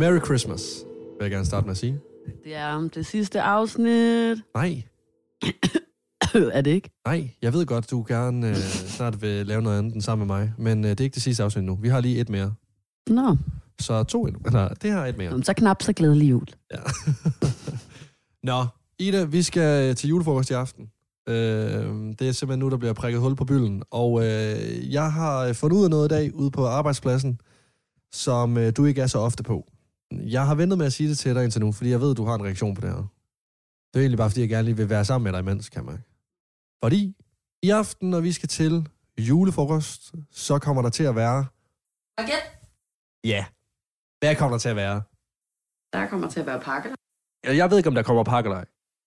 Merry 0.00 0.20
Christmas, 0.24 0.84
vil 1.18 1.24
jeg 1.24 1.30
gerne 1.30 1.46
starte 1.46 1.66
med 1.66 1.70
at 1.70 1.76
sige. 1.76 2.00
Det 2.44 2.54
er 2.54 2.66
om 2.66 2.90
det 2.90 3.06
sidste 3.06 3.40
afsnit. 3.40 4.38
Nej, 4.54 4.82
er 6.52 6.60
det 6.60 6.70
ikke? 6.70 6.90
nej, 7.06 7.30
jeg 7.42 7.52
ved 7.52 7.66
godt, 7.66 7.90
du 7.90 8.04
gerne 8.08 8.48
øh, 8.48 8.56
snart 8.56 9.22
vil 9.22 9.46
lave 9.46 9.62
noget 9.62 9.78
andet 9.78 9.94
end 9.94 10.02
sammen 10.02 10.28
med 10.28 10.36
mig, 10.36 10.52
men 10.58 10.84
øh, 10.84 10.90
det 10.90 11.00
er 11.00 11.04
ikke 11.04 11.14
det 11.14 11.22
sidste 11.22 11.42
afsnit 11.42 11.64
nu. 11.64 11.74
Vi 11.74 11.88
har 11.88 12.00
lige 12.00 12.20
et 12.20 12.28
mere. 12.28 12.54
Nå, 13.06 13.36
Så 13.80 14.04
to 14.04 14.26
endnu. 14.26 14.40
Eller, 14.46 14.68
det 14.68 14.90
er 14.90 15.04
et 15.04 15.16
mere. 15.16 15.28
Jamen, 15.28 15.44
så 15.44 15.52
knap 15.52 15.82
så 15.82 15.92
glædelig 15.92 16.30
jul. 16.30 16.46
Ja. 16.72 16.78
Nå, 18.52 18.66
Ida, 18.98 19.24
vi 19.24 19.42
skal 19.42 19.94
til 19.94 20.08
julefrokost 20.08 20.50
i 20.50 20.52
aften. 20.52 20.90
Øh, 21.28 21.34
det 22.18 22.28
er 22.28 22.32
simpelthen 22.32 22.58
nu, 22.58 22.70
der 22.70 22.76
bliver 22.76 22.92
prikket 22.94 23.20
hul 23.20 23.36
på 23.36 23.44
bylden. 23.44 23.82
Og 23.90 24.20
øh, 24.26 24.92
jeg 24.92 25.12
har 25.12 25.52
fundet 25.52 25.76
ud 25.76 25.84
af 25.84 25.90
noget 25.90 26.12
i 26.12 26.14
dag 26.14 26.34
ude 26.34 26.50
på 26.50 26.66
arbejdspladsen, 26.66 27.40
som 28.12 28.56
øh, 28.56 28.72
du 28.76 28.84
ikke 28.84 29.00
er 29.00 29.06
så 29.06 29.18
ofte 29.18 29.42
på. 29.42 29.66
Jeg 30.12 30.46
har 30.46 30.54
ventet 30.54 30.78
med 30.78 30.86
at 30.86 30.92
sige 30.92 31.08
det 31.08 31.18
til 31.18 31.34
dig 31.34 31.44
indtil 31.44 31.60
nu, 31.60 31.72
fordi 31.72 31.90
jeg 31.90 32.00
ved, 32.00 32.14
du 32.14 32.24
har 32.24 32.34
en 32.34 32.44
reaktion 32.44 32.74
på 32.74 32.80
det 32.80 32.90
her. 32.90 32.96
Det 33.94 33.96
er 33.96 34.00
egentlig 34.00 34.18
bare, 34.18 34.30
fordi 34.30 34.40
jeg 34.40 34.48
gerne 34.48 34.64
lige 34.64 34.76
vil 34.76 34.88
være 34.90 35.04
sammen 35.04 35.24
med 35.24 35.32
dig 35.32 35.40
imens, 35.40 35.68
kan 35.68 35.84
man. 35.84 35.98
Fordi 36.84 37.16
i 37.62 37.70
aften, 37.70 38.10
når 38.10 38.20
vi 38.20 38.32
skal 38.32 38.48
til 38.48 38.88
julefrokost, 39.18 40.14
så 40.30 40.58
kommer 40.58 40.82
der 40.82 40.88
til 40.90 41.04
at 41.04 41.14
være... 41.16 41.46
Baguette. 42.16 42.46
Ja. 43.24 43.44
Hvad 44.20 44.36
kommer 44.36 44.54
der 44.56 44.58
til 44.58 44.68
at 44.68 44.76
være? 44.76 45.02
Der 45.92 46.06
kommer 46.06 46.28
til 46.28 46.40
at 46.40 46.46
være 46.46 46.60
pakke. 46.60 46.88
Jeg 47.44 47.56
jeg 47.56 47.70
ved 47.70 47.76
ikke, 47.76 47.88
om 47.88 47.94
der 47.94 48.02
kommer 48.02 48.24
pakkelej. 48.24 48.64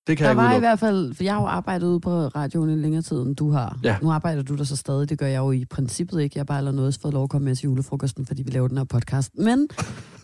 Det 0.08 0.18
kan 0.18 0.24
Der 0.26 0.30
jeg 0.30 0.32
ikke 0.32 0.38
var 0.38 0.44
i 0.44 0.48
udelukke. 0.48 0.68
hvert 0.68 0.80
fald, 0.80 1.14
for 1.14 1.24
jeg 1.24 1.34
har 1.34 1.42
jo 1.42 1.48
arbejdet 1.48 1.88
ude 1.88 2.00
på 2.00 2.10
radioen 2.28 2.70
i 2.70 2.76
længere 2.76 3.02
tid, 3.02 3.22
end 3.22 3.36
du 3.36 3.52
har. 3.52 3.80
Ja. 3.84 3.98
Nu 4.02 4.12
arbejder 4.12 4.44
du 4.44 4.56
der 4.56 4.64
så 4.64 4.76
stadig, 4.76 5.10
det 5.10 5.20
gør 5.20 5.28
jeg 5.28 5.38
jo 5.40 5.52
i 5.52 5.66
princippet 5.66 6.22
ikke. 6.22 6.34
Jeg 6.38 6.40
har 6.42 6.46
bare 6.46 6.58
eller 6.58 6.72
noget 6.72 7.00
fået 7.02 7.14
lov 7.14 7.24
at 7.24 7.30
komme 7.30 7.46
med 7.46 7.56
til 7.56 7.64
julefrokosten, 7.64 8.26
fordi 8.26 8.44
vi 8.44 8.52
laver 8.52 8.68
den 8.68 8.78
her 8.78 8.84
podcast. 8.86 9.32
Men, 9.38 9.68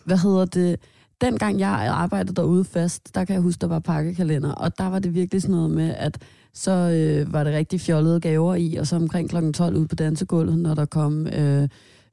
hvad 0.09 0.17
hedder 0.17 0.45
det? 0.45 0.79
Dengang 1.21 1.59
jeg 1.59 1.69
arbejdede 1.69 2.35
derude 2.35 2.63
fast, 2.63 3.15
der 3.15 3.25
kan 3.25 3.33
jeg 3.33 3.41
huske, 3.41 3.61
der 3.61 3.67
var 3.67 3.79
pakkekalender, 3.79 4.51
og 4.51 4.77
der 4.77 4.89
var 4.89 4.99
det 4.99 5.13
virkelig 5.13 5.41
sådan 5.41 5.55
noget 5.55 5.71
med, 5.71 5.95
at 5.97 6.17
så 6.53 6.71
øh, 6.71 7.33
var 7.33 7.43
det 7.43 7.53
rigtig 7.53 7.81
fjollede 7.81 8.19
gaver 8.19 8.55
i, 8.55 8.75
og 8.75 8.87
så 8.87 8.95
omkring 8.95 9.29
kl. 9.29 9.51
12 9.51 9.75
ude 9.75 9.87
på 9.87 9.95
dansegulvet, 9.95 10.59
når 10.59 10.73
der 10.73 10.85
kom 10.85 11.27
øh, 11.27 11.67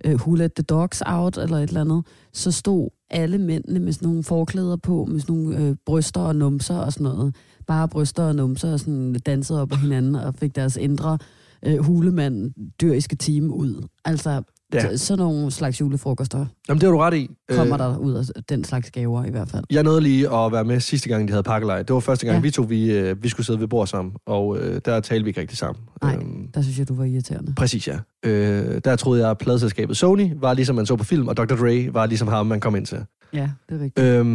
øh, 0.05 0.15
Who 0.15 0.35
Let 0.35 0.53
the 0.53 0.63
Dogs 0.63 1.03
Out 1.07 1.39
eller 1.39 1.57
et 1.57 1.69
eller 1.69 1.81
andet, 1.81 2.05
så 2.33 2.51
stod 2.53 2.89
alle 3.11 3.39
mændene 3.39 3.81
med 3.81 3.93
sådan 3.93 4.09
nogle 4.09 4.25
forklæder 4.25 4.77
på, 4.77 5.05
med 5.05 5.21
sådan 5.21 5.37
nogle 5.37 5.59
øh, 5.59 5.77
bryster 5.87 6.21
og 6.21 6.37
numser 6.37 6.77
og 6.79 6.93
sådan 6.93 7.05
noget. 7.05 7.35
Bare 7.67 7.89
bryster 7.89 8.23
og 8.23 8.35
numser 8.35 8.73
og 8.73 8.81
sådan 8.81 9.15
dansede 9.15 9.63
op 9.63 9.69
på 9.69 9.77
hinanden 9.77 10.15
og 10.15 10.35
fik 10.35 10.57
deres 10.57 10.77
indre 10.77 11.19
øh, 11.67 11.79
hulemand 11.79 12.53
dyriske 12.81 13.17
team 13.17 13.51
ud. 13.51 13.89
Altså, 14.05 14.43
Ja. 14.75 14.97
sådan 14.97 15.19
nogle 15.25 15.51
slags 15.51 15.81
julefrokoster 15.81 16.47
Jamen, 16.69 16.81
det 16.81 16.87
har 16.87 16.93
du 16.93 16.99
ret 16.99 17.15
i. 17.15 17.31
kommer 17.51 17.75
Øh, 17.75 17.79
der 17.79 17.99
ud 17.99 18.15
af 18.15 18.25
den 18.49 18.65
slags 18.65 18.91
gaver 18.91 19.25
i 19.25 19.31
hvert 19.31 19.49
fald. 19.49 19.65
Jeg 19.71 19.83
nåede 19.83 20.01
lige 20.01 20.35
at 20.35 20.53
være 20.53 20.65
med 20.65 20.81
sidste 20.81 21.09
gang, 21.09 21.29
de 21.29 21.33
havde 21.33 21.43
pakkelej. 21.43 21.83
Det 21.83 21.95
var 21.95 22.01
første 22.01 22.27
gang, 22.27 22.37
ja. 22.37 22.43
Vi 22.43 22.51
to 22.51 22.63
vi, 22.63 22.93
øh, 22.93 23.23
vi 23.23 23.29
skulle 23.29 23.47
sidde 23.47 23.61
ved 23.61 23.69
bord 23.69 23.87
sammen, 23.87 24.15
og 24.27 24.59
øh, 24.59 24.81
der 24.85 25.01
talte 25.01 25.25
vi 25.25 25.31
ikke 25.31 25.41
rigtig 25.41 25.59
sammen. 25.59 25.85
Nej. 26.03 26.15
Øhm, 26.15 26.49
Der 26.55 26.63
synes 26.63 26.79
jeg, 26.79 26.89
du 26.89 26.95
var 26.95 27.05
irriterende. 27.05 27.55
præcis, 27.57 27.89
ja. 27.89 27.99
Øh, 28.23 28.81
der 28.85 28.97
troede 28.97 29.23
jeg, 29.23 29.31
at 29.31 29.39
pladselskabet 29.39 29.97
Sony 29.97 30.33
var 30.37 30.55
ligesom 30.55 30.77
man 30.77 30.87
så 30.87 30.97
på 30.97 31.05
film, 31.05 31.29
og 31.29 31.37
Dr. 31.37 31.45
Dre 31.45 31.95
var 31.95 32.07
ligesom 32.07 32.29
ham, 32.29 32.47
man 32.47 32.61
kom 32.61 32.77
ind 32.77 32.87
til. 32.87 32.99
Ja, 33.33 33.51
det 33.69 33.81
er 33.81 33.85
rigtigt. 33.85 34.07
Øhm, 34.07 34.27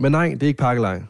men 0.00 0.12
nej, 0.12 0.28
det 0.28 0.42
er 0.42 0.46
ikke 0.46 0.58
pakkelej. 0.58 1.02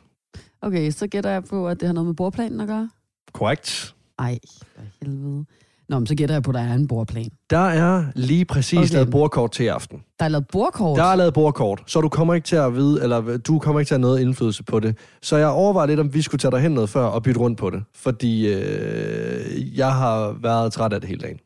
Okay, 0.62 0.91
så 0.91 1.06
gætter 1.06 1.30
jeg 1.30 1.44
på, 1.44 1.69
at 1.69 1.80
det 1.80 1.86
har 1.86 1.92
noget 1.94 2.06
med 2.06 2.14
bordplanen 2.14 2.61
at 2.61 2.66
gøre. 2.69 2.91
Korrekt. 3.33 3.94
Ej, 4.19 4.39
for 4.77 4.83
helvede. 5.02 5.44
Nå, 5.89 5.98
men 5.98 6.06
så 6.06 6.14
gætter 6.14 6.34
jeg 6.34 6.42
på, 6.42 6.50
at 6.50 6.55
der 6.55 6.61
er 6.61 6.75
en 6.75 6.89
bordplan. 6.89 7.31
Der 7.50 7.58
er 7.58 8.05
lige 8.14 8.44
præcis 8.44 8.78
okay. 8.78 8.92
Lavet 8.92 9.11
bordkort 9.11 9.53
til 9.53 9.64
aften. 9.64 10.03
Der 10.19 10.25
er 10.25 10.28
lavet 10.28 10.47
bordkort. 10.53 10.98
Der 10.98 11.05
er 11.05 11.17
lavet 11.17 11.34
bordkort, 11.34 11.83
så 11.86 12.00
du 12.00 12.08
kommer 12.08 12.34
ikke 12.34 12.45
til 12.45 12.56
at 12.56 12.75
vide, 12.75 13.03
eller 13.03 13.36
du 13.36 13.58
kommer 13.58 13.80
ikke 13.80 13.89
til 13.89 13.95
at 13.95 14.00
have 14.00 14.08
noget 14.08 14.20
indflydelse 14.20 14.64
på 14.64 14.80
det. 14.80 14.97
Så 15.22 15.36
jeg 15.36 15.48
overvejer 15.48 15.86
lidt, 15.86 16.00
om 16.00 16.14
vi 16.14 16.22
skulle 16.22 16.39
tage 16.39 16.53
dig 16.53 16.61
hen 16.61 16.73
noget 16.73 16.90
før 16.90 17.05
og 17.05 17.23
bytte 17.23 17.40
rundt 17.40 17.58
på 17.58 17.70
det. 17.70 17.83
Fordi 17.95 18.48
øh, 18.55 19.79
jeg 19.79 19.92
har 19.95 20.36
været 20.42 20.73
træt 20.73 20.92
af 20.92 21.01
det 21.01 21.08
hele 21.08 21.20
dagen. 21.20 21.39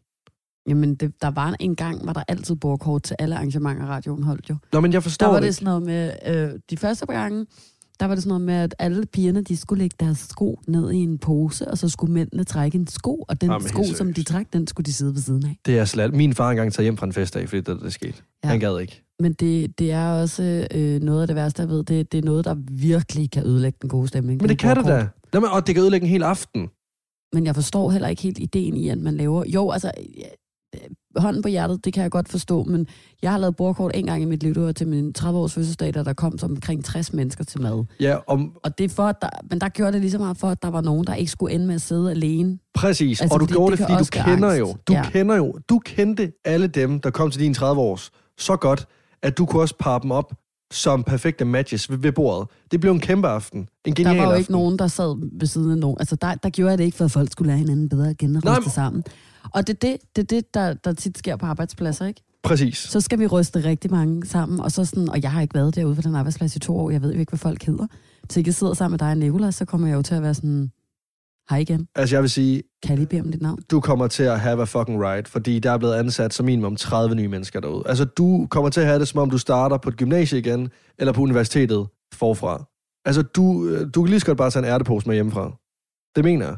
Jamen, 0.69 0.95
det, 0.95 1.13
der 1.23 1.31
var 1.31 1.57
en 1.61 1.77
gang, 1.77 2.07
var 2.07 2.13
der 2.13 2.23
altid 2.29 2.57
bordkort 2.57 3.03
til 3.03 3.17
alle 3.19 3.35
arrangementer, 3.37 3.87
radioen 3.87 4.23
holdt 4.23 4.51
jo. 4.51 4.57
Nå, 4.73 4.81
men 4.81 4.93
jeg 4.93 5.03
forstår 5.03 5.27
Der 5.27 5.33
var 5.33 5.41
det. 5.41 5.47
det 5.47 5.55
sådan 5.55 5.65
noget 5.65 5.83
med, 5.83 6.13
øh, 6.27 6.51
de 6.71 6.77
første 6.77 7.07
gange, 7.07 7.47
der 8.01 8.07
var 8.07 8.15
det 8.15 8.23
sådan 8.25 8.29
noget 8.29 8.47
med, 8.47 8.55
at 8.55 8.75
alle 8.79 9.07
pigerne, 9.07 9.43
de 9.43 9.57
skulle 9.57 9.83
lægge 9.83 9.97
deres 10.01 10.19
sko 10.19 10.61
ned 10.67 10.91
i 10.91 10.97
en 10.97 11.19
pose, 11.19 11.69
og 11.69 11.79
så 11.79 11.89
skulle 11.89 12.13
mændene 12.13 12.45
trække 12.45 12.79
en 12.79 12.87
sko, 12.87 13.25
og 13.29 13.41
den 13.41 13.51
Jamen, 13.51 13.69
sko, 13.69 13.85
som 13.85 14.13
de 14.15 14.23
trak, 14.23 14.47
den 14.53 14.67
skulle 14.67 14.85
de 14.85 14.93
sidde 14.93 15.15
ved 15.15 15.21
siden 15.21 15.47
af. 15.47 15.57
Det 15.67 15.79
er 15.79 15.85
slet. 15.85 16.15
Min 16.15 16.35
far 16.35 16.51
engang 16.51 16.73
taget 16.73 16.85
hjem 16.85 16.97
fra 16.97 17.07
en 17.07 17.13
festdag, 17.13 17.49
fordi 17.49 17.61
det, 17.61 17.81
det 17.83 17.93
skete. 17.93 18.23
Ja. 18.45 18.49
Han 18.49 18.61
gad 18.61 18.81
ikke. 18.81 19.03
Men 19.21 19.33
det, 19.33 19.79
det 19.79 19.93
er 19.93 20.13
også 20.13 20.69
øh, 20.75 21.01
noget 21.01 21.21
af 21.21 21.27
det 21.27 21.37
værste, 21.37 21.63
jeg 21.63 21.69
ved. 21.69 21.85
Det, 21.85 22.13
det 22.13 22.19
er 22.19 22.23
noget, 22.23 22.45
der 22.45 22.55
virkelig 22.71 23.31
kan 23.31 23.47
ødelægge 23.47 23.79
den 23.83 23.89
gode 23.89 24.09
stemning. 24.09 24.41
Men 24.41 24.49
det 24.49 24.59
kan 24.59 24.77
det 24.77 24.85
da. 24.85 25.09
Jamen, 25.35 25.51
og 25.51 25.67
det 25.67 25.75
kan 25.75 25.83
ødelægge 25.83 26.05
en 26.05 26.11
hel 26.11 26.23
aften. 26.23 26.69
Men 27.33 27.47
jeg 27.47 27.55
forstår 27.55 27.91
heller 27.91 28.09
ikke 28.09 28.23
helt 28.23 28.39
ideen 28.39 28.77
i, 28.77 28.89
at 28.89 28.99
man 28.99 29.17
laver... 29.17 29.45
Jo, 29.47 29.71
altså, 29.71 29.91
hånden 31.17 31.43
på 31.43 31.49
hjertet, 31.49 31.85
det 31.85 31.93
kan 31.93 32.03
jeg 32.03 32.11
godt 32.11 32.29
forstå, 32.29 32.63
men 32.65 32.87
jeg 33.23 33.31
har 33.31 33.39
lavet 33.39 33.57
bordkort 33.57 33.91
en 33.95 34.07
gang 34.07 34.23
i 34.23 34.25
mit 34.25 34.43
liv, 34.43 34.55
det 34.55 34.63
var 34.63 34.73
til 34.73 34.89
min 34.89 35.15
30-års 35.19 35.53
fødselsdag, 35.55 35.95
da 35.95 36.03
der 36.05 36.13
kom 36.13 36.39
som 36.39 36.51
omkring 36.51 36.85
60 36.85 37.13
mennesker 37.13 37.45
til 37.45 37.61
mad. 37.61 37.85
Ja, 38.01 38.17
om, 38.27 38.53
Og 38.65 38.79
det 38.79 38.85
er 38.85 38.89
for, 38.89 39.03
at 39.03 39.17
der, 39.23 39.29
men 39.51 39.61
der 39.61 39.69
gjorde 39.69 39.93
det 39.93 40.01
lige 40.01 40.11
så 40.11 40.19
meget 40.19 40.37
for, 40.39 40.49
at 40.49 40.63
der 40.63 40.71
var 40.71 40.81
nogen, 40.81 41.07
der 41.07 41.15
ikke 41.15 41.31
skulle 41.33 41.55
ende 41.55 41.67
med 41.67 41.75
at 41.75 41.81
sidde 41.83 42.11
alene. 42.11 42.59
præcis. 42.75 43.21
Altså, 43.21 43.35
og 43.35 43.41
du 43.41 43.45
fordi 43.45 43.53
gjorde 43.55 43.71
det 43.71 43.79
det, 43.79 43.87
fordi 43.89 43.99
du 44.23 44.25
kender 44.31 44.49
angst. 44.49 44.61
jo. 44.61 44.77
Du 44.89 44.93
Ja. 44.93 45.03
kender 45.11 45.37
jo. 45.37 45.55
Du 45.69 45.79
kendte 45.79 46.33
alle 46.45 46.67
dem, 46.67 47.01
der 47.01 47.11
kom 47.11 47.31
til 47.31 47.41
din 47.41 47.53
30-års 47.59 48.11
så 48.39 48.57
godt, 48.57 48.87
at 49.23 49.39
du 49.39 49.47
kunne 49.47 49.63
også 49.63 49.75
parre 49.79 50.01
dem 50.03 50.11
op 50.11 50.33
som 50.73 51.03
perfekte 51.05 51.45
matches 51.45 51.91
ved, 51.91 51.99
ved 51.99 52.13
bordet. 52.13 52.49
Det 52.71 52.81
blev 52.81 52.93
en 52.93 53.01
kæmpe 53.01 53.29
aften. 53.29 53.61
En 53.61 53.67
Der 53.85 53.93
genial 53.95 54.17
var 54.17 54.23
jo 54.25 54.31
aften. 54.31 54.41
ikke 54.41 54.53
nogen, 54.53 54.79
der 54.79 54.87
sad 54.87 55.39
ved 55.39 55.47
siden 55.47 55.71
af 55.71 55.79
nogen. 55.79 55.97
Altså, 56.01 56.17
der, 56.17 56.35
der 56.35 56.51
gjorde 56.51 56.71
jeg 56.71 56.79
det 56.79 56.85
ikke, 56.85 56.97
for 56.97 57.05
at 57.05 57.11
folk 57.11 57.33
skulle 57.33 57.47
lære 57.49 57.59
hinanden 57.59 57.89
bedre 57.89 58.11
at 58.11 58.19
kende 58.19 58.41
og 58.45 58.63
sammen. 58.71 59.03
Og 59.55 59.67
det 59.67 59.75
er 59.75 59.79
det, 59.89 59.97
det, 60.17 60.31
det 60.31 60.55
der, 60.55 60.75
der 60.75 60.93
tit 60.93 61.19
sker 61.19 61.37
på 61.37 61.47
arbejdspladser, 61.47 62.07
ikke? 62.07 62.23
Præcis. 62.43 62.79
Så 62.79 63.01
skal 63.01 63.19
vi 63.19 63.27
ryste 63.27 63.65
rigtig 63.65 63.91
mange 63.91 64.27
sammen, 64.27 64.61
og 64.61 64.73
så 64.73 64.85
sådan, 64.85 65.09
og 65.09 65.23
jeg 65.23 65.33
har 65.33 65.41
ikke 65.41 65.55
været 65.55 65.75
derude 65.75 65.95
på 65.95 66.03
den 66.03 66.15
arbejdsplads 66.15 66.57
i 66.57 66.59
to 66.59 66.79
år, 66.79 66.91
jeg 66.91 67.03
ved 67.03 67.13
jo 67.13 67.21
ikke, 67.21 67.31
hvad 67.31 67.39
folk 67.39 67.63
hedder. 67.63 67.87
Så 68.31 68.43
jeg 68.47 68.55
sidder 68.55 68.75
sammen 68.75 68.93
med 68.93 68.99
dig 68.99 69.09
og 69.11 69.17
Nicolas, 69.17 69.55
så 69.55 69.65
kommer 69.65 69.89
jeg 69.89 69.95
jo 69.95 70.03
til 70.03 70.15
at 70.15 70.23
være 70.23 70.35
sådan, 70.35 70.71
hej 71.51 71.59
igen, 71.59 71.89
Altså, 71.95 72.17
jeg 72.17 72.23
vil 72.23 72.31
sige, 72.31 72.63
kan 72.83 72.97
lige 72.97 73.07
bede 73.07 73.21
om 73.21 73.31
dit 73.33 73.43
navn? 73.43 73.59
du 73.71 73.81
kommer 73.81 74.07
til 74.07 74.23
at 74.23 74.41
have 74.41 74.63
a 74.63 74.65
fucking 74.65 75.03
right, 75.05 75.29
fordi 75.29 75.59
der 75.59 75.71
er 75.71 75.79
blevet 75.79 75.95
ansat 75.95 76.35
som 76.35 76.47
minimum 76.47 76.77
30 76.77 77.15
nye 77.15 77.29
mennesker 77.29 77.61
derude. 77.61 77.83
Altså, 77.87 78.05
du 78.05 78.47
kommer 78.51 78.71
til 78.71 78.81
at 78.81 78.87
have 78.87 78.99
det, 78.99 79.09
som 79.09 79.21
om 79.21 79.31
du 79.31 79.39
starter 79.39 79.77
på 79.77 79.89
et 79.89 79.97
gymnasie 79.97 80.39
igen, 80.39 80.71
eller 80.99 81.13
på 81.13 81.21
universitetet 81.21 81.87
forfra. 82.15 82.65
Altså, 83.05 83.23
du, 83.23 83.69
øh, 83.69 83.91
du 83.95 84.03
kan 84.03 84.09
lige 84.11 84.21
så 84.21 84.27
godt 84.27 84.39
bare 84.39 84.51
tage 84.51 84.67
en 84.67 84.73
ærtepose 84.73 85.07
med 85.07 85.15
hjemmefra. 85.15 85.53
Det 86.17 86.25
mener 86.25 86.47
jeg. 86.47 86.57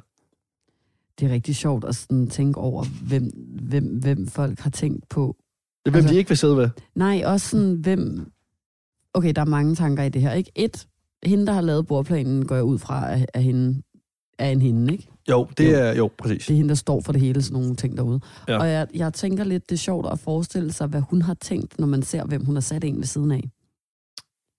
Det 1.21 1.29
er 1.31 1.33
rigtig 1.35 1.57
sjovt 1.57 1.85
at 1.85 1.97
sådan 1.97 2.27
tænke 2.27 2.61
over, 2.61 2.85
hvem, 3.09 3.25
hvem, 3.63 3.85
hvem 4.01 4.27
folk 4.27 4.59
har 4.61 4.71
tænkt 4.71 5.09
på. 5.09 5.37
Det 5.85 5.93
hvem 5.93 5.97
Altså- 5.99 6.13
de 6.13 6.19
ikke 6.19 6.29
vil 6.31 6.39
sidde 6.39 6.57
ved. 6.57 6.69
Nej, 6.95 7.23
også 7.27 7.49
sådan, 7.49 7.75
hvem... 7.75 8.33
Okay, 9.15 9.33
der 9.37 9.41
er 9.41 9.47
mange 9.47 9.75
tanker 9.75 10.03
i 10.03 10.09
det 10.09 10.23
her, 10.23 10.33
ikke? 10.33 10.51
Et, 10.55 10.87
hende, 11.27 11.47
der 11.47 11.53
har 11.53 11.61
lavet 11.61 11.87
bordplanen, 11.87 12.47
går 12.47 12.55
jeg 12.55 12.65
ud 12.65 12.79
fra, 12.79 13.11
er, 13.13 13.27
er, 13.35 13.41
hende, 13.41 13.83
er 14.39 14.51
en 14.51 14.63
hende, 14.63 14.93
ikke? 14.93 15.09
Jo, 15.31 15.47
det 15.59 15.73
Jo. 15.73 15.77
er... 15.79 15.95
Jo, 15.95 16.11
præcis. 16.19 16.47
Det 16.47 16.53
er 16.53 16.57
hende, 16.57 16.69
der 16.69 16.75
står 16.75 17.01
for 17.01 17.13
det 17.13 17.21
hele, 17.21 17.43
sådan 17.43 17.61
nogle 17.61 17.77
ting 17.77 17.97
derude. 17.97 18.21
Ja. 18.49 18.59
Og 18.59 18.69
jeg, 18.69 18.87
jeg 18.95 19.15
tænker 19.15 19.45
lidt, 19.45 19.69
det 19.71 19.75
er 19.75 19.79
sjovt 19.79 20.07
at 20.13 20.19
forestille 20.19 20.73
sig, 20.73 20.87
hvad 20.87 21.01
hun 21.01 21.23
har 21.23 21.35
tænkt, 21.35 21.79
når 21.79 21.87
man 21.87 22.03
ser, 22.03 22.25
hvem 22.25 22.45
hun 22.45 22.57
har 22.57 22.61
sat 22.61 22.85
en 22.85 22.97
ved 22.97 23.05
siden 23.05 23.31
af. 23.31 23.51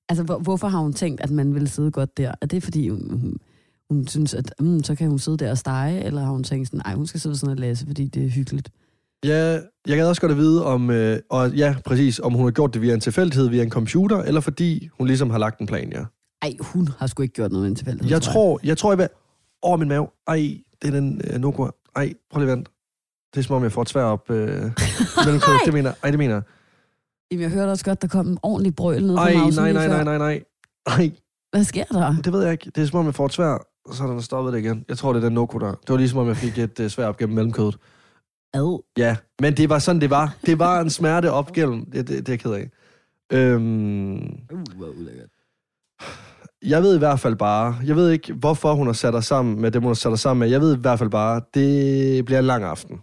Altså, 0.09 0.23
hvor, 0.23 0.37
hvorfor 0.39 0.67
har 0.67 0.79
hun 0.79 0.93
tænkt, 0.93 1.22
at 1.22 1.31
man 1.31 1.53
ville 1.53 1.67
sidde 1.67 1.91
godt 1.91 2.17
der? 2.17 2.31
Er 2.41 2.45
det, 2.45 2.63
fordi 2.63 2.89
hun, 2.89 3.37
hun, 3.90 4.07
synes, 4.07 4.34
at 4.34 4.53
mm, 4.59 4.84
så 4.84 4.96
kan 4.96 5.09
hun 5.09 5.19
sidde 5.19 5.38
der 5.38 5.51
og 5.51 5.57
stege? 5.57 6.03
Eller 6.03 6.22
har 6.22 6.31
hun 6.31 6.44
tænkt 6.44 6.68
sådan, 6.68 6.81
nej, 6.85 6.96
hun 6.96 7.07
skal 7.07 7.19
sidde 7.19 7.31
ved 7.31 7.38
siden 7.38 7.51
af 7.51 7.59
Lasse, 7.59 7.85
fordi 7.85 8.07
det 8.07 8.25
er 8.25 8.29
hyggeligt? 8.29 8.69
Ja, 9.25 9.59
jeg 9.88 9.97
gad 9.97 10.07
også 10.07 10.22
godt 10.22 10.31
at 10.31 10.38
vide, 10.38 10.66
om, 10.66 10.90
øh, 10.90 11.19
og 11.29 11.51
ja, 11.51 11.75
præcis, 11.85 12.20
om 12.20 12.34
hun 12.34 12.43
har 12.43 12.52
gjort 12.52 12.73
det 12.73 12.82
via 12.82 12.93
en 12.93 12.99
tilfældighed, 12.99 13.49
via 13.49 13.64
en 13.64 13.70
computer, 13.70 14.17
eller 14.17 14.41
fordi 14.41 14.90
hun 14.97 15.08
ligesom 15.08 15.29
har 15.29 15.37
lagt 15.37 15.59
en 15.59 15.67
plan, 15.67 15.91
ja. 15.91 16.03
Ej, 16.41 16.53
hun 16.59 16.90
har 16.97 17.08
sgu 17.08 17.23
ikke 17.23 17.34
gjort 17.34 17.52
noget 17.52 17.64
med 17.64 17.70
en 17.70 17.76
tilfældighed. 17.76 18.11
Jeg 18.11 18.22
tror, 18.22 18.59
jeg 18.64 18.78
tror, 18.78 18.91
jeg 18.91 18.97
vil... 18.97 19.08
Åh, 19.64 19.79
min 19.79 19.88
mave. 19.88 20.08
Ej, 20.28 20.58
det 20.81 20.88
er 20.88 20.91
den 20.91 21.22
øh, 21.23 21.40
Nokia. 21.40 21.66
Ej, 21.96 22.14
prøv 22.31 22.40
lige 22.40 22.52
at 22.52 22.58
vente. 22.58 22.72
Det 23.34 23.40
er 23.40 23.43
som 23.43 23.55
om, 23.55 23.64
jeg 23.64 23.72
får 23.72 23.81
et 23.81 23.90
svær 23.90 24.03
op 24.03 24.31
øh. 24.31 24.47
Det 25.66 25.73
mener. 25.73 25.93
Ej, 26.03 26.09
det 26.09 26.20
mener 26.20 26.34
jeg. 26.34 26.43
Jamen, 27.31 27.41
jeg 27.41 27.52
hørte 27.52 27.70
også 27.70 27.85
godt, 27.85 28.02
der 28.02 28.08
kom 28.08 28.28
en 28.28 28.38
ordentlig 28.43 28.76
brøl 28.76 29.05
ned 29.05 29.16
Ej, 29.16 29.34
fra 29.34 29.40
mausen 29.40 29.64
nej, 29.64 29.73
nej, 29.73 29.88
nej, 29.88 30.03
nej, 30.03 30.17
nej. 30.17 30.43
Ej, 30.85 31.11
Hvad 31.52 31.64
sker 31.64 31.84
der? 31.84 32.16
det 32.23 32.34
ved 32.34 32.43
jeg 32.43 32.52
ikke. 32.52 32.72
Det 32.76 32.84
er 32.84 32.85
som 32.85 32.99
om, 32.99 33.05
jeg 33.05 33.16
får 33.16 33.26
et 33.26 33.34
svær, 33.34 33.46
og 33.46 33.66
så 33.91 34.03
er 34.03 34.08
den 34.08 34.22
stoppet 34.22 34.53
det 34.53 34.59
igen. 34.59 34.85
Jeg 34.90 34.97
tror, 34.97 35.14
det 35.14 35.20
er 35.23 35.26
den 35.26 35.34
Nokia 35.34 35.59
der. 35.59 35.72
Det 35.72 35.90
var 35.90 35.97
ligesom 35.97 36.20
om, 36.20 36.28
jeg 36.28 36.37
fik 36.37 36.58
et 36.58 36.79
øh, 36.79 36.90
svær 36.90 37.08
op 37.08 37.17
gennem 37.17 37.35
mellemkødet. 37.35 37.78
Ad. 38.53 38.84
Ja, 38.97 39.16
men 39.41 39.58
det 39.58 39.70
var 39.70 39.79
sådan, 39.79 40.02
det 40.02 40.09
var. 40.09 40.35
Det 40.46 40.59
var 40.59 40.82
en 40.82 40.90
smerte 40.90 41.32
op 41.32 41.53
gennem. 41.53 41.85
Det, 41.85 42.08
det, 42.08 42.08
det 42.08 42.29
er 42.29 42.32
jeg 42.34 42.40
ked 42.40 42.52
af. 42.52 42.70
Øhm, 43.32 44.16
Uh, 44.16 44.59
hvor 44.78 44.87
ulækkert. 44.99 45.29
jeg 46.61 46.82
ved 46.84 46.96
i 46.96 46.97
hvert 46.97 47.20
fald 47.20 47.35
bare, 47.35 47.76
jeg 47.85 47.96
ved 47.96 48.09
ikke, 48.09 48.34
hvorfor 48.34 48.73
hun 48.73 48.85
har 48.87 48.93
sat 48.93 49.14
sig 49.14 49.23
sammen 49.23 49.61
med 49.61 49.72
dem, 49.72 49.82
hun 49.82 49.90
har 49.90 49.93
sat 49.93 50.11
sig 50.11 50.20
sammen 50.20 50.40
med. 50.40 50.49
Jeg 50.49 50.61
ved 50.61 50.78
i 50.78 50.79
hvert 50.79 50.99
fald 50.99 51.09
bare, 51.09 51.41
det 51.53 52.26
bliver 52.26 52.40
en 52.40 52.46
lang 52.46 52.64
aften. 52.64 53.02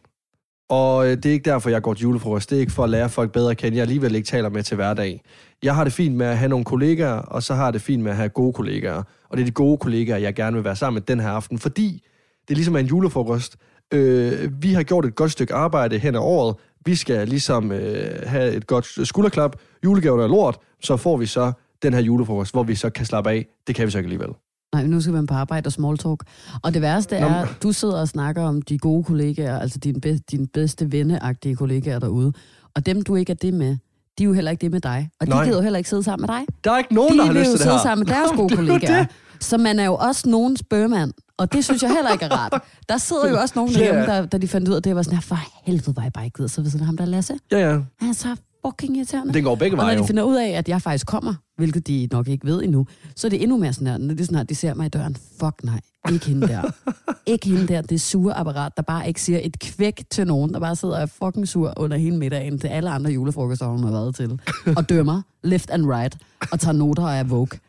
Og 0.72 1.06
øh, 1.06 1.16
det 1.16 1.26
er 1.26 1.32
ikke 1.32 1.50
derfor, 1.50 1.70
jeg 1.70 1.82
går 1.82 1.94
til 1.94 2.02
julefrokost. 2.02 2.50
Det 2.50 2.56
er 2.56 2.60
ikke 2.60 2.72
for 2.72 2.84
at 2.84 2.90
lære 2.90 3.08
folk 3.08 3.32
bedre 3.32 3.50
at 3.50 3.56
kende. 3.56 3.76
Jeg 3.76 3.82
alligevel 3.82 4.14
ikke 4.14 4.26
taler 4.26 4.48
med 4.48 4.62
til 4.62 4.74
hverdag. 4.74 5.22
Jeg 5.62 5.74
har 5.74 5.84
det 5.84 5.92
fint 5.92 6.16
med 6.16 6.26
at 6.26 6.38
have 6.38 6.48
nogle 6.48 6.64
kollegaer, 6.64 7.12
og 7.14 7.42
så 7.42 7.54
har 7.54 7.64
jeg 7.64 7.72
det 7.72 7.82
fint 7.82 8.02
med 8.02 8.10
at 8.10 8.16
have 8.16 8.28
gode 8.28 8.52
kollegaer. 8.52 9.02
Og 9.28 9.36
det 9.36 9.40
er 9.40 9.44
de 9.44 9.50
gode 9.50 9.78
kollegaer, 9.78 10.16
jeg 10.16 10.34
gerne 10.34 10.56
vil 10.56 10.64
være 10.64 10.76
sammen 10.76 10.94
med 10.94 11.02
den 11.02 11.20
her 11.20 11.28
aften, 11.28 11.58
fordi 11.58 12.02
det 12.48 12.50
er 12.50 12.54
ligesom 12.54 12.76
en 12.76 12.86
julefrokost. 12.86 13.56
Øh, 13.94 14.62
vi 14.62 14.72
har 14.72 14.82
gjort 14.82 15.04
et 15.06 15.14
godt 15.14 15.32
stykke 15.32 15.54
arbejde 15.54 15.98
hen 15.98 16.14
ad 16.14 16.20
året. 16.20 16.56
Vi 16.86 16.94
skal 16.94 17.28
ligesom 17.28 17.72
øh, 17.72 18.22
have 18.26 18.52
et 18.52 18.66
godt 18.66 19.08
skulderklap. 19.08 19.56
Julegaverne 19.84 20.22
er 20.22 20.28
lort. 20.28 20.58
Så 20.82 20.96
får 20.96 21.16
vi 21.16 21.26
så 21.26 21.52
den 21.82 21.94
her 21.94 22.00
julefrokost, 22.00 22.52
hvor 22.52 22.62
vi 22.62 22.75
så 22.75 22.90
kan 22.90 23.06
slappe 23.06 23.30
af. 23.30 23.46
Det 23.66 23.75
kan 23.75 23.86
vi 23.86 23.90
så 23.90 23.98
ikke 23.98 24.06
alligevel. 24.06 24.34
Nej, 24.74 24.86
nu 24.86 25.00
skal 25.00 25.12
man 25.12 25.26
på 25.26 25.34
arbejde 25.34 25.69
og 25.69 25.72
small 25.72 25.98
talk. 25.98 26.24
Og 26.62 26.74
det 26.74 26.82
værste 26.82 27.16
er, 27.16 27.28
men- 27.40 27.48
du 27.62 27.72
sidder 27.72 28.00
og 28.00 28.08
snakker 28.08 28.42
om 28.42 28.62
de 28.62 28.78
gode 28.78 29.04
kollegaer, 29.04 29.58
altså 29.58 29.78
dine, 29.78 30.00
be, 30.00 30.19
dine 30.30 30.46
bedste 30.46 30.92
venneagtige 30.92 31.56
kollegaer 31.56 31.98
derude. 31.98 32.32
Og 32.74 32.86
dem, 32.86 33.02
du 33.02 33.16
ikke 33.16 33.30
er 33.32 33.36
det 33.36 33.54
med, 33.54 33.76
de 34.19 34.22
er 34.22 34.26
jo 34.26 34.32
heller 34.32 34.50
ikke 34.50 34.60
det 34.60 34.70
med 34.70 34.80
dig. 34.80 35.10
Og 35.20 35.26
de 35.26 35.30
Nej. 35.30 35.44
gider 35.44 35.56
jo 35.56 35.62
heller 35.62 35.76
ikke 35.78 35.90
sidde 35.90 36.02
sammen 36.02 36.26
med 36.28 36.36
dig. 36.36 36.46
Der 36.64 36.70
er 36.72 36.78
ikke 36.78 36.94
nogen, 36.94 37.12
De 37.12 37.19
der 37.19 37.24
har 37.24 37.32
vil 37.32 37.40
lyst 37.40 37.48
jo 37.48 37.52
til 37.52 37.58
det 37.58 37.62
sidde 37.62 37.74
her. 37.76 37.82
sammen 37.82 38.06
med 38.08 38.14
deres 38.16 38.30
gode 38.30 38.54
er 38.54 38.56
jo 38.56 38.56
kollegaer. 38.56 38.98
det. 39.02 39.08
Så 39.40 39.58
man 39.58 39.78
er 39.78 39.84
jo 39.84 39.94
også 39.94 40.28
nogens 40.28 40.62
bøgemand. 40.70 41.12
Og 41.38 41.52
det 41.52 41.64
synes 41.64 41.82
jeg 41.82 41.90
heller 41.94 42.10
ikke 42.12 42.25
er 42.25 42.28
rart. 42.36 42.62
Der 42.88 42.98
sidder 42.98 43.28
jo 43.30 43.36
også 43.40 43.52
nogen 43.56 43.70
Ja. 43.75 43.78
derhjemme, 43.78 44.00
der, 44.06 44.26
der 44.26 44.38
de 44.38 44.48
fandt 44.48 44.68
ud 44.68 44.75
af, 44.75 44.82
det 44.82 44.96
var 44.96 45.02
sådan 45.02 45.16
her, 45.16 45.22
for 45.22 45.38
helvede 45.64 45.96
var 45.96 46.02
jeg 46.02 46.12
bare 46.12 46.25
ikke 46.25 46.36
gider 46.36 46.48
så 46.48 46.62
ved 46.62 46.70
siden 46.70 46.80
af 46.82 46.86
ham 46.86 46.96
der 46.96 47.04
er 47.04 47.08
Lasse. 47.08 47.34
Ja, 47.52 47.58
ja. 47.58 47.78
Han 48.00 48.08
er 48.08 48.12
så 48.12 48.36
fucking 48.67 48.97
irriterende. 48.97 49.35
Den 49.35 49.44
går 49.44 49.55
begge 49.55 49.75
Og 49.75 49.76
når 49.76 49.85
veje 49.85 49.99
de 49.99 50.06
finder 50.06 50.23
ud 50.23 50.37
af, 50.37 50.49
at 50.49 50.69
jeg 50.69 50.82
faktisk 50.82 51.06
kommer, 51.06 51.35
hvilket 51.56 51.87
de 51.87 52.09
nok 52.12 52.29
ikke 52.29 52.47
ved 52.47 52.62
endnu, 52.62 52.87
så 53.17 53.26
er 53.26 53.31
det 53.31 53.43
endnu 53.43 53.56
mere 53.56 53.73
sådan 53.73 53.87
her, 53.87 53.99
når 53.99 54.14
det 54.14 54.20
er 54.20 54.25
sådan 54.25 54.37
her, 54.37 54.44
de 54.44 54.55
ser 54.55 54.75
mig 54.75 54.87
i 54.87 54.88
døren, 54.88 55.17
fuck 55.41 55.64
nej, 55.64 55.81
ikke 56.12 56.26
hende 56.26 56.49
der. 56.49 56.62
ikke 57.32 57.49
hende 57.49 57.69
der, 57.69 57.82
det 57.82 58.00
sure 58.00 58.35
apparat, 58.35 58.76
der 58.76 58.82
bare 58.82 59.09
ikke 59.09 59.23
siger 59.23 59.41
et 59.43 59.59
kvæk 59.59 60.03
til 60.11 60.26
nogen, 60.26 60.55
der 60.55 60.61
bare 60.61 60.76
sidder 60.76 60.94
og 60.94 61.03
er 61.03 61.06
fucking 61.06 61.49
sur 61.49 61.73
under 61.76 61.97
hele 61.97 62.17
middagen 62.17 62.59
til 62.59 62.69
alle 62.69 62.91
andre 62.91 63.11
julefrokoster, 63.11 63.67
hun 63.67 63.85
har 63.85 63.91
været 63.91 64.14
til, 64.14 64.41
og 64.76 64.88
dømmer 64.88 65.23
left 65.43 65.70
and 65.70 65.87
right, 65.87 66.19
og 66.53 66.61
tager 66.61 66.76
noter 66.76 67.03
og 67.03 67.14
er 67.14 67.25
woke. 67.25 67.61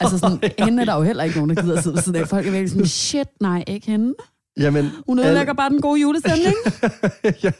Altså 0.00 0.18
sådan, 0.18 0.38
hende 0.64 0.80
er 0.80 0.84
der 0.86 0.96
jo 0.96 1.02
heller 1.02 1.24
ikke 1.24 1.36
nogen, 1.36 1.50
der 1.50 1.62
gider 1.62 1.80
sidde 1.80 1.96
ved 1.96 2.02
siden 2.02 2.20
af. 2.20 2.28
Folk 2.28 2.46
er 2.46 2.50
virkelig 2.50 2.70
sådan, 2.70 2.86
shit, 2.86 3.28
nej, 3.40 3.64
ikke 3.66 3.86
hende. 3.86 4.14
Jamen, 4.60 4.90
Hun 5.08 5.18
ødelægger 5.18 5.52
bare 5.52 5.70
den 5.70 5.80
gode 5.80 6.00
julestemning. 6.00 6.54
ja, 7.44 7.50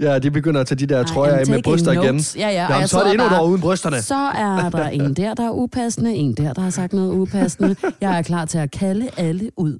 ja, 0.00 0.18
de 0.18 0.30
begynder 0.30 0.60
at 0.60 0.66
tage 0.66 0.78
de 0.78 0.86
der 0.86 0.96
Nej, 0.96 1.04
trøjer 1.04 1.34
af 1.34 1.46
med 1.48 1.62
bryster 1.62 1.92
igen. 1.92 2.20
Ja, 2.36 2.48
ja, 2.50 2.72
Jamen, 2.72 2.88
så 2.88 2.98
er 2.98 3.04
det 3.04 3.12
endnu 3.12 3.26
år 3.40 3.46
uden 3.46 3.60
brysterne. 3.60 4.02
Så 4.02 4.14
er 4.14 4.70
der 4.78 4.88
en 4.88 5.14
der, 5.14 5.34
der 5.34 5.46
er 5.46 5.50
upassende, 5.50 6.14
en 6.14 6.34
der, 6.34 6.52
der 6.52 6.62
har 6.62 6.70
sagt 6.70 6.92
noget 6.92 7.12
upassende. 7.12 7.76
Jeg 8.00 8.18
er 8.18 8.22
klar 8.22 8.44
til 8.44 8.58
at 8.58 8.70
kalde 8.70 9.08
alle 9.16 9.50
ud. 9.56 9.78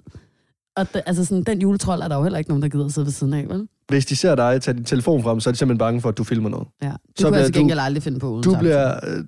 Og 0.77 0.95
det, 0.95 1.03
altså 1.07 1.25
sådan, 1.25 1.43
den 1.43 1.61
juletrold 1.63 2.03
er 2.03 2.09
der 2.09 2.17
jo 2.17 2.23
heller 2.23 2.39
ikke 2.39 2.51
nogen, 2.51 2.63
der 2.63 2.69
gider 2.69 2.85
at 2.85 2.93
sidde 2.93 3.05
ved 3.05 3.13
siden 3.13 3.35
af, 3.35 3.49
vel? 3.49 3.69
Hvis 3.89 4.07
de 4.07 4.17
ser 4.17 4.35
dig 4.35 4.63
tage 4.63 4.77
din 4.77 4.85
telefon 4.85 5.23
frem, 5.23 5.41
så 5.41 5.51
er 5.51 5.53
de 5.53 5.59
simpelthen 5.59 5.79
bange 5.79 6.01
for, 6.01 6.09
at 6.09 6.19
du 6.19 6.25
filmer 6.25 6.49
noget. 6.49 6.69
Ja. 6.83 6.87
Det 6.87 6.95
Så 7.19 7.25
kunne 7.25 7.31
bliver 7.31 7.39
jeg 7.39 7.47
til 7.47 7.55
gengæld 7.55 7.79
aldrig 7.79 8.03
finde 8.03 8.19
på 8.19 8.31
uden 8.31 8.43
Du 8.43 8.57
bliver... 8.59 9.01
Øh, 9.07 9.25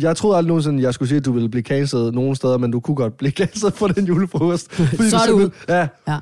jeg 0.00 0.16
troede 0.16 0.36
aldrig 0.36 0.48
nogensinde, 0.48 0.82
jeg 0.82 0.94
skulle 0.94 1.08
sige, 1.08 1.16
at 1.16 1.24
du 1.24 1.32
ville 1.32 1.48
blive 1.48 1.62
cancelled 1.62 2.12
nogen 2.12 2.34
steder, 2.36 2.58
men 2.58 2.70
du 2.70 2.80
kunne 2.80 2.94
godt 2.94 3.16
blive 3.16 3.30
cancelled 3.32 3.72
på 3.72 3.88
den 3.88 4.06
julefrokost. 4.06 4.72
Fordi 4.96 5.10
Så 5.10 5.16
er 5.16 5.20
du 5.20 5.38
simpelthen- 5.38 5.52
Ja, 5.68 5.88
Ja. 6.08 6.18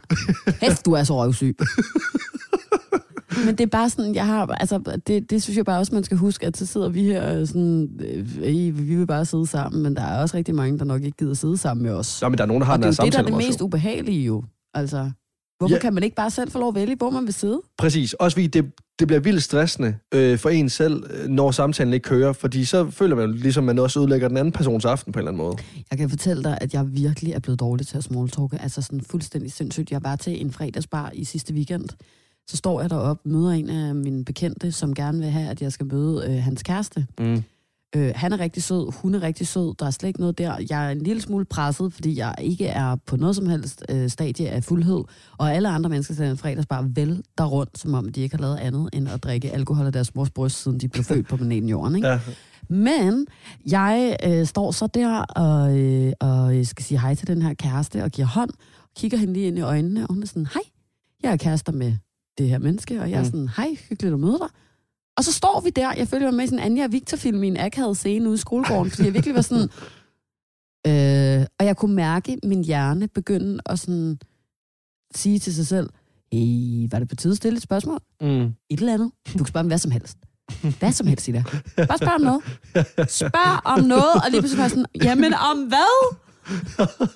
Hæft, 0.62 0.86
du 0.86 0.92
er 0.92 1.04
så 1.04 1.16
røvsyg. 1.24 1.56
Men 3.46 3.54
det 3.54 3.60
er 3.60 3.66
bare 3.66 3.90
sådan, 3.90 4.14
jeg 4.14 4.26
har, 4.26 4.46
altså, 4.46 4.98
det, 5.06 5.30
det 5.30 5.42
synes 5.42 5.56
jeg 5.56 5.64
bare 5.64 5.78
også, 5.78 5.94
man 5.94 6.04
skal 6.04 6.16
huske, 6.16 6.46
at 6.46 6.56
så 6.56 6.66
sidder 6.66 6.88
vi 6.88 7.02
her 7.02 7.38
øh, 7.40 7.46
sådan, 7.46 7.88
øh, 8.44 8.78
vi 8.88 8.96
vil 8.96 9.06
bare 9.06 9.24
sidde 9.24 9.46
sammen, 9.46 9.82
men 9.82 9.96
der 9.96 10.02
er 10.02 10.22
også 10.22 10.36
rigtig 10.36 10.54
mange, 10.54 10.78
der 10.78 10.84
nok 10.84 11.02
ikke 11.02 11.16
gider 11.18 11.34
sidde 11.34 11.56
sammen 11.56 11.82
med 11.86 11.92
os. 11.92 12.22
Nå, 12.22 12.28
men 12.28 12.38
der 12.38 12.44
er 12.44 12.48
nogen, 12.48 12.60
der 12.60 12.66
har 12.66 12.72
og 12.72 12.82
den 12.82 12.88
det 12.88 12.96
her 12.96 13.02
er 13.02 13.04
jo 13.04 13.06
det, 13.06 13.12
der 13.12 13.18
er 13.18 13.22
samtale 13.22 13.40
det 13.42 13.48
mest 13.48 13.60
ubehagelige 13.60 14.24
jo. 14.24 14.44
Altså, 14.74 15.10
hvorfor 15.58 15.74
Ja. 15.74 15.80
kan 15.80 15.94
man 15.94 16.02
ikke 16.02 16.16
bare 16.16 16.30
selv 16.30 16.50
få 16.50 16.58
lov 16.58 16.68
at 16.68 16.74
vælge, 16.74 16.96
hvor 16.96 17.10
man 17.10 17.24
vil 17.24 17.34
sidde? 17.34 17.60
Præcis. 17.78 18.12
Også 18.14 18.34
fordi 18.34 18.46
det, 18.46 18.64
det 19.00 19.06
bliver 19.08 19.20
vildt 19.20 19.42
stressende 19.42 19.94
øh, 20.14 20.38
for 20.38 20.48
en 20.48 20.68
selv, 20.68 21.04
øh, 21.10 21.28
når 21.28 21.50
samtalen 21.50 21.92
ikke 21.92 22.04
kører, 22.04 22.32
fordi 22.32 22.64
så 22.64 22.90
føler 22.90 23.16
man 23.16 23.34
ligesom, 23.34 23.68
at 23.68 23.76
man 23.76 23.78
også 23.82 24.00
udlægger 24.00 24.28
den 24.28 24.36
anden 24.36 24.52
persons 24.52 24.84
aften 24.84 25.12
på 25.12 25.18
en 25.18 25.20
eller 25.20 25.30
anden 25.30 25.42
måde. 25.42 25.56
Jeg 25.90 25.98
kan 25.98 26.10
fortælle 26.10 26.44
dig, 26.44 26.58
at 26.60 26.74
jeg 26.74 26.86
virkelig 26.92 27.32
er 27.32 27.38
blevet 27.38 27.60
dårlig 27.60 27.86
til 27.86 27.96
at 27.96 28.04
smalltalke. 28.04 28.58
Altså 28.62 28.82
sådan 28.82 29.00
fuldstændig 29.00 29.52
sindssygt. 29.52 29.90
Jeg 29.90 30.04
var 30.04 30.16
til 30.16 30.40
en 30.40 30.52
fredagsbar 30.52 31.10
i 31.14 31.24
sidste 31.24 31.54
weekend. 31.54 31.88
Så 32.48 32.56
står 32.56 32.80
jeg 32.80 32.90
deroppe, 32.90 33.28
møder 33.28 33.50
en 33.50 33.70
af 33.70 33.94
mine 33.94 34.24
bekendte, 34.24 34.72
som 34.72 34.94
gerne 34.94 35.18
vil 35.18 35.28
have, 35.28 35.50
at 35.50 35.62
jeg 35.62 35.72
skal 35.72 35.86
møde 35.86 36.26
øh, 36.28 36.42
hans 36.42 36.62
kæreste. 36.62 37.06
Mm. 37.20 37.42
Øh, 37.96 38.12
han 38.14 38.32
er 38.32 38.40
rigtig 38.40 38.62
sød, 38.62 38.92
hun 39.02 39.14
er 39.14 39.22
rigtig 39.22 39.46
sød, 39.46 39.74
der 39.78 39.86
er 39.86 39.90
slet 39.90 40.08
ikke 40.08 40.20
noget 40.20 40.38
der. 40.38 40.56
Jeg 40.70 40.86
er 40.86 40.90
en 40.90 40.98
lille 41.02 41.22
smule 41.22 41.44
presset, 41.44 41.92
fordi 41.92 42.18
jeg 42.18 42.34
ikke 42.42 42.66
er 42.66 42.96
på 43.06 43.16
noget 43.16 43.36
som 43.36 43.48
helst 43.48 43.84
øh, 43.88 44.08
stadie 44.10 44.48
af 44.50 44.64
fuldhed, 44.64 45.04
og 45.38 45.54
alle 45.54 45.68
andre 45.68 45.90
mennesker 45.90 46.14
til 46.14 46.24
en 46.24 46.36
fredagsbar 46.36 46.86
vælter 46.94 47.44
rundt, 47.44 47.78
som 47.78 47.94
om 47.94 48.12
de 48.12 48.20
ikke 48.20 48.36
har 48.36 48.42
lavet 48.42 48.56
andet 48.56 48.88
end 48.92 49.08
at 49.08 49.22
drikke 49.22 49.50
alkohol 49.50 49.86
af 49.86 49.92
deres 49.92 50.14
mors 50.14 50.30
bryst, 50.30 50.62
siden 50.62 50.78
de 50.80 50.88
blev 50.88 51.04
født 51.04 51.28
på 51.28 51.36
planeten 51.36 51.68
Jorden. 51.68 51.96
Ikke? 51.96 52.08
Ja. 52.08 52.20
Men 52.68 53.26
jeg 53.70 54.16
øh, 54.26 54.46
står 54.46 54.70
så 54.70 54.86
der 54.86 55.18
og, 55.22 55.78
øh, 55.78 56.12
og 56.20 56.66
skal 56.66 56.84
sige 56.84 57.00
hej 57.00 57.14
til 57.14 57.26
den 57.26 57.42
her 57.42 57.54
kæreste 57.54 58.04
og 58.04 58.10
giver 58.10 58.28
hånd, 58.28 58.50
kigger 58.96 59.18
hende 59.18 59.32
lige 59.32 59.46
ind 59.46 59.58
i 59.58 59.60
øjnene, 59.60 60.06
og 60.06 60.14
hun 60.14 60.22
er 60.22 60.26
sådan, 60.26 60.46
hej, 60.46 60.62
jeg 61.22 61.32
er 61.32 61.36
kærester 61.36 61.72
med 61.72 61.92
det 62.38 62.48
her 62.48 62.58
menneske, 62.58 63.00
og 63.00 63.10
jeg 63.10 63.16
er 63.16 63.20
Mm. 63.20 63.24
sådan, 63.24 63.48
hej, 63.56 63.68
hyggeligt 63.88 64.14
at 64.14 64.20
møde 64.20 64.38
dig. 64.38 64.48
Og 65.20 65.24
så 65.24 65.32
står 65.32 65.60
vi 65.60 65.70
der, 65.70 65.92
jeg 65.96 66.08
følger 66.08 66.26
mig 66.26 66.36
med 66.36 66.44
i 66.44 66.46
sådan 66.46 66.58
en 66.58 66.64
Anja 66.64 66.84
og 66.84 66.92
Victor-film 66.92 67.42
i 67.42 67.46
en 67.46 67.56
akavet 67.56 67.96
scene 67.96 68.28
ude 68.28 68.34
i 68.34 68.38
skolegården, 68.38 68.90
fordi 68.90 69.04
jeg 69.04 69.14
virkelig 69.14 69.34
var 69.34 69.40
sådan... 69.40 69.68
Øh, 70.86 71.46
og 71.58 71.66
jeg 71.66 71.76
kunne 71.76 71.94
mærke 71.94 72.38
min 72.44 72.64
hjerne 72.64 73.08
begynde 73.08 73.60
at 73.66 73.78
sådan 73.78 74.18
sige 75.14 75.38
til 75.38 75.54
sig 75.54 75.66
selv, 75.66 75.90
hey, 76.32 76.88
var 76.90 76.98
det 76.98 77.08
på 77.08 77.16
tide 77.16 77.30
at 77.30 77.36
stille 77.36 77.56
et 77.56 77.62
spørgsmål? 77.62 78.00
Mm. 78.20 78.28
Et 78.70 78.80
eller 78.80 78.94
andet. 78.94 79.10
Du 79.32 79.38
kan 79.38 79.46
spørge 79.46 79.64
om 79.64 79.66
hvad 79.66 79.78
som 79.78 79.90
helst. 79.90 80.18
Hvad 80.78 80.92
som 80.92 81.06
helst, 81.06 81.28
Ida. 81.28 81.42
Bare 81.76 81.98
spørg 81.98 82.14
om 82.14 82.20
noget. 82.20 82.42
Spørg 83.10 83.66
om 83.66 83.84
noget, 83.84 84.14
og 84.24 84.30
lige 84.30 84.40
pludselig 84.40 84.58
var 84.58 84.64
jeg 84.64 84.70
sådan, 84.70 84.86
jamen 85.04 85.34
om 85.34 85.58
hvad? 85.58 86.16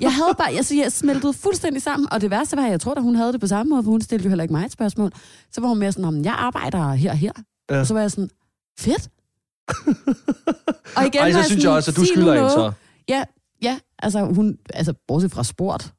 Jeg 0.00 0.14
havde 0.14 0.34
bare, 0.38 0.50
altså 0.50 0.74
jeg 0.74 0.92
smeltede 0.92 1.32
fuldstændig 1.32 1.82
sammen, 1.82 2.12
og 2.12 2.20
det 2.20 2.30
værste 2.30 2.56
var, 2.56 2.64
at 2.64 2.70
jeg 2.70 2.80
tror, 2.80 2.94
at 2.94 3.02
hun 3.02 3.14
havde 3.14 3.32
det 3.32 3.40
på 3.40 3.46
samme 3.46 3.70
måde, 3.70 3.82
for 3.82 3.90
hun 3.90 4.00
stillede 4.00 4.24
jo 4.24 4.28
heller 4.28 4.42
ikke 4.42 4.54
mig 4.54 4.64
et 4.64 4.72
spørgsmål. 4.72 5.12
Så 5.52 5.60
var 5.60 5.68
hun 5.68 5.78
mere 5.78 5.92
sådan, 5.92 6.04
om 6.04 6.24
jeg 6.24 6.34
arbejder 6.38 6.92
her 6.92 7.10
og 7.10 7.16
her. 7.16 7.32
Ja. 7.70 7.80
Og 7.80 7.86
så 7.86 7.94
var 7.94 8.00
jeg 8.00 8.10
sådan, 8.10 8.30
fedt. 8.78 9.08
og 10.96 11.06
igen 11.06 11.20
Ej, 11.22 11.32
så 11.32 11.38
jeg 11.38 11.44
synes 11.44 11.62
sådan, 11.62 11.62
jeg 11.62 11.70
også, 11.70 11.90
at 11.90 11.96
du 11.96 12.04
skylder 12.04 12.32
en 12.32 12.38
noget. 12.38 12.52
så. 12.52 12.72
Ja, 13.08 13.24
ja, 13.62 13.78
altså 13.98 14.24
hun, 14.24 14.58
altså 14.74 14.94
bortset 15.08 15.30
fra 15.32 15.44
sport. 15.44 15.92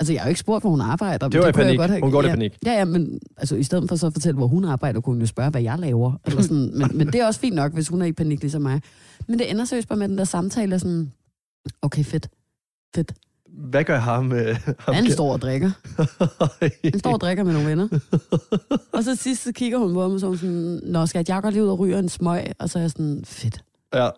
Altså 0.00 0.12
jeg 0.12 0.22
har 0.22 0.26
jo 0.26 0.30
ikke 0.30 0.40
spurgt, 0.40 0.62
hvor 0.62 0.70
hun 0.70 0.80
arbejder. 0.80 1.28
Det 1.28 1.40
var 1.40 1.46
i 1.48 1.52
kunne 1.52 1.60
jeg 1.60 1.66
panik. 1.66 1.78
godt 1.78 1.90
have- 1.90 2.02
Hun 2.02 2.10
går 2.10 2.22
i 2.22 2.26
ja, 2.26 2.30
panik. 2.32 2.58
Ja, 2.66 2.72
ja, 2.72 2.84
men 2.84 3.20
altså, 3.36 3.56
i 3.56 3.62
stedet 3.62 3.88
for 3.88 3.96
så 3.96 4.06
at 4.06 4.12
fortælle, 4.12 4.36
hvor 4.36 4.46
hun 4.46 4.64
arbejder, 4.64 5.00
kunne 5.00 5.14
hun 5.14 5.20
jo 5.20 5.26
spørge, 5.26 5.50
hvad 5.50 5.62
jeg 5.62 5.78
laver. 5.78 6.12
Eller 6.26 6.42
sådan. 6.42 6.70
Men, 6.78 6.90
men 6.98 7.06
det 7.06 7.14
er 7.14 7.26
også 7.26 7.40
fint 7.40 7.54
nok, 7.56 7.72
hvis 7.72 7.88
hun 7.88 8.02
er 8.02 8.06
i 8.06 8.12
panik 8.12 8.40
ligesom 8.40 8.62
mig. 8.62 8.80
Men 9.28 9.38
det 9.38 9.50
ender 9.50 9.64
seriøst 9.64 9.88
bare 9.88 9.98
med 9.98 10.08
den 10.08 10.18
der 10.18 10.24
samtale, 10.24 10.78
sådan, 10.78 11.12
okay, 11.82 12.04
fedt, 12.04 12.28
fedt. 12.94 13.12
Hvad 13.52 13.84
gør 13.84 13.98
ham? 13.98 14.32
Øh, 14.32 14.56
ham 14.78 14.94
Han 14.94 15.10
står 15.10 15.32
og 15.32 15.40
drikker. 15.40 15.70
Han 16.92 16.98
står 16.98 17.12
og 17.12 17.20
drikker 17.20 17.44
med 17.44 17.52
nogle 17.52 17.68
venner. 17.68 17.88
Og 18.92 19.04
så 19.04 19.14
sidst 19.16 19.42
så 19.44 19.52
kigger 19.52 19.78
hun 19.78 19.94
på 19.94 20.08
mig, 20.08 20.14
og 20.14 20.20
så 20.20 20.26
hun 20.26 20.36
sådan, 20.38 20.80
Nå, 20.84 21.06
skal 21.06 21.24
jeg 21.28 21.42
godt 21.42 21.54
lige 21.54 21.64
ud 21.64 21.68
og 21.68 21.78
ryge 21.78 21.98
en 21.98 22.08
smøg? 22.08 22.40
Og 22.58 22.70
så 22.70 22.78
er 22.78 22.82
jeg 22.82 22.90
sådan, 22.90 23.22
fedt. 23.26 23.64
ja, 23.94 24.08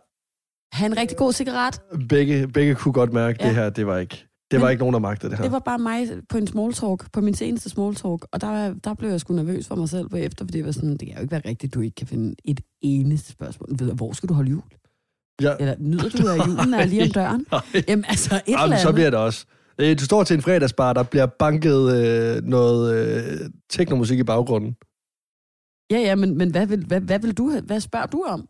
Ha' 0.73 0.87
en 0.87 0.97
rigtig 0.97 1.17
god 1.17 1.33
cigaret. 1.33 1.81
begge, 2.09 2.49
begge 2.49 2.75
kunne 2.75 2.93
godt 2.93 3.13
mærke, 3.13 3.39
Ja. 3.43 3.47
det 3.49 3.55
her, 3.57 3.71
det 3.71 3.87
var 3.87 3.99
ikke... 3.99 4.27
Det 4.51 4.61
var 4.61 4.67
Men- 4.67 4.73
ikke 4.73 4.81
nogen, 4.81 4.93
der 4.93 4.99
magtede 4.99 5.31
det 5.31 5.39
her. 5.39 5.43
Det 5.43 5.53
var 5.53 5.59
bare 5.59 5.79
mig 5.79 6.09
på 6.29 6.39
en 6.39 6.47
small 6.47 6.73
talk, 6.73 7.13
på 7.13 7.21
min 7.21 7.35
seneste 7.35 7.71
small 7.71 7.95
talk, 7.95 8.27
og 8.33 8.41
der, 8.41 8.75
der 8.85 8.95
blev 8.95 9.11
jeg 9.11 9.21
sgu 9.21 9.35
nervøs 9.35 9.67
for 9.67 9.75
mig 9.75 9.89
selv 9.89 10.09
bagefter, 10.09 10.45
fordi 10.45 10.59
jeg 10.59 10.67
var 10.67 10.73
sådan, 10.73 10.91
det 10.91 10.99
kan 11.01 11.09
jo 11.17 11.21
ikke 11.21 11.31
være 11.33 11.43
rigtigt, 11.49 11.75
du 11.75 11.81
ikke 11.81 11.95
kan 11.95 12.07
finde 12.07 12.35
et 12.45 12.61
eneste 12.83 13.33
spørgsmål. 13.33 13.69
Ved 13.79 13.93
Hvor 13.93 14.13
skal 14.13 14.29
du 14.29 14.35
holde 14.35 14.51
jul? 14.51 14.63
Ja. 15.43 15.57
Eller 15.61 15.75
nyder 15.79 16.09
du, 16.09 16.29
at 16.29 16.47
julen 16.49 16.75
er 16.75 16.85
lige 16.85 17.03
om 17.03 17.11
døren? 17.21 17.47
Nej. 17.53 17.61
Jamen 17.89 18.05
altså, 18.09 18.35
et 18.35 18.43
eller 18.47 18.61
Jamen, 18.61 18.73
andet. 18.73 18.81
så 18.83 18.93
bliver 18.93 19.11
det 19.11 19.19
også. 19.19 19.47
Øh, 19.79 19.99
Du 19.99 20.05
står 20.05 20.25
til 20.25 20.35
en 20.35 20.43
fredagsbar, 20.43 20.93
der 20.93 21.03
bliver 21.03 21.27
banket 21.27 21.97
øh, 21.97 22.43
noget 22.43 22.95
øh, 22.95 23.51
teknomusik 23.71 24.19
i 24.19 24.25
baggrunden. 24.25 24.77
Ja, 25.91 25.99
ja, 25.99 26.15
men, 26.15 26.39
men 26.39 26.51
hvad, 26.51 26.67
vil, 26.67 26.87
hvad, 26.87 27.01
hvad, 27.01 27.19
vil 27.19 27.35
du, 27.35 27.61
hvad 27.61 27.81
spørger 27.81 28.07
du 28.07 28.23
om? 28.29 28.49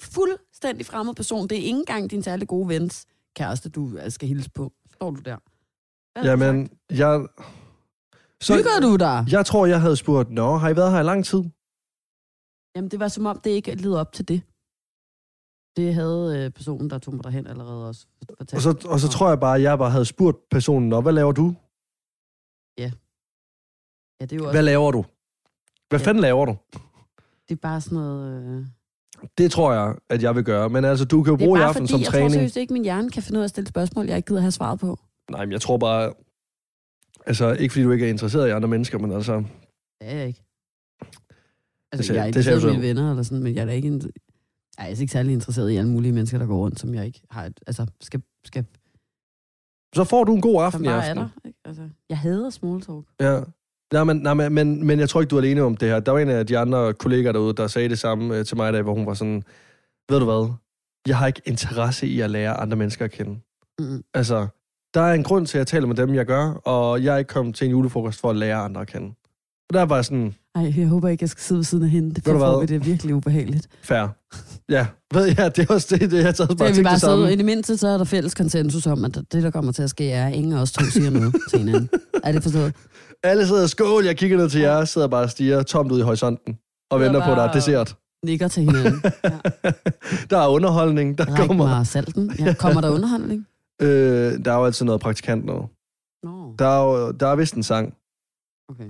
Fuldstændig 0.00 0.86
fremmed 0.86 1.14
person. 1.14 1.48
Det 1.48 1.58
er 1.58 1.62
ikke 1.62 1.78
engang 1.78 2.10
din 2.10 2.22
særlig 2.22 2.48
gode 2.48 2.68
vens 2.68 3.06
kæreste, 3.36 3.68
du 3.68 3.98
øh, 3.98 4.10
skal 4.10 4.28
hilse 4.28 4.50
på. 4.50 4.72
Står 4.94 5.10
du 5.10 5.20
der? 5.20 5.36
Hvad 6.20 6.30
Jamen, 6.30 6.70
jeg... 6.90 7.26
sagt? 8.42 8.58
Hygger 8.58 8.80
du 8.82 8.96
dig? 8.96 9.24
Jeg 9.30 9.46
tror, 9.46 9.66
jeg 9.66 9.80
havde 9.80 9.96
spurgt, 9.96 10.30
Nå, 10.30 10.56
har 10.56 10.68
I 10.68 10.76
været 10.76 10.92
her 10.92 11.00
i 11.00 11.04
lang 11.04 11.24
tid? 11.24 11.42
Jamen, 12.76 12.90
det 12.90 13.00
var 13.00 13.08
som 13.08 13.26
om, 13.26 13.40
det 13.44 13.50
ikke 13.50 13.74
led 13.74 13.94
op 13.94 14.12
til 14.12 14.28
det. 14.28 14.42
Det 15.76 15.94
havde 15.94 16.44
øh, 16.44 16.50
personen, 16.50 16.90
der 16.90 16.98
tog 16.98 17.14
mig 17.14 17.24
derhen 17.24 17.46
allerede 17.46 17.88
også 17.88 18.06
fortalt. 18.38 18.54
Og 18.54 18.62
så, 18.62 18.88
og 18.88 19.00
så 19.00 19.08
tror 19.08 19.28
jeg 19.28 19.40
bare, 19.40 19.56
at 19.56 19.62
jeg 19.62 19.78
bare 19.78 19.90
havde 19.90 20.04
spurgt 20.04 20.48
personen, 20.50 20.88
Nå, 20.88 21.00
hvad 21.00 21.12
laver 21.12 21.32
du? 21.32 21.54
Ja, 22.78 22.90
det 24.20 24.32
er 24.32 24.36
jo 24.36 24.42
også, 24.44 24.52
Hvad 24.52 24.62
laver 24.62 24.90
du? 24.90 25.04
Hvad 25.88 26.00
Ja. 26.00 26.06
fanden 26.06 26.20
laver 26.22 26.44
du? 26.44 26.56
det 27.48 27.54
er 27.54 27.58
bare 27.62 27.80
sådan 27.80 27.98
noget... 27.98 28.42
Øh... 28.58 28.66
Det 29.38 29.50
tror 29.50 29.72
jeg, 29.72 29.96
at 30.10 30.22
jeg 30.22 30.34
vil 30.34 30.44
gøre. 30.44 30.70
Men 30.70 30.84
altså, 30.84 31.04
du 31.04 31.22
kan 31.22 31.30
jo 31.30 31.36
Det 31.36 31.42
er 31.42 31.46
bruge 31.46 31.58
i 31.58 31.60
bare 31.60 31.68
aften 31.68 31.82
fordi, 31.82 31.90
som 31.92 32.00
jeg 32.00 32.06
tror 32.06 32.12
træning. 32.12 32.32
seriøst 32.32 32.56
ikke, 32.56 32.72
min 32.72 32.82
hjerne 32.84 33.10
kan 33.10 33.22
finde 33.22 33.38
ud 33.38 33.42
af 33.42 33.44
at 33.44 33.50
stille 33.50 33.68
spørgsmål, 33.68 34.06
jeg 34.06 34.16
ikke 34.16 34.26
gider 34.26 34.40
have 34.40 34.50
svaret 34.50 34.80
på. 34.80 34.98
Nej, 35.30 35.44
men 35.44 35.52
jeg 35.52 35.60
tror 35.60 35.78
bare... 35.78 36.12
Altså, 37.26 37.52
ikke 37.52 37.72
fordi 37.72 37.84
du 37.84 37.90
ikke 37.90 38.06
er 38.06 38.10
interesseret 38.10 38.48
i 38.48 38.50
andre 38.50 38.68
mennesker, 38.68 38.98
men 38.98 39.12
altså... 39.12 39.36
Det 39.36 39.46
er 40.00 40.16
jeg 40.16 40.26
ikke. 40.26 40.42
Altså, 41.92 42.06
ser- 42.06 42.14
jeg 42.14 42.28
er 42.28 42.32
det 42.32 42.44
ser 42.44 42.50
interesseret 42.50 42.72
i 42.72 42.76
mine 42.76 42.88
venner, 42.88 43.10
eller 43.10 43.22
sådan, 43.22 43.42
men 43.42 43.54
jeg 43.54 43.60
er 43.62 43.66
da 43.66 43.72
ikke, 43.72 44.00
jeg 44.78 44.84
er 44.84 44.88
altså 44.88 45.02
ikke 45.02 45.12
særlig 45.12 45.32
interesseret 45.32 45.70
i 45.70 45.76
alle 45.76 45.90
mulige 45.90 46.12
mennesker, 46.12 46.38
der 46.38 46.46
går 46.46 46.56
rundt, 46.56 46.80
som 46.80 46.94
jeg 46.94 47.06
ikke 47.06 47.22
har, 47.30 47.44
et, 47.44 47.60
altså, 47.66 47.86
skal, 48.00 48.22
skal, 48.44 48.64
Så 49.94 50.04
får 50.04 50.24
du 50.24 50.34
en 50.34 50.40
god 50.40 50.62
aften 50.62 50.84
i 50.84 50.88
bare 50.88 51.06
er 51.06 51.10
aften. 51.10 51.16
der. 51.44 51.50
Altså, 51.64 51.88
jeg 52.08 52.18
hader 52.18 52.50
small 52.50 52.80
talk. 52.80 53.04
Ja. 53.20 53.40
Nej, 53.92 54.04
men, 54.04 54.16
nej, 54.16 54.34
men, 54.34 54.54
men, 54.54 54.86
men 54.86 55.00
jeg 55.00 55.08
tror 55.08 55.20
ikke, 55.20 55.30
du 55.30 55.36
er 55.36 55.40
alene 55.40 55.62
om 55.62 55.76
det 55.76 55.88
her. 55.88 56.00
Der 56.00 56.12
var 56.12 56.18
en 56.18 56.28
af 56.28 56.46
de 56.46 56.58
andre 56.58 56.94
kollegaer 56.94 57.32
derude, 57.32 57.54
der 57.54 57.66
sagde 57.66 57.88
det 57.88 57.98
samme 57.98 58.38
øh, 58.38 58.44
til 58.44 58.56
mig 58.56 58.68
i 58.70 58.72
dag, 58.72 58.82
hvor 58.82 58.94
hun 58.94 59.06
var 59.06 59.14
sådan, 59.14 59.42
ved 60.10 60.18
du 60.18 60.24
hvad, 60.24 60.52
jeg 61.06 61.18
har 61.18 61.26
ikke 61.26 61.42
interesse 61.44 62.06
i 62.06 62.20
at 62.20 62.30
lære 62.30 62.54
andre 62.54 62.76
mennesker 62.76 63.04
at 63.04 63.10
kende. 63.10 63.40
Mm. 63.78 64.02
Altså, 64.14 64.46
der 64.94 65.00
er 65.00 65.12
en 65.14 65.22
grund 65.22 65.46
til, 65.46 65.58
at 65.58 65.60
jeg 65.60 65.66
taler 65.66 65.86
med 65.86 65.96
dem, 65.96 66.14
jeg 66.14 66.26
gør, 66.26 66.52
og 66.52 67.04
jeg 67.04 67.14
er 67.14 67.18
ikke 67.18 67.28
kommet 67.28 67.54
til 67.54 67.64
en 67.64 67.70
julefrokost 67.70 68.20
for 68.20 68.30
at 68.30 68.36
lære 68.36 68.56
andre 68.56 68.80
at 68.80 68.86
kende. 68.86 69.14
Og 69.68 69.74
der 69.74 69.82
var 69.82 69.94
jeg 69.94 70.04
sådan, 70.04 70.34
Ej, 70.54 70.72
jeg 70.76 70.88
håber 70.88 71.08
ikke, 71.08 71.22
jeg 71.22 71.28
skal 71.28 71.42
sidde 71.42 71.58
ved 71.58 71.64
siden 71.64 71.84
af 71.84 71.90
hende. 71.90 72.08
Det 72.14 72.26
vi 72.26 72.66
det 72.66 72.70
er 72.70 72.78
virkelig 72.78 73.14
ubehageligt. 73.14 73.68
fair. 73.82 74.08
Ja, 74.68 74.86
ved 75.14 75.24
jeg, 75.38 75.56
det 75.56 75.70
er 75.70 75.74
også 75.74 75.96
det, 75.96 76.10
det 76.10 76.16
jeg 76.16 76.24
har 76.24 76.32
taget 76.32 76.58
bare 76.58 76.68
er 76.68 76.72
vi 76.74 76.82
bare 76.82 76.92
det 76.92 77.00
siddet, 77.00 77.32
i 77.32 77.36
det 77.36 77.44
mindste, 77.44 77.76
så 77.76 77.88
er 77.88 77.98
der 77.98 78.04
fælles 78.04 78.34
konsensus 78.34 78.86
om, 78.86 79.04
at 79.04 79.14
det, 79.14 79.42
der 79.42 79.50
kommer 79.50 79.72
til 79.72 79.82
at 79.82 79.90
ske, 79.90 80.10
er, 80.10 80.26
at 80.26 80.34
ingen 80.34 80.52
af 80.52 80.60
os 80.60 80.72
to 80.72 80.84
siger 80.84 81.10
noget 81.10 81.34
til 81.50 81.58
hinanden. 81.58 81.88
Er 82.24 82.32
det 82.32 82.42
forstået? 82.42 82.74
Alle 83.22 83.46
sidder 83.46 83.66
skål, 83.66 84.04
jeg 84.04 84.16
kigger 84.16 84.36
ned 84.36 84.50
til 84.50 84.60
jer, 84.60 84.84
sidder 84.84 85.08
bare 85.08 85.22
og 85.22 85.30
stiger 85.30 85.62
tomt 85.62 85.92
ud 85.92 85.98
i 85.98 86.02
horisonten, 86.02 86.58
og 86.90 86.98
Sidder 87.00 87.12
venter 87.12 87.26
på, 87.26 87.30
at 87.32 87.36
der 87.36 87.42
er 87.44 87.52
dessert. 87.52 87.96
Nikker 88.24 88.48
til 88.48 88.62
hinanden. 88.62 89.02
Ja. 89.24 89.70
der 90.30 90.38
er 90.38 90.48
underholdning, 90.48 91.18
der 91.18 91.24
Ræk 91.24 91.46
kommer... 91.46 91.66
mig 91.66 91.86
salten. 91.86 92.32
Ja. 92.38 92.54
Kommer 92.54 92.80
der 92.80 92.90
underholdning? 92.90 93.46
Øh, 93.82 94.44
der 94.44 94.52
er 94.52 94.56
jo 94.58 94.64
altid 94.64 94.86
noget 94.86 95.00
praktikant 95.00 95.44
noget. 95.44 95.62
Nå, 96.22 96.54
Der 96.58 96.66
er, 96.66 96.84
jo, 96.84 97.12
der 97.12 97.26
er 97.26 97.36
vist 97.36 97.54
en 97.54 97.62
sang. 97.62 97.94
okay. 98.70 98.84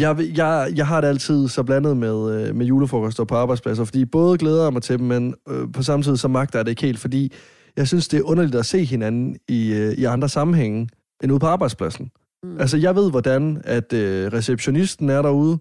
Jeg, 0.00 0.16
jeg, 0.36 0.72
jeg 0.76 0.86
har 0.86 1.00
det 1.00 1.08
altid 1.08 1.48
så 1.48 1.62
blandet 1.62 1.96
med, 1.96 2.48
øh, 2.48 2.54
med 2.54 2.66
julefrokoster 2.66 3.24
på 3.24 3.34
arbejdspladser, 3.34 3.84
fordi 3.84 4.04
både 4.04 4.38
glæder 4.38 4.62
jeg 4.62 4.72
mig 4.72 4.82
til 4.82 4.98
dem, 4.98 5.06
men 5.06 5.34
øh, 5.48 5.72
på 5.72 5.82
samme 5.82 6.02
tid 6.02 6.16
så 6.16 6.28
magter 6.28 6.58
jeg 6.58 6.66
det 6.66 6.70
ikke 6.70 6.82
helt, 6.82 6.98
fordi 6.98 7.32
jeg 7.76 7.88
synes, 7.88 8.08
det 8.08 8.18
er 8.18 8.22
underligt 8.22 8.54
at 8.54 8.66
se 8.66 8.84
hinanden 8.84 9.36
i, 9.48 9.72
øh, 9.72 9.92
i 9.92 10.04
andre 10.04 10.28
sammenhænge 10.28 10.88
end 11.22 11.32
ude 11.32 11.40
på 11.40 11.46
arbejdspladsen. 11.46 12.10
Mm. 12.42 12.60
Altså, 12.60 12.76
jeg 12.76 12.96
ved, 12.96 13.10
hvordan 13.10 13.62
at 13.64 13.92
øh, 13.92 14.32
receptionisten 14.32 15.10
er 15.10 15.22
derude, 15.22 15.58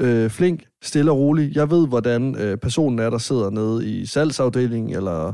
øh, 0.00 0.30
flink, 0.30 0.64
stille 0.82 1.10
og 1.10 1.18
rolig. 1.18 1.56
Jeg 1.56 1.70
ved, 1.70 1.88
hvordan 1.88 2.36
øh, 2.38 2.56
personen 2.56 2.98
er, 2.98 3.10
der 3.10 3.18
sidder 3.18 3.50
nede 3.50 3.90
i 3.90 4.06
salgsafdelingen, 4.06 4.96
eller 4.96 5.32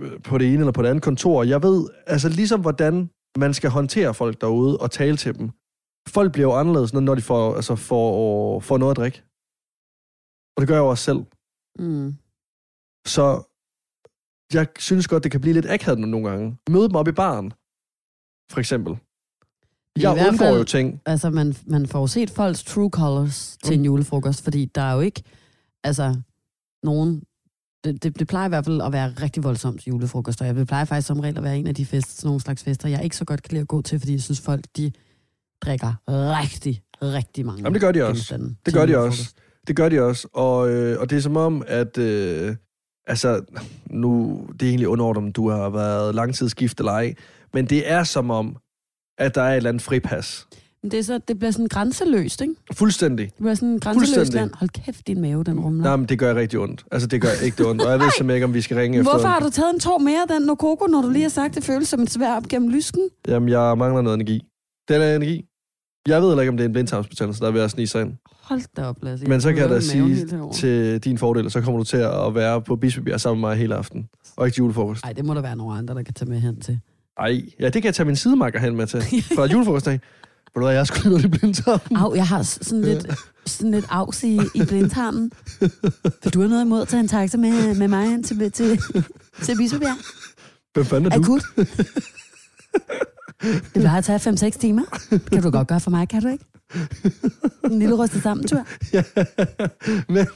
øh, 0.00 0.10
på 0.24 0.38
det 0.38 0.46
ene 0.46 0.58
eller 0.58 0.72
på 0.72 0.82
det 0.82 0.88
andet 0.88 1.02
kontor. 1.02 1.44
Jeg 1.44 1.62
ved, 1.62 1.86
altså 2.06 2.28
ligesom, 2.28 2.60
hvordan 2.60 3.10
man 3.38 3.54
skal 3.54 3.70
håndtere 3.70 4.14
folk 4.14 4.40
derude 4.40 4.76
og 4.76 4.90
tale 4.90 5.16
til 5.16 5.38
dem. 5.38 5.50
Folk 6.08 6.32
bliver 6.32 6.48
jo 6.48 6.54
anderledes, 6.54 6.92
når- 6.92 7.14
de 7.14 7.22
får, 7.22 7.54
altså 7.54 7.76
får, 7.76 8.60
får 8.60 8.78
noget 8.78 8.90
at 8.90 8.96
drikke. 8.96 9.22
Og 10.56 10.60
det 10.60 10.68
gør 10.68 10.74
jeg 10.74 10.80
jo 10.80 10.88
også 10.88 11.04
selv. 11.04 11.18
Mm. 11.78 12.14
Så 13.06 13.24
jeg 14.54 14.66
synes 14.78 15.08
godt, 15.08 15.22
det 15.24 15.32
kan 15.32 15.40
blive 15.40 15.54
lidt 15.54 15.66
akavet 15.70 15.98
nogle 15.98 16.28
gange. 16.30 16.58
Møde 16.70 16.88
dem 16.88 16.96
op 16.96 17.08
i 17.08 17.12
baren, 17.12 17.50
for 18.52 18.58
eksempel. 18.58 18.92
I 19.96 20.00
Jeg 20.02 20.12
hvert 20.14 20.28
undgår 20.28 20.44
fald- 20.46 20.58
jo 20.58 20.64
ting. 20.64 21.00
Altså, 21.06 21.30
man, 21.30 21.54
man 21.66 21.86
får 21.86 22.06
set 22.06 22.30
folks 22.30 22.64
true 22.64 22.90
colors 22.90 23.58
til 23.64 23.74
en 23.74 23.80
Mm. 23.80 23.84
julefrokost, 23.84 24.44
fordi 24.44 24.64
der 24.64 24.82
er 24.82 24.94
jo 24.94 25.00
ikke, 25.00 25.22
altså, 25.84 26.20
nogen... 26.82 27.22
Det, 27.84 28.02
det, 28.02 28.18
det 28.18 28.28
plejer 28.28 28.46
i 28.46 28.48
hvert 28.48 28.64
fald 28.64 28.80
at 28.82 28.92
være 28.92 29.08
rigtig 29.22 29.44
voldsomt 29.44 29.80
til 29.82 29.90
julefrokoster. 29.90 30.44
Jeg 30.44 30.66
plejer 30.66 30.84
faktisk 30.84 31.06
som 31.06 31.20
regel 31.20 31.36
at 31.36 31.42
være 31.44 31.58
en 31.58 31.66
af 31.66 31.74
de 31.74 31.86
fest, 31.86 32.16
sådan 32.16 32.28
nogle 32.28 32.40
slags 32.40 32.62
fester, 32.64 32.88
jeg 32.88 33.04
ikke 33.04 33.16
så 33.16 33.24
godt 33.24 33.42
kan 33.42 33.50
lide 33.52 33.60
at 33.60 33.68
gå 33.68 33.82
til, 33.82 33.98
fordi 33.98 34.12
jeg 34.12 34.22
synes, 34.22 34.40
folk 34.40 34.64
de 34.76 34.92
drikker 35.62 35.94
rigtig, 36.08 36.82
rigtig 37.02 37.46
mange 37.46 37.62
Jamen, 37.62 37.74
det 37.74 37.80
gør 37.80 37.92
de 37.92 38.02
også. 38.02 38.12
genstande 38.12 38.56
Det 38.66 38.74
gør 38.74 38.86
de 38.86 38.98
også. 38.98 39.34
Det 39.66 39.76
gør 39.76 39.88
de 39.88 40.00
også. 40.00 40.28
Og, 40.32 40.70
øh, 40.70 41.00
og 41.00 41.10
det 41.10 41.16
er 41.16 41.20
som 41.20 41.36
om, 41.36 41.62
at... 41.66 41.98
Øh, 41.98 42.56
altså, 43.06 43.40
nu... 43.90 44.40
Det 44.60 44.66
er 44.66 44.70
egentlig 44.70 44.88
underordnet, 44.88 45.24
om 45.24 45.32
du 45.32 45.50
har 45.50 45.70
været 45.70 46.14
langtidsgift 46.14 46.78
eller 46.78 46.92
ej. 46.92 47.14
Men 47.54 47.66
det 47.66 47.90
er 47.90 48.04
som 48.04 48.30
om, 48.30 48.56
at 49.18 49.34
der 49.34 49.42
er 49.42 49.52
et 49.52 49.56
eller 49.56 49.70
andet 49.70 49.82
fripas. 49.82 50.46
Men 50.82 50.90
det, 50.90 50.98
er 50.98 51.02
så, 51.02 51.20
det 51.28 51.38
bliver 51.38 51.50
sådan 51.50 51.66
grænseløst, 51.66 52.40
ikke? 52.40 52.54
Fuldstændig. 52.72 53.26
Det 53.26 53.34
bliver 53.38 53.54
sådan 53.54 53.78
grænseløst 53.78 54.32
land. 54.32 54.50
Hold 54.54 54.70
kæft, 54.70 55.06
din 55.06 55.20
mave, 55.20 55.44
den 55.44 55.60
rumler. 55.60 55.84
Nej, 55.84 55.96
men 55.96 56.06
det 56.06 56.18
gør 56.18 56.34
rigtig 56.34 56.58
ondt. 56.58 56.84
Altså, 56.92 57.08
det 57.08 57.20
gør 57.20 57.28
ikke 57.44 57.58
det 57.58 57.66
ondt. 57.66 57.82
Og 57.82 57.90
jeg 57.90 58.00
ved 58.00 58.10
simpelthen 58.16 58.36
ikke, 58.36 58.44
om 58.44 58.54
vi 58.54 58.60
skal 58.60 58.76
ringe 58.76 58.98
efter... 58.98 59.12
Hvorfor 59.12 59.28
har 59.28 59.40
du 59.40 59.50
taget 59.50 59.74
en 59.74 59.80
tår 59.80 59.98
mere 59.98 60.26
den 60.28 60.42
Nokoko, 60.42 60.86
når 60.86 61.02
du 61.02 61.10
lige 61.10 61.22
har 61.22 61.28
sagt, 61.28 61.54
det 61.54 61.64
føles 61.64 61.88
som 61.88 62.00
et 62.00 62.10
svær 62.10 62.36
op 62.36 62.48
gennem 62.48 62.68
lysken? 62.68 63.08
Jamen, 63.28 63.48
jeg 63.48 63.78
mangler 63.78 64.02
noget 64.02 64.14
energi. 64.14 64.42
Den 64.88 65.02
er 65.02 65.16
energi. 65.16 65.44
Jeg 66.08 66.22
ved 66.22 66.28
heller 66.28 66.42
ikke, 66.42 66.50
om 66.50 66.56
det 66.56 66.64
er 66.64 66.68
en 66.68 66.72
blindtarmsbetændelse, 66.72 67.40
der 67.40 67.46
er 67.46 67.50
ved 67.50 67.60
at 67.60 67.70
snige 67.70 67.86
sig 67.86 68.02
ind. 68.02 68.12
Hold 68.42 68.60
da 68.76 68.84
op, 68.84 68.96
Lasse. 69.02 69.26
Men 69.26 69.40
så 69.40 69.52
kan 69.52 69.58
jeg 69.58 69.70
da 69.70 69.80
sige 69.80 70.26
til 70.54 70.98
din 71.04 71.18
fordel, 71.18 71.50
så 71.50 71.60
kommer 71.60 71.78
du 71.78 71.84
til 71.84 71.96
at 71.96 72.34
være 72.34 72.62
på 72.62 72.76
Bispebjerg 72.76 73.20
sammen 73.20 73.40
med 73.40 73.48
mig 73.48 73.58
hele 73.58 73.74
aften. 73.74 74.08
Og 74.36 74.46
ikke 74.46 74.54
til 74.54 74.60
julefrokost. 74.60 75.04
Ej, 75.04 75.12
det 75.12 75.24
må 75.24 75.34
der 75.34 75.40
være 75.40 75.56
nogle 75.56 75.78
andre, 75.78 75.94
der 75.94 76.02
kan 76.02 76.14
tage 76.14 76.30
med 76.30 76.40
hen 76.40 76.60
til. 76.60 76.80
Ej, 77.18 77.42
ja, 77.60 77.64
det 77.64 77.72
kan 77.72 77.84
jeg 77.84 77.94
tage 77.94 78.06
min 78.06 78.16
sidemakker 78.16 78.60
hen 78.60 78.76
med 78.76 78.86
til. 78.86 79.02
Fra 79.36 79.46
julefrokostdag. 79.46 79.92
Ved 79.92 80.00
du 80.54 80.60
hvad, 80.60 80.74
jeg 80.74 80.86
skulle 80.86 81.10
noget 81.10 81.24
i 81.24 81.28
blindtarmen. 81.28 81.96
Au, 81.96 82.14
jeg 82.14 82.26
har 82.26 82.42
sådan 82.42 82.82
lidt, 82.82 83.06
sådan 83.46 83.70
lidt 83.70 83.86
afs 83.88 84.22
i, 84.24 84.40
i 84.54 84.64
blindtarmen. 84.68 85.30
Vil 85.60 86.34
du 86.34 86.40
have 86.40 86.48
noget 86.48 86.64
imod 86.64 86.82
at 86.82 86.88
tage 86.88 87.00
en 87.00 87.08
taxa 87.08 87.38
med, 87.38 87.74
med 87.74 87.88
mig 87.88 88.10
hen 88.10 88.22
til, 88.22 88.52
til, 88.52 88.80
til 89.42 89.56
Bispebjerg? 89.56 89.96
Hvem 90.74 90.84
fanden 90.84 91.12
er 91.12 91.16
du? 91.16 91.22
Akut. 91.22 91.42
Det 93.42 93.72
plejer 93.74 93.98
at 93.98 94.04
tage 94.04 94.50
5-6 94.50 94.58
timer. 94.58 94.82
Kan 95.32 95.42
du 95.42 95.50
godt 95.50 95.68
gøre 95.68 95.80
for 95.80 95.90
mig, 95.90 96.08
kan 96.08 96.22
du 96.22 96.28
ikke? 96.28 96.44
En 97.64 97.78
lille 97.78 97.94
rystet 97.94 98.22
sammen 98.22 98.46
tur. 98.46 98.66
Ja, 98.92 99.02
men, 100.14 100.26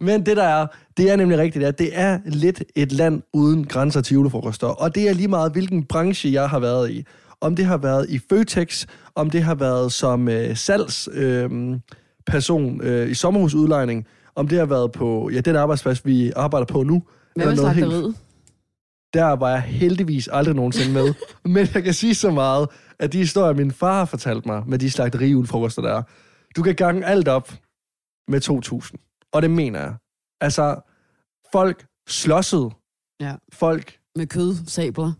men 0.00 0.26
det 0.26 0.36
der 0.36 0.42
er, 0.42 0.66
det 0.96 1.10
er 1.10 1.16
nemlig 1.16 1.38
rigtigt, 1.38 1.64
at 1.64 1.78
det 1.78 1.90
er 1.92 2.18
lidt 2.24 2.62
et 2.74 2.92
land 2.92 3.22
uden 3.32 3.64
grænser 3.64 4.00
til 4.00 4.14
julefrokoster. 4.14 4.66
Og 4.66 4.94
det 4.94 5.08
er 5.08 5.12
lige 5.14 5.28
meget, 5.28 5.52
hvilken 5.52 5.84
branche 5.84 6.32
jeg 6.32 6.48
har 6.48 6.58
været 6.58 6.90
i. 6.90 7.04
Om 7.40 7.56
det 7.56 7.64
har 7.64 7.76
været 7.76 8.10
i 8.10 8.20
Føtex, 8.30 8.86
om 9.14 9.30
det 9.30 9.42
har 9.42 9.54
været 9.54 9.92
som 9.92 10.28
øh, 10.28 10.56
salgsperson 10.56 11.74
øh, 11.74 11.80
person, 12.26 12.80
øh, 12.80 13.10
i 13.10 13.14
sommerhusudlejning, 13.14 14.06
om 14.34 14.48
det 14.48 14.58
har 14.58 14.66
været 14.66 14.92
på 14.92 15.30
ja, 15.32 15.40
den 15.40 15.56
arbejdsplads, 15.56 16.06
vi 16.06 16.32
arbejder 16.36 16.66
på 16.66 16.82
nu. 16.82 17.02
Hvad 17.34 17.44
med 17.46 17.52
eller 17.52 17.62
noget 17.62 17.76
helt 17.76 17.86
slagteriet? 17.86 18.14
Der 19.14 19.24
var 19.36 19.50
jeg 19.50 19.60
heldigvis 19.62 20.28
aldrig 20.28 20.54
nogensinde 20.54 20.92
med. 20.92 21.14
Men 21.54 21.68
jeg 21.74 21.82
kan 21.82 21.94
sige 21.94 22.14
så 22.14 22.30
meget, 22.30 22.68
at 22.98 23.12
de 23.12 23.18
historier, 23.18 23.54
min 23.54 23.70
far 23.70 23.98
har 23.98 24.04
fortalt 24.04 24.46
mig 24.46 24.62
med 24.66 24.78
de 24.78 24.90
slagteriulefrokoster 24.90 25.82
der, 25.82 26.02
du 26.56 26.62
kan 26.62 26.74
gange 26.74 27.06
alt 27.06 27.28
op 27.28 27.52
med 28.28 28.40
2.000. 28.50 29.28
Og 29.32 29.42
det 29.42 29.50
mener 29.50 29.80
jeg. 29.80 29.94
Altså, 30.40 30.80
folk 31.52 31.86
slåssede. 32.08 32.70
Ja. 33.20 33.34
Folk 33.52 33.98
Med 34.16 34.26
kød, 34.26 34.54
sabler. 34.66 35.12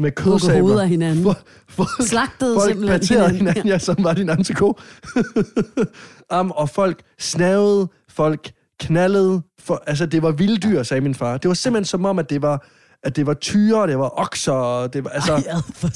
med 0.00 0.12
Hugge 0.18 0.40
kødsabler. 0.40 0.82
af 0.82 0.88
hinanden. 0.88 1.22
For, 1.22 1.38
for, 1.68 2.02
Slagtede 2.02 2.54
folk 2.56 2.68
simpelthen 2.70 2.98
parterede 3.00 3.36
hinanden, 3.36 3.66
ja, 3.66 3.78
som 3.78 3.96
var 3.98 4.14
din 4.14 4.30
antiko. 4.30 4.78
um, 6.40 6.50
og 6.60 6.68
folk 6.70 7.02
snavede, 7.18 7.88
folk 8.08 8.52
knaldede. 8.80 9.42
For, 9.60 9.82
altså, 9.86 10.06
det 10.06 10.22
var 10.22 10.30
vilde 10.32 10.56
dyr, 10.68 10.82
sagde 10.82 11.00
min 11.00 11.14
far. 11.14 11.38
Det 11.38 11.48
var 11.48 11.54
simpelthen 11.54 11.84
som 11.84 12.04
om, 12.04 12.18
at 12.18 12.30
det 12.30 12.42
var, 12.42 12.66
at 13.06 13.16
det 13.16 13.26
var 13.26 13.34
tyre, 13.34 13.86
det 13.86 13.98
var 13.98 14.20
okser, 14.20 14.52
og 14.52 14.92
det 14.92 15.04
var, 15.04 15.10
altså, 15.10 15.32
Ej, 15.32 15.42
for 15.74 15.88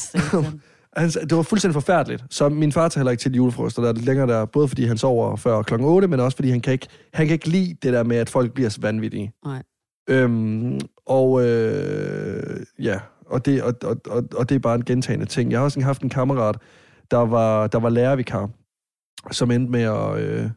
altså, 0.93 1.21
det 1.29 1.37
var 1.37 1.43
fuldstændig 1.43 1.75
forfærdeligt. 1.75 2.25
Så 2.31 2.49
min 2.49 2.73
far 2.73 2.89
tager 2.89 3.01
heller 3.01 3.11
ikke 3.11 3.21
til 3.21 3.35
julefrokoster, 3.35 3.83
der 3.83 3.89
er 3.89 3.93
lidt 3.93 4.05
længere 4.05 4.27
der, 4.27 4.45
både 4.45 4.69
fordi 4.69 4.85
han 4.85 4.99
sover 4.99 5.37
før 5.37 5.63
klokken 5.63 5.89
8, 5.89 6.09
men 6.09 6.21
også 6.21 6.37
fordi 6.37 6.51
han 6.51 6.61
kan 6.61 6.73
ikke, 6.73 6.89
han 7.15 7.27
kan 7.27 7.35
ikke 7.35 7.49
lide 7.49 7.75
det 7.83 7.93
der 7.93 8.03
med, 8.03 8.17
at 8.17 8.31
folk 8.31 8.53
bliver 8.53 8.69
så 8.69 8.81
vanvittige. 8.81 9.33
Nej. 9.45 9.63
Øhm, 10.09 10.81
og 11.07 11.47
øh, 11.47 12.67
ja, 12.79 13.01
og 13.27 13.47
det, 13.47 13.63
og, 13.63 13.75
og, 13.85 13.97
og, 14.07 14.25
og 14.37 14.49
det 14.49 14.55
er 14.55 14.59
bare 14.59 14.75
en 14.75 14.85
gentagende 14.85 15.27
ting. 15.27 15.51
Jeg 15.51 15.59
har 15.59 15.65
også 15.65 15.81
haft 15.81 16.03
en 16.03 16.11
kammerat, 16.11 16.57
der 17.11 17.19
var, 17.19 17.67
der 17.67 17.79
var 17.79 17.89
lærervikar, 17.89 18.51
som 19.31 19.51
endte 19.51 19.73
med 19.73 19.83
at... 19.83 20.19
Øh... 20.19 20.51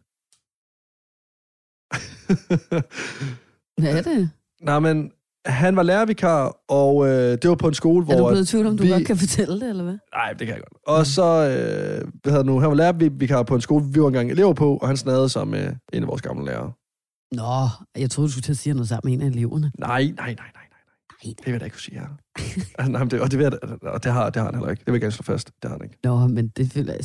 Hvad 3.77 3.97
er 3.97 4.01
det? 4.01 4.29
Nej, 4.61 4.79
men 4.79 5.11
han 5.45 5.75
var 5.75 5.83
lærervikar, 5.83 6.57
og 6.69 7.07
øh, 7.07 7.13
det 7.41 7.49
var 7.49 7.55
på 7.55 7.67
en 7.67 7.73
skole, 7.73 8.05
hvor... 8.05 8.13
Er 8.13 8.17
du 8.17 8.27
blevet 8.27 8.43
i 8.43 8.51
tvivl, 8.51 8.67
om 8.67 8.77
du 8.77 8.83
vi- 8.83 8.89
godt 8.89 9.05
kan 9.05 9.17
fortælle 9.17 9.59
det, 9.59 9.69
eller 9.69 9.83
hvad? 9.83 9.97
Nej, 10.13 10.29
det 10.29 10.47
kan 10.47 10.55
jeg 10.55 10.57
godt. 10.69 10.97
Og 10.99 11.05
så, 11.05 11.23
øh, 11.23 12.07
hvad 12.23 12.31
hedder 12.31 12.43
nu, 12.43 12.59
han 12.59 12.69
var 12.69 12.75
lærervikar 12.75 13.43
på 13.43 13.55
en 13.55 13.61
skole, 13.61 13.85
vi 13.93 14.01
var 14.01 14.07
engang 14.07 14.31
elever 14.31 14.53
på, 14.53 14.77
og 14.77 14.87
han 14.87 14.97
snadede 14.97 15.29
sig 15.29 15.47
med 15.47 15.75
en 15.93 16.03
af 16.03 16.07
vores 16.07 16.21
gamle 16.21 16.45
lærere. 16.45 16.71
Nå, 17.31 17.67
jeg 18.01 18.09
troede, 18.11 18.27
du 18.27 18.31
skulle 18.31 18.43
til 18.43 18.51
at 18.51 18.57
sige 18.57 18.73
noget 18.73 18.89
sammen 18.89 19.11
med 19.19 19.25
en 19.25 19.31
af 19.31 19.35
eleverne. 19.35 19.71
Nej, 19.79 20.03
nej, 20.03 20.13
nej, 20.17 20.35
nej, 20.35 20.62
nej. 21.25 21.29
Nej. 21.29 21.35
Det 21.37 21.45
vil 21.45 21.51
jeg 21.51 21.59
da 21.59 21.65
ikke 21.65 21.73
kunne 21.75 21.81
sige 21.81 21.99
her. 21.99 22.07
altså, 22.79 22.91
nej, 22.91 23.03
det, 23.03 23.21
og 23.21 23.31
det, 23.31 23.39
vil 23.39 23.43
jeg, 23.43 23.51
da- 23.51 23.87
og 23.89 24.03
det, 24.03 24.11
har, 24.11 24.29
det 24.29 24.35
har 24.41 24.45
han 24.45 24.55
heller 24.55 24.69
ikke. 24.71 24.79
Det 24.79 24.87
vil 24.87 24.93
jeg 24.93 25.01
gerne 25.01 25.11
slå 25.11 25.23
fast. 25.23 25.47
Det 25.63 25.69
har 25.71 25.77
han 25.77 25.83
ikke. 25.83 25.97
Nå, 26.03 26.27
men 26.27 26.47
det 26.47 26.71
føler 26.71 26.93
jeg... 26.93 27.01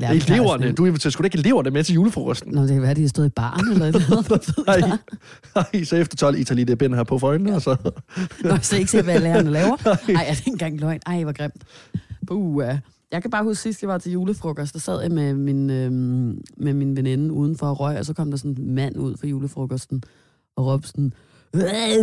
jeg 0.00 0.14
Eleverne, 0.16 0.72
du 0.72 0.84
inviterer 0.86 1.10
sgu 1.10 1.22
da 1.22 1.24
ikke 1.26 1.38
eleverne 1.38 1.70
med 1.70 1.84
til 1.84 1.94
julefrokosten. 1.94 2.52
Nå, 2.54 2.62
det 2.62 2.68
kan 2.70 2.82
være, 2.82 2.94
de 2.94 3.00
har 3.00 3.08
stået 3.08 3.26
i 3.26 3.30
baren 3.30 3.68
eller 3.72 3.86
et 3.86 3.94
eller 3.94 4.06
andet. 4.16 4.26
Hvad 4.28 4.38
ved 4.56 4.64
Nej, 4.66 4.88
jeg? 4.88 4.98
nej, 5.72 5.84
så 5.84 5.96
efter 5.96 6.16
12 6.16 6.38
Italy, 6.38 6.60
det 6.60 6.70
er 6.70 6.76
bind 6.76 6.94
her 6.94 7.04
på 7.04 7.18
for 7.18 7.26
øjnene, 7.26 7.54
og 7.54 7.62
så... 7.62 7.76
Nå, 8.44 8.56
så 8.62 8.76
ikke 8.76 8.90
se, 8.90 9.02
hvad 9.02 9.20
lærerne 9.20 9.50
laver. 9.50 9.76
Ej, 9.86 10.24
er 10.26 10.30
det 10.30 10.38
ikke 10.38 10.50
engang 10.50 10.80
løgn? 10.80 11.00
Ej, 11.06 11.22
hvor 11.22 11.32
grimt. 11.32 11.62
Puh, 12.26 12.38
uh. 12.56 12.64
Jeg 13.12 13.22
kan 13.22 13.30
bare 13.30 13.44
huske 13.44 13.62
sidst, 13.62 13.82
jeg 13.82 13.88
var 13.88 13.98
til 13.98 14.12
julefrokost, 14.12 14.72
der 14.74 14.80
sad 14.80 15.00
jeg 15.02 15.10
med 15.10 15.34
min, 15.34 15.70
øh, 15.70 15.92
med 16.56 16.74
min 16.74 16.96
veninde 16.96 17.32
udenfor 17.32 17.66
og 17.66 17.80
røg, 17.80 17.98
og 17.98 18.04
så 18.06 18.12
kom 18.14 18.30
der 18.30 18.36
sådan 18.38 18.56
en 18.58 18.74
mand 18.74 18.96
ud 18.96 19.16
for 19.16 19.26
julefrokosten 19.26 20.02
og 20.56 20.66
råbte 20.66 20.88
sådan, 20.88 21.04
"Øh, 21.04 21.12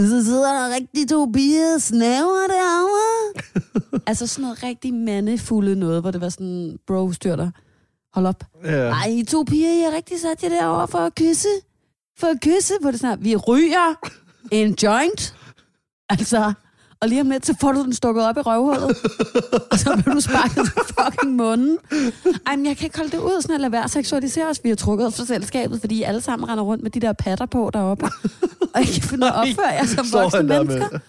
så 0.10 0.24
sidder 0.26 0.54
der 0.54 0.76
rigtig 0.76 1.10
to 1.10 1.26
piger 1.34 1.74
og 1.76 1.82
snaver 1.82 2.48
derovre. 2.48 3.42
altså 4.08 4.28
sådan 4.28 4.42
noget 4.42 4.64
rigtig 4.64 4.94
mandefulde 4.94 5.76
noget, 5.76 6.02
hvor 6.02 6.12
det 6.12 6.22
var 6.22 6.30
sådan, 6.30 6.78
bro, 6.88 7.12
styr 7.12 7.36
dig. 7.36 7.52
Hold 8.14 8.26
op. 8.26 8.44
Ja. 8.64 8.90
Ej, 8.90 9.08
I 9.08 9.24
to 9.24 9.44
piger, 9.44 9.72
I 9.72 9.82
har 9.82 9.92
rigtig 9.92 10.20
sat 10.20 10.44
jer 10.44 10.50
derovre 10.50 10.88
for 10.88 11.00
at 11.00 11.16
kysse. 11.16 11.48
For 12.20 12.28
at 12.28 12.42
kysse, 12.42 12.74
hvor 12.82 12.92
det 12.92 13.00
sådan, 13.00 13.24
vi 13.24 13.36
ryger 13.36 13.96
en 14.52 14.76
joint. 14.84 15.36
Altså, 16.10 16.54
og 17.02 17.10
lige 17.10 17.22
om 17.22 17.30
lidt, 17.30 17.46
så 17.46 17.56
får 17.62 17.72
du 17.72 17.84
den 17.84 17.94
stukket 17.94 18.26
op 18.26 18.38
i 18.38 18.40
røvhullet. 18.40 18.98
og 19.72 19.80
så 19.80 19.98
bliver 20.02 20.16
du 20.16 20.22
sparket 20.22 20.56
til 20.56 20.82
fucking 21.00 21.36
munden. 21.36 21.78
Ej, 22.48 22.56
men 22.56 22.66
jeg 22.66 22.78
kan 22.78 22.86
ikke 22.86 22.98
holde 22.98 23.12
det 23.12 23.18
ud, 23.20 23.42
sådan 23.42 23.56
at 23.56 23.62
lade 23.62 23.72
være 23.72 23.90
seksualisere 23.90 24.50
os. 24.50 24.60
Vi 24.64 24.70
har 24.70 24.76
trukket 24.76 25.08
os 25.08 25.18
fra 25.18 25.26
selskabet, 25.26 25.80
fordi 25.80 25.96
I 25.96 26.04
alle 26.04 26.22
sammen 26.22 26.50
render 26.50 26.64
rundt 26.64 26.84
med 26.84 26.92
de 26.92 27.00
der 27.00 27.14
patter 27.14 27.46
på 27.46 27.70
deroppe. 27.74 28.06
og 28.76 28.82
I 28.82 28.86
kan 28.86 29.04
finde 29.04 29.34
opføre 29.36 29.68
jer 29.68 29.86
som 29.86 30.06
voksne 30.14 30.44
mennesker. 30.44 30.88
med- 30.92 31.00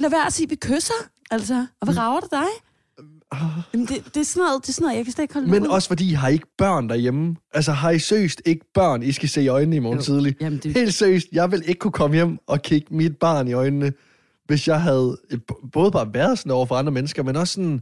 Lad 0.00 0.10
være 0.10 0.26
at 0.26 0.32
sige, 0.32 0.44
at 0.44 0.50
vi 0.50 0.56
kysser. 0.56 0.94
Altså, 1.30 1.66
og 1.80 1.84
hvad 1.84 1.96
rager 1.98 2.20
det 2.20 2.30
dig? 2.30 2.46
Jamen, 3.74 3.86
det, 3.86 4.04
det, 4.14 4.20
er 4.20 4.24
sådan 4.24 4.40
noget, 4.46 4.62
det 4.62 4.68
er 4.68 4.72
sådan 4.72 4.84
noget, 4.84 4.96
jeg 4.96 5.04
kan 5.04 5.12
slet 5.12 5.22
ikke 5.22 5.34
holde 5.34 5.46
Ah. 5.46 5.50
Men 5.50 5.62
ud. 5.62 5.68
også 5.68 5.88
fordi, 5.88 6.10
I 6.10 6.12
har 6.12 6.28
ikke 6.28 6.46
børn 6.58 6.88
derhjemme. 6.88 7.36
Altså, 7.54 7.72
har 7.72 7.90
I 7.90 7.98
seriøst 7.98 8.42
ikke 8.46 8.64
børn, 8.74 9.02
I 9.02 9.12
skal 9.12 9.28
se 9.28 9.42
i 9.42 9.48
øjnene 9.48 9.76
i 9.76 9.78
morgen 9.78 9.98
Jo. 9.98 10.04
tidlig? 10.04 10.36
Jamen, 10.40 10.58
det, 10.62 10.72
Helt 10.74 10.94
seriøst, 10.94 11.26
jeg 11.32 11.50
vil 11.52 11.62
ikke 11.66 11.78
kunne 11.78 11.92
komme 11.92 12.16
hjem 12.16 12.38
og 12.46 12.62
kigge 12.62 12.94
mit 12.94 13.16
barn 13.16 13.48
i 13.48 13.52
øjnene, 13.52 13.92
hvis 14.50 14.68
jeg 14.68 14.82
havde 14.82 15.18
både 15.72 15.90
bare 15.90 16.14
været 16.14 16.38
sådan 16.38 16.52
over 16.52 16.66
for 16.66 16.74
andre 16.74 16.92
mennesker, 16.92 17.22
men 17.22 17.36
også 17.36 17.54
sådan 17.54 17.80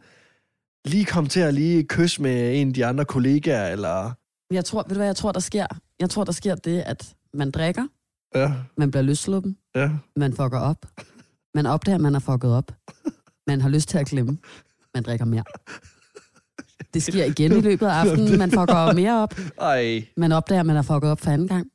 lige 0.84 1.04
komme 1.04 1.28
til 1.28 1.40
at 1.40 1.54
lige 1.54 1.84
kysse 1.84 2.22
med 2.22 2.60
en 2.60 2.68
af 2.68 2.74
de 2.74 2.86
andre 2.86 3.04
kollegaer, 3.04 3.72
eller... 3.72 4.12
Jeg 4.50 4.64
tror, 4.64 4.82
ved 4.82 4.88
du 4.88 4.94
hvad 4.94 5.06
jeg 5.06 5.16
tror, 5.16 5.32
der 5.32 5.40
sker? 5.40 5.66
Jeg 6.00 6.10
tror, 6.10 6.24
der 6.24 6.32
sker 6.32 6.54
det, 6.54 6.80
at 6.80 7.14
man 7.34 7.50
drikker, 7.50 7.86
Ja, 8.34 8.52
man 8.76 8.90
bliver 8.90 9.02
løsluppen, 9.02 9.56
ja. 9.74 9.90
man 10.16 10.32
fucker 10.32 10.58
op, 10.58 10.86
man 11.54 11.66
opdager, 11.66 11.94
at 11.94 12.00
man 12.00 12.12
har 12.12 12.20
fucket 12.20 12.52
op, 12.52 12.72
man 13.46 13.60
har 13.60 13.68
lyst 13.68 13.88
til 13.88 13.98
at 13.98 14.06
klemme, 14.06 14.38
man 14.94 15.02
drikker 15.02 15.24
mere. 15.24 15.44
Det 16.94 17.02
sker 17.02 17.24
igen 17.24 17.52
i 17.52 17.60
løbet 17.60 17.86
af 17.86 17.90
aftenen, 18.00 18.38
man 18.38 18.50
fucker 18.50 18.92
mere 18.94 19.22
op, 19.22 19.34
Ej, 19.60 20.06
man 20.16 20.32
opdager, 20.32 20.60
at 20.60 20.66
man 20.66 20.76
har 20.76 20.82
fucket 20.82 21.10
op 21.10 21.20
for 21.20 21.30
anden 21.30 21.48
gang, 21.48 21.66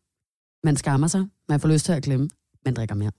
man 0.63 0.75
skammer 0.77 1.07
sig, 1.07 1.25
man 1.49 1.59
får 1.59 1.69
lyst 1.69 1.85
til 1.85 1.93
at 1.93 2.03
klemme, 2.03 2.29
man 2.65 2.73
drikker 2.73 2.95
mere. 2.95 3.11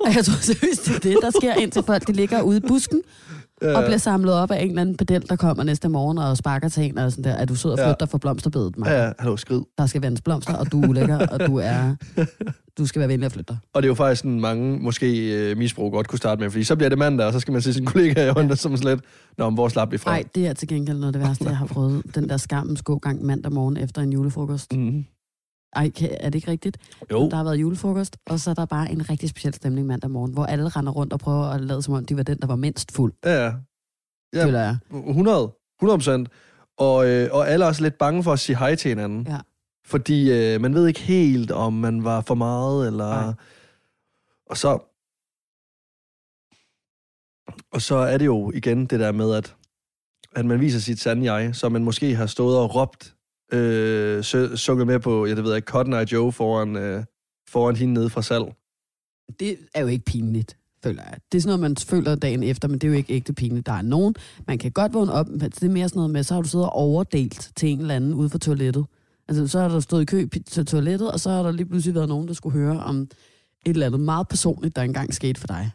Og 0.00 0.14
jeg 0.16 0.24
tror 0.24 0.40
seriøst, 0.42 0.84
det 0.86 0.94
er 0.96 0.98
det, 1.00 1.16
der 1.22 1.30
sker, 1.30 1.54
indtil 1.54 1.82
folk 1.82 2.06
de 2.06 2.12
ligger 2.12 2.42
ude 2.42 2.56
i 2.56 2.60
busken, 2.60 3.00
ja. 3.62 3.76
og 3.78 3.84
bliver 3.84 3.98
samlet 3.98 4.34
op 4.34 4.50
af 4.50 4.62
en 4.62 4.68
eller 4.68 4.80
anden 4.80 4.96
pedel, 4.96 5.28
der 5.28 5.36
kommer 5.36 5.64
næste 5.64 5.88
morgen 5.88 6.18
og 6.18 6.36
sparker 6.36 6.68
til 6.68 6.82
en, 6.82 6.98
og 6.98 7.10
sådan 7.12 7.24
der, 7.24 7.30
er 7.30 7.44
du 7.44 7.54
sød 7.54 7.70
og 7.70 7.78
Ja. 7.78 7.86
flytte 7.86 8.00
dig 8.00 8.08
for 8.08 8.18
blomsterbedet, 8.18 8.78
Mark? 8.78 8.90
Ja, 8.90 9.12
hallo, 9.18 9.36
skrid. 9.36 9.62
der 9.78 9.86
skal 9.86 10.00
vandes 10.00 10.20
blomster, 10.20 10.54
og 10.54 10.72
du 10.72 10.82
er 10.82 10.88
ulækker, 10.88 11.26
og 11.26 11.46
du 11.46 11.56
er... 11.58 11.94
Du 12.78 12.86
skal 12.86 13.00
være 13.00 13.08
venlig 13.08 13.26
at 13.26 13.32
flytte 13.32 13.48
dig. 13.52 13.58
Og 13.74 13.82
det 13.82 13.86
er 13.86 13.90
jo 13.90 13.94
faktisk 13.94 14.18
sådan, 14.22 14.40
mange 14.40 14.78
måske 14.78 15.34
øh, 15.50 15.56
misbrug 15.56 15.92
godt 15.92 16.08
kunne 16.08 16.18
starte 16.18 16.40
med, 16.42 16.50
fordi 16.50 16.64
så 16.64 16.76
bliver 16.76 16.88
det 16.88 16.98
mandag, 16.98 17.26
og 17.26 17.32
så 17.32 17.40
skal 17.40 17.52
man 17.52 17.62
se 17.62 17.74
sin 17.74 17.84
kollega 17.84 18.26
i 18.26 18.28
øjnene, 18.28 18.56
som 18.56 18.76
slet, 18.76 19.00
Nå, 19.38 19.50
men 19.50 19.54
hvor 19.54 19.68
slap 19.68 19.92
vi 19.92 19.98
fra? 19.98 20.10
Nej, 20.10 20.24
det 20.34 20.46
er 20.46 20.52
til 20.52 20.68
gengæld 20.68 20.96
noget 20.98 21.14
af 21.14 21.20
det 21.20 21.28
værste, 21.28 21.44
jeg 21.48 21.56
har 21.56 21.66
prøvet. 21.66 22.02
Den 22.14 22.28
der 22.28 22.36
skammens 22.36 22.82
gågang 22.82 23.24
mandag 23.24 23.52
morgen 23.52 23.76
efter 23.76 24.02
en 24.02 24.12
julefrokost. 24.12 24.72
Mm. 24.76 25.04
Ej, 25.76 25.90
er 26.20 26.30
det 26.30 26.34
ikke 26.34 26.50
rigtigt? 26.50 26.78
Jo, 27.10 27.28
Der 27.30 27.36
har 27.36 27.44
været 27.44 27.56
julefrokost, 27.56 28.16
og 28.26 28.40
så 28.40 28.50
er 28.50 28.54
der 28.54 28.66
bare 28.66 28.90
en 28.92 29.10
rigtig 29.10 29.28
speciel 29.28 29.54
stemning 29.54 29.86
mandag 29.86 30.10
morgen, 30.10 30.32
hvor 30.32 30.44
alle 30.44 30.68
render 30.68 30.92
rundt 30.92 31.12
og 31.12 31.20
prøver 31.20 31.44
at 31.44 31.60
lade 31.60 31.82
som 31.82 31.94
om, 31.94 32.04
de 32.04 32.16
var 32.16 32.22
den, 32.22 32.38
der 32.38 32.46
var 32.46 32.56
mindst 32.56 32.92
fuld, 32.92 33.12
ja, 33.24 33.44
ja. 33.44 33.52
Ja. 34.34 34.44
føler 34.44 34.60
jeg. 34.60 34.76
100, 34.90 35.52
100 35.80 35.98
procent. 35.98 36.28
Og, 36.78 37.06
øh, 37.06 37.28
og 37.32 37.48
alle 37.48 37.64
er 37.64 37.68
også 37.68 37.82
lidt 37.82 37.98
bange 37.98 38.22
for 38.22 38.32
at 38.32 38.38
sige 38.38 38.56
hej 38.58 38.74
til 38.74 38.88
hinanden. 38.88 39.26
Ja. 39.28 39.38
Fordi 39.86 40.32
øh, 40.32 40.60
man 40.60 40.74
ved 40.74 40.86
ikke 40.86 41.00
helt, 41.00 41.50
om 41.50 41.72
man 41.72 42.04
var 42.04 42.20
for 42.20 42.34
meget, 42.34 42.86
eller... 42.86 43.08
Nej. 43.08 43.32
Og 44.50 44.56
så... 44.56 44.78
Og 47.72 47.82
så 47.82 47.96
er 47.96 48.18
det 48.18 48.26
jo 48.26 48.50
igen 48.54 48.86
det 48.86 49.00
der 49.00 49.12
med, 49.12 49.34
at, 49.34 49.56
at 50.36 50.46
man 50.46 50.60
viser 50.60 50.78
sit 50.78 51.00
sande 51.00 51.32
jeg, 51.32 51.54
så 51.54 51.68
man 51.68 51.84
måske 51.84 52.14
har 52.14 52.26
stået 52.26 52.58
og 52.58 52.74
råbt, 52.74 53.13
øh, 53.52 54.24
sø- 54.24 54.56
sunget 54.56 54.86
med 54.86 55.00
på, 55.00 55.26
jeg 55.26 55.36
det 55.36 55.44
ved 55.44 55.52
jeg, 55.52 55.62
Cotton 55.62 55.92
Eye 55.94 56.06
Joe 56.12 56.32
foran, 56.32 56.76
øh, 56.76 57.04
foran 57.48 57.76
hende 57.76 57.94
nede 57.94 58.10
fra 58.10 58.22
salg. 58.22 58.44
Det 59.40 59.56
er 59.74 59.80
jo 59.80 59.86
ikke 59.86 60.04
pinligt, 60.04 60.56
føler 60.84 61.02
jeg. 61.02 61.18
Det 61.32 61.38
er 61.38 61.42
sådan 61.42 61.58
noget, 61.58 61.60
man 61.60 61.76
føler 61.76 62.14
dagen 62.14 62.42
efter, 62.42 62.68
men 62.68 62.78
det 62.78 62.86
er 62.86 62.88
jo 62.90 62.94
ikke 62.96 63.12
ægte 63.14 63.32
pinligt. 63.32 63.66
Der 63.66 63.72
er 63.72 63.82
nogen, 63.82 64.14
man 64.46 64.58
kan 64.58 64.70
godt 64.72 64.94
vågne 64.94 65.12
op, 65.12 65.28
men 65.28 65.40
det 65.40 65.62
er 65.62 65.68
mere 65.68 65.88
sådan 65.88 65.98
noget 65.98 66.10
med, 66.10 66.22
så 66.22 66.34
har 66.34 66.42
du 66.42 66.48
siddet 66.48 66.66
og 66.66 66.72
overdelt 66.72 67.50
til 67.56 67.68
en 67.68 67.80
eller 67.80 67.94
anden 67.94 68.14
ude 68.14 68.28
for 68.30 68.38
toilettet. 68.38 68.86
Altså, 69.28 69.46
så 69.48 69.60
har 69.60 69.68
der 69.68 69.80
stået 69.80 70.02
i 70.02 70.04
kø 70.04 70.26
til 70.50 70.66
toilettet, 70.66 71.12
og 71.12 71.20
så 71.20 71.30
har 71.30 71.42
der 71.42 71.50
lige 71.52 71.66
pludselig 71.66 71.94
været 71.94 72.08
nogen, 72.08 72.28
der 72.28 72.34
skulle 72.34 72.58
høre 72.58 72.80
om 72.84 73.00
et 73.00 73.10
eller 73.66 73.86
andet 73.86 74.00
meget 74.00 74.28
personligt, 74.28 74.76
der 74.76 74.82
engang 74.82 75.14
skete 75.14 75.40
for 75.40 75.46
dig. 75.46 75.70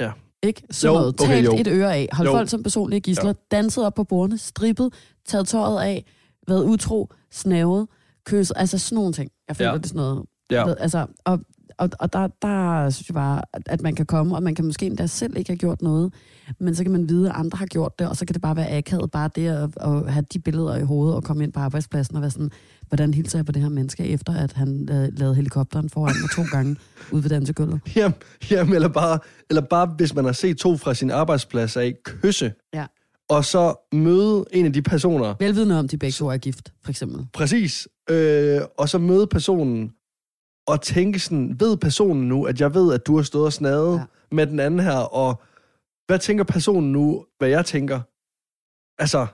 Ja. 0.00 0.12
Ikke? 0.42 0.62
Så 0.70 0.88
Jo, 0.88 0.94
noget. 0.94 1.20
okay, 1.20 1.26
Talt 1.26 1.46
jo. 1.46 1.56
et 1.58 1.66
øre 1.68 1.94
af. 1.96 2.08
Hold 2.12 2.28
Jo. 2.28 2.34
folk 2.34 2.48
som 2.48 2.62
personlige 2.62 3.00
gisler. 3.00 3.26
Ja. 3.26 3.32
Danset 3.56 3.84
op 3.86 3.94
på 3.94 4.04
bordene. 4.04 4.38
Strippet. 4.38 4.92
Taget 5.26 5.48
tøjet 5.48 5.82
af. 5.82 6.04
Været 6.48 6.64
utro. 6.64 7.08
Snavet. 7.32 7.86
Kysset. 8.26 8.56
Altså 8.56 8.78
sådan 8.78 8.96
nogle 8.96 9.12
ting. 9.12 9.30
Jeg 9.48 9.56
føler, 9.56 9.70
Ja. 9.70 9.76
det 9.76 9.84
er 9.84 9.88
sådan 9.88 9.98
noget. 9.98 10.22
Ja. 10.50 10.64
Ved, 10.64 10.76
altså, 10.78 11.06
og, 11.24 11.40
og, 11.78 11.88
og 12.00 12.12
der, 12.12 12.28
der 12.42 12.90
synes 12.90 13.08
jeg 13.08 13.14
bare, 13.14 13.42
at, 13.66 13.82
man 13.82 13.94
kan 13.94 14.06
komme, 14.06 14.36
og 14.36 14.42
man 14.42 14.54
kan 14.54 14.64
måske 14.64 14.86
endda 14.86 15.06
selv 15.06 15.36
ikke 15.36 15.50
have 15.50 15.58
gjort 15.58 15.82
noget, 15.82 16.12
men 16.58 16.74
så 16.74 16.82
kan 16.84 16.92
man 16.92 17.08
vide, 17.08 17.28
at 17.30 17.36
andre 17.36 17.56
har 17.56 17.66
gjort 17.66 17.98
det, 17.98 18.08
og 18.08 18.16
så 18.16 18.26
kan 18.26 18.34
det 18.34 18.42
bare 18.42 18.56
være 18.56 18.70
akavet, 18.76 19.10
bare 19.10 19.30
det 19.34 19.48
at, 19.48 19.70
at 19.80 20.12
have 20.12 20.24
de 20.32 20.38
billeder 20.38 20.76
i 20.76 20.82
hovedet, 20.82 21.16
og 21.16 21.24
komme 21.24 21.44
ind 21.44 21.52
på 21.52 21.60
arbejdspladsen 21.60 22.16
og 22.16 22.22
være 22.22 22.30
sådan, 22.30 22.50
hvordan 22.88 23.14
hilser 23.14 23.38
jeg 23.38 23.46
på 23.46 23.52
det 23.52 23.62
her 23.62 23.68
menneske, 23.68 24.04
efter 24.04 24.34
at 24.36 24.52
han 24.52 24.88
øh, 24.92 25.08
lavede 25.18 25.34
helikopteren 25.34 25.90
foran 25.90 26.14
mig 26.20 26.30
to 26.30 26.56
gange 26.56 26.76
ude 27.12 27.22
ved 27.22 27.30
dansegulvet. 27.30 27.80
Jamen, 27.96 28.14
jamen 28.50 28.74
eller, 28.74 28.88
bare, 28.88 29.18
eller 29.50 29.62
bare, 29.62 29.86
hvis 29.86 30.14
man 30.14 30.24
har 30.24 30.32
set 30.32 30.56
to 30.58 30.76
fra 30.76 30.94
sin 30.94 31.10
arbejdsplads 31.10 31.76
af, 31.76 31.94
kysse, 32.04 32.52
Ja. 32.74 32.86
Og 33.30 33.44
så 33.44 33.74
møde 33.92 34.44
en 34.52 34.66
af 34.66 34.72
de 34.72 34.82
personer, 34.82 35.34
Velvidende 35.38 35.78
om, 35.78 35.88
de 35.88 35.98
begge 35.98 36.12
to 36.12 36.28
er 36.28 36.36
gift, 36.36 36.72
for 36.84 36.90
eksempel. 36.90 37.26
Præcis. 37.32 37.88
Øh, 38.10 38.60
og 38.78 38.88
så 38.88 38.98
møde 38.98 39.26
personen 39.26 39.92
og 40.66 40.80
tænke 40.80 41.18
sådan, 41.18 41.60
ved 41.60 41.76
personen 41.76 42.28
nu, 42.28 42.44
at 42.44 42.60
jeg 42.60 42.74
ved, 42.74 42.94
at 42.94 43.06
du 43.06 43.16
har 43.16 43.22
stået 43.22 43.46
og 43.46 43.52
snadet 43.52 43.94
Ja. 43.96 44.04
med 44.32 44.46
den 44.46 44.60
anden 44.60 44.80
her, 44.80 44.96
og 44.98 45.42
hvad 46.06 46.18
tænker 46.18 46.44
personen 46.44 46.92
nu, 46.92 47.26
hvad 47.38 47.48
jeg 47.48 47.66
tænker? 47.66 48.00
Altså, 49.02 49.26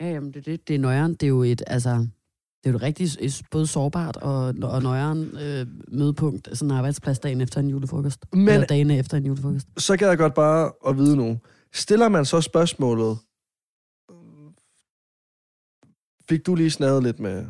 Ja, 0.00 0.10
jamen, 0.10 0.28
det, 0.32 0.36
er 0.36 0.42
det, 0.42 0.68
det 0.68 0.74
er 0.74 0.78
nøjeren. 0.78 1.10
Det 1.12 1.22
er 1.22 1.28
jo 1.28 1.42
et, 1.42 1.62
altså, 1.66 1.90
det 1.90 2.64
er 2.64 2.70
jo 2.70 2.76
et 2.76 2.82
rigtig 2.82 3.08
både 3.50 3.66
sårbart 3.66 4.16
og, 4.16 4.54
og 4.62 4.82
nøjeren 4.82 5.38
øh, 5.42 5.66
mødepunkt, 5.88 6.48
sådan 6.52 6.70
en 6.70 6.76
arbejdsplads 6.76 7.18
dagen 7.18 7.40
efter 7.40 7.60
en 7.60 7.68
julefrokost. 7.68 8.24
Men, 8.32 8.48
Eller 8.48 8.66
dagen 8.66 8.90
efter 8.90 9.16
en 9.16 9.26
julefrokost. 9.26 9.66
så 9.76 9.96
kan 9.96 10.08
jeg 10.08 10.18
godt 10.18 10.34
bare 10.34 10.72
at 10.88 10.96
vide 10.98 11.16
nu. 11.16 11.38
Stiller 11.76 12.08
man 12.08 12.24
så 12.24 12.40
spørgsmålet, 12.40 13.18
fik 16.28 16.46
du 16.46 16.54
lige 16.54 16.70
snadet 16.70 17.02
lidt 17.02 17.20
med... 17.20 17.44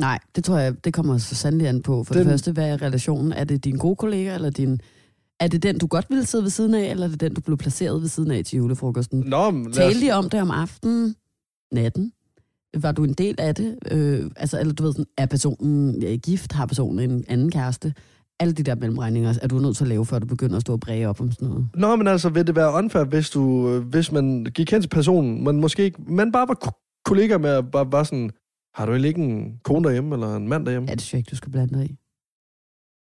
Nej, 0.00 0.18
det 0.36 0.44
tror 0.44 0.58
jeg, 0.58 0.84
det 0.84 0.94
kommer 0.94 1.18
så 1.18 1.34
sandelig 1.34 1.68
an 1.68 1.82
på. 1.82 2.04
For 2.04 2.14
den... 2.14 2.24
Det 2.24 2.30
første, 2.30 2.52
hvad 2.52 2.70
er 2.70 2.82
relationen? 2.82 3.32
Er 3.32 3.44
det 3.44 3.64
din 3.64 3.76
gode 3.76 3.96
kollega, 3.96 4.34
eller 4.34 4.50
din... 4.50 4.80
Er 5.40 5.48
det 5.48 5.62
den, 5.62 5.78
du 5.78 5.86
godt 5.86 6.06
ville 6.08 6.26
sidde 6.26 6.44
ved 6.44 6.50
siden 6.50 6.74
af, 6.74 6.90
eller 6.90 7.06
er 7.06 7.10
det 7.10 7.20
den, 7.20 7.34
du 7.34 7.40
blev 7.40 7.56
placeret 7.56 8.00
ved 8.02 8.08
siden 8.08 8.30
af 8.30 8.44
til 8.44 8.56
julefrokosten? 8.56 9.20
Nå, 9.20 9.50
men 9.50 9.68
os, 9.68 9.76
Talte 9.76 10.00
de 10.00 10.10
om 10.10 10.30
det 10.30 10.40
om 10.40 10.50
aftenen, 10.50 11.14
natten? 11.72 12.12
Var 12.76 12.92
du 12.92 13.04
en 13.04 13.12
del 13.12 13.34
af 13.38 13.54
det? 13.54 13.78
Øh, 13.90 14.30
altså, 14.36 14.60
eller 14.60 14.74
du 14.74 14.82
ved 14.82 14.92
sådan, 14.92 15.06
er 15.18 15.26
personen 15.26 16.04
øh, 16.04 16.18
gift? 16.18 16.52
Har 16.52 16.66
personen 16.66 17.10
en 17.10 17.24
anden 17.28 17.50
kæreste? 17.50 17.94
Alle 18.40 18.52
de 18.54 18.62
der 18.62 18.74
mellemregninger 18.74 19.34
er 19.42 19.48
du 19.48 19.58
nødt 19.58 19.76
til 19.76 19.84
at 19.84 19.88
lave, 19.88 20.06
før 20.06 20.18
du 20.18 20.26
begynder 20.26 20.56
at 20.56 20.62
stå 20.62 20.72
og 20.72 20.80
bræge 20.80 21.08
op 21.08 21.20
om 21.20 21.32
sådan 21.32 21.48
noget. 21.48 21.68
Nå, 21.74 21.96
men 21.96 22.06
altså, 22.06 22.28
vil 22.28 22.46
det 22.46 22.56
være 22.56 22.72
unfair, 22.72 23.04
hvis, 23.04 23.30
du, 23.30 23.68
øh, 23.68 23.82
hvis 23.82 24.12
man 24.12 24.44
gik 24.44 24.70
hen 24.70 24.82
til 24.82 24.88
personen, 24.88 25.44
men 25.44 25.60
måske 25.60 25.82
ikke, 25.84 26.02
man 26.08 26.32
bare 26.32 26.48
var 26.48 26.54
ko- 26.54 26.78
kollega 27.04 27.38
med, 27.38 27.50
at 27.50 27.70
bare 27.70 27.92
var 27.92 28.02
sådan, 28.02 28.30
har 28.74 28.86
du 28.86 28.92
ikke 28.92 29.20
en 29.20 29.60
kone 29.64 29.84
derhjemme, 29.84 30.14
eller 30.14 30.36
en 30.36 30.48
mand 30.48 30.64
derhjemme? 30.66 30.88
Ja, 30.88 30.94
det 30.94 31.00
synes 31.00 31.12
jeg 31.12 31.18
ikke, 31.18 31.30
du 31.30 31.36
skal 31.36 31.52
blande 31.52 31.78
dig 31.78 31.90
i. 31.90 31.96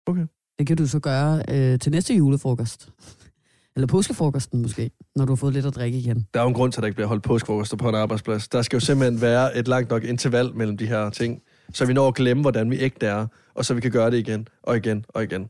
Okay. 0.08 0.26
Det 0.60 0.68
kan 0.68 0.78
du 0.78 0.88
så 0.88 1.00
gøre 1.00 1.44
øh, 1.50 1.80
til 1.80 1.92
næste 1.92 2.14
julefrokost. 2.14 2.90
Eller 3.76 3.88
påskefrokosten 3.88 4.62
måske, 4.62 4.92
når 5.16 5.26
du 5.26 5.32
har 5.32 5.36
fået 5.36 5.54
lidt 5.54 5.66
at 5.66 5.76
drikke 5.76 5.98
igen. 5.98 6.28
Der 6.34 6.40
er 6.40 6.44
jo 6.44 6.48
en 6.48 6.54
grund 6.54 6.72
til, 6.72 6.80
at 6.80 6.82
der 6.82 6.88
ikke 6.88 6.96
bliver 6.96 7.08
holdt 7.08 7.24
påskefrokoster 7.24 7.78
på 7.78 7.90
en 7.90 7.96
arbejdsplads. 7.96 8.48
Der 8.48 8.62
skal 8.62 8.78
jo 8.78 8.86
simpelthen 8.86 9.22
være 9.22 9.58
et 9.58 9.68
langt 9.68 9.90
nok 9.90 10.04
interval 10.04 10.56
mellem 10.56 10.78
de 10.78 10.86
her 10.88 11.10
ting, 11.10 11.42
så 11.74 11.86
vi 11.86 11.94
når 11.94 12.08
at 12.08 12.16
glemme, 12.16 12.42
hvordan 12.42 12.72
vi 12.72 12.80
ægte 12.80 13.06
er, 13.06 13.28
og 13.60 13.66
så 13.66 13.74
vi 13.74 13.82
kan 13.82 13.92
gøre 13.92 14.12
det 14.12 14.18
igen, 14.18 14.48
og 14.64 14.78
igen, 14.78 15.06
og 15.10 15.24
igen. 15.24 15.50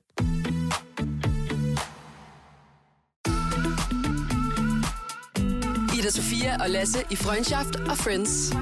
Ida 5.98 6.10
Sofia 6.10 6.64
og 6.64 6.70
Lasse 6.70 7.00
i 7.12 7.16
Freundschaft 7.16 7.76
og 7.76 7.98
Friends. 7.98 8.54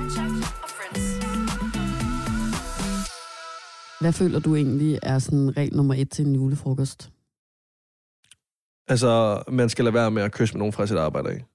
Hvad 4.02 4.14
føler 4.14 4.40
du 4.40 4.56
egentlig 4.56 5.00
er 5.04 5.20
sådan 5.20 5.58
regel 5.58 5.76
nummer 5.76 5.94
et 5.94 6.10
til 6.12 6.26
en 6.26 6.36
julefrokost? 6.36 7.12
Altså, 8.88 9.44
man 9.48 9.70
skal 9.70 9.86
lade 9.86 9.94
være 9.94 10.12
med 10.12 10.24
at 10.24 10.32
kysse 10.32 10.56
med 10.56 10.60
nogen 10.60 10.74
fra 10.74 10.88
sit 10.88 10.98
arbejde, 10.98 11.34
ikke? 11.34 11.46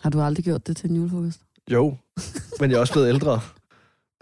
Har 0.00 0.10
du 0.10 0.20
aldrig 0.20 0.44
gjort 0.44 0.66
det 0.66 0.76
til 0.76 0.90
en 0.90 0.96
julefrokost? 0.96 1.40
Jo, 1.70 1.96
men 2.60 2.70
jeg 2.70 2.76
er 2.76 2.80
også 2.80 2.92
blevet 2.92 3.08
ældre. 3.08 3.40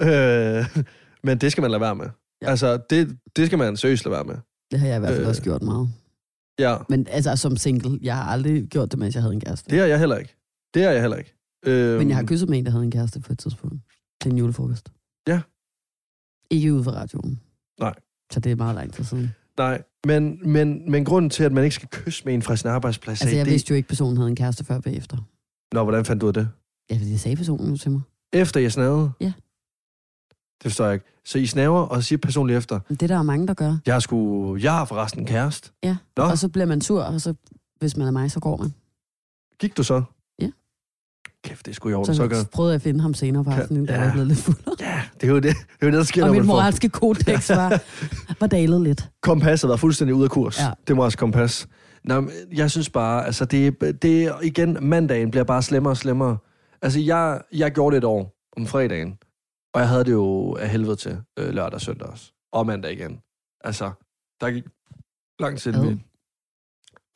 Øh, 0.01 0.85
men 1.27 1.39
det 1.39 1.53
skal 1.53 1.63
man 1.63 1.71
lade 1.71 1.81
være 1.81 1.95
med. 1.97 2.07
Ja. 2.43 2.51
Altså, 2.51 2.77
det, 2.91 3.19
det 3.37 3.47
skal 3.47 3.59
man 3.59 3.77
seriøst 3.77 4.05
lade 4.05 4.13
være 4.15 4.25
med. 4.25 4.37
Det 4.71 4.81
har 4.81 4.87
jeg 4.87 4.97
i 4.97 5.01
hvert 5.01 5.13
fald 5.13 5.23
øh. 5.23 5.29
Også 5.29 5.43
gjort 5.43 5.63
meget. 5.63 5.89
Ja, 6.59 6.77
Men 6.89 7.07
altså 7.11 7.37
som 7.37 7.57
single, 7.57 7.99
jeg 8.03 8.17
har 8.17 8.25
aldrig 8.25 8.67
gjort 8.69 8.91
det, 8.91 8.99
mens 8.99 9.15
jeg 9.15 9.23
havde 9.23 9.35
en 9.35 9.41
kæreste. 9.41 9.71
det 9.71 9.81
er 9.81 9.87
jeg 9.87 9.99
heller 9.99 10.17
ikke. 10.17 10.37
Det 10.75 10.85
er 10.85 10.91
jeg 10.91 11.01
heller 11.01 11.17
ikke. 11.17 11.35
Øh, 11.67 11.99
Men 11.99 12.09
jeg 12.09 12.17
har 12.17 12.25
kysset 12.25 12.49
med 12.49 12.59
en, 12.59 12.65
der 12.65 12.71
havde 12.71 12.85
en 12.85 12.91
kæreste 12.91 13.21
på 13.21 13.33
et 13.33 13.39
tidspunkt. 13.39 13.81
Til 14.23 14.33
en 14.33 14.39
julefrokost. 14.39 14.93
Ja. 15.29 15.41
Ikke 16.51 16.75
ude 16.75 16.85
for 16.85 16.91
radioen. 16.91 17.41
Nej. 17.81 17.95
Så 18.33 18.41
det 18.41 18.53
er 18.53 18.57
meget 18.57 18.75
lang 18.75 18.93
tid 18.93 19.05
siden. 19.05 19.35
Nej, 19.59 19.83
men, 20.07 20.51
men, 20.53 20.91
men 20.91 21.05
grunden 21.05 21.31
til, 21.31 21.45
at 21.45 21.53
man 21.53 21.65
ikke 21.65 21.75
skal 21.77 21.89
kysse 21.93 22.25
med 22.25 22.35
en 22.35 22.43
fra 22.43 22.57
sin 22.57 22.69
arbejdsplads, 22.71 23.21
Altså, 23.23 23.37
jeg 23.37 23.45
det... 23.45 23.53
vidste 23.53 23.71
jo 23.71 23.77
ikke, 23.77 23.89
personen 23.89 24.17
havde 24.17 24.29
en 24.31 24.37
kæreste 24.37 24.65
før 24.65 24.75
og 24.75 24.83
bagefter. 24.83 25.17
Nå, 25.73 25.83
hvordan 25.83 26.05
fandt 26.05 26.21
du 26.21 26.31
det? 26.31 26.49
Ja, 26.91 26.95
det 26.95 27.21
sagde 27.21 27.37
personen 27.37 27.71
jo 27.71 27.77
til 27.77 27.91
mig. 27.91 28.01
Efter 28.33 28.61
jeg 28.61 28.73
snavede? 28.73 29.11
Ja. 29.21 29.33
Det 30.63 30.71
forstår 30.71 30.85
jeg 30.85 30.95
ikke. 30.95 31.07
Så 31.25 31.39
I 31.39 31.47
snaver, 31.47 31.81
og 31.81 32.03
så 32.03 32.09
siger 32.09 32.19
personligt 32.19 32.57
efter, 32.57 32.81
Men 32.89 32.97
det 32.97 33.09
der 33.09 33.19
er 33.19 33.23
mange, 33.23 33.47
der 33.47 33.55
gør. 33.55 33.77
jeg 33.87 33.95
har, 33.95 34.01
sgu, 34.01 34.57
jeg 34.57 34.73
har 34.73 34.85
forresten 34.85 35.21
en 35.21 35.27
kæreste. 35.27 35.71
Ja. 35.83 35.97
Nå, 36.17 36.23
Og 36.23 36.39
så 36.39 36.49
bliver 36.49 36.67
man 36.67 36.81
sur, 36.81 37.03
og 37.03 37.21
så, 37.21 37.35
hvis 37.79 37.97
man 37.97 38.07
er 38.07 38.11
mig, 38.11 38.31
så 38.31 38.41
går 38.41 38.57
man. 38.57 38.75
gik 39.61 39.77
du 39.77 39.83
så? 39.83 40.03
Ja. 40.41 40.49
Kæft, 41.45 41.67
det 41.67 41.79
er 41.85 41.89
i 41.89 41.93
orden. 41.95 42.07
Så, 42.07 42.13
Så, 42.15 42.23
så 42.23 42.29
gør... 42.29 42.37
prøvede 42.53 42.73
jeg 42.73 42.77
at 42.77 42.83
finde 42.83 43.01
ham 43.01 43.15
senere 43.15 43.45
på 43.45 43.51
aftenen, 43.51 43.87
da 43.87 43.93
ja. 43.93 43.99
jeg 43.99 44.07
var 44.07 44.13
blevet 44.13 44.29
lidt 44.29 44.39
fuld. 44.39 44.57
Ja, 44.81 45.03
det 45.21 45.27
er 45.27 45.31
jo 45.31 45.35
det, 45.37 45.43
det, 45.43 45.51
er 45.81 45.87
jo 45.87 45.91
det 45.91 45.99
der 45.99 46.03
sker, 46.05 46.23
Og 46.23 46.27
når 46.27 46.33
mit 46.33 46.39
man 46.43 46.47
får... 46.47 46.55
moralske 46.55 46.89
kodex 46.89 47.49
var, 47.51 47.81
var 48.41 48.47
dalet 48.47 48.81
lidt. 48.81 49.11
Kompasset 49.23 49.71
var 49.71 49.77
fuldstændig 49.77 50.15
ude 50.15 50.25
af 50.25 50.31
kurs. 50.31 50.59
Ja. 50.61 50.71
Det 50.89 50.97
må 50.97 51.05
også 51.05 51.19
kompas. 51.19 51.69
Nå, 52.05 52.21
men 52.21 52.31
jeg 52.53 52.71
synes 52.71 52.91
bare, 52.91 53.27
altså 53.27 53.45
det, 53.45 53.81
det 54.03 54.33
igen, 54.43 54.79
mandagen 54.81 55.31
bliver 55.31 55.45
bare 55.45 55.63
slemmere 55.63 55.93
og 55.93 55.97
slemmere. 55.97 56.37
Altså 56.83 57.01
jeg, 57.01 57.41
jeg 57.53 57.73
gjorde 57.73 57.95
det 57.95 57.99
et 57.99 58.05
år 58.05 58.35
om 58.57 58.67
fredagen, 58.67 59.19
og 59.75 59.81
jeg 59.81 59.89
havde 59.89 60.05
det 60.05 60.13
jo 60.13 60.55
af 60.55 60.69
helvede 60.69 60.97
til 60.97 61.19
øh, 61.39 61.49
lørdag 61.55 61.75
og 61.75 61.81
søndag 61.81 62.09
også. 62.09 62.33
Og 62.53 62.67
mandag 62.67 62.93
igen. 62.93 63.21
Altså, 63.65 63.91
der 64.41 64.51
gik 64.51 64.65
lang 65.41 65.59
tid 65.59 65.73
med. 65.73 65.97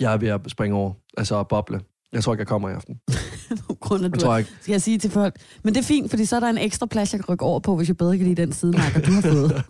Jeg 0.00 0.12
er 0.12 0.16
ved 0.16 0.28
at 0.28 0.40
springe 0.48 0.76
over, 0.76 0.92
altså 1.16 1.40
at 1.40 1.48
boble. 1.48 1.80
Jeg 2.12 2.24
tror 2.24 2.32
ikke, 2.32 2.40
jeg 2.40 2.46
kommer 2.48 2.68
i 2.68 2.72
aften. 2.72 3.00
Grund 3.80 4.04
af, 4.04 4.08
Jeg 4.08 4.14
du 4.14 4.20
tror 4.20 4.36
ikke. 4.36 4.50
skal 4.60 4.72
jeg 4.72 4.82
sige 4.82 4.98
til 4.98 5.10
folk. 5.10 5.36
Men 5.62 5.74
det 5.74 5.80
er 5.80 5.84
fint, 5.84 6.10
fordi 6.10 6.24
så 6.24 6.36
er 6.36 6.40
der 6.40 6.48
en 6.48 6.58
ekstra 6.58 6.86
plads, 6.86 7.12
jeg 7.12 7.20
kan 7.20 7.28
rykke 7.28 7.44
over 7.44 7.60
på, 7.60 7.76
hvis 7.76 7.88
jeg 7.88 7.96
bedre 7.96 8.16
kan 8.16 8.26
lide 8.26 8.42
den 8.42 8.52
sidemarker, 8.52 9.00
du 9.00 9.12
har 9.12 9.20
fået. 9.22 9.52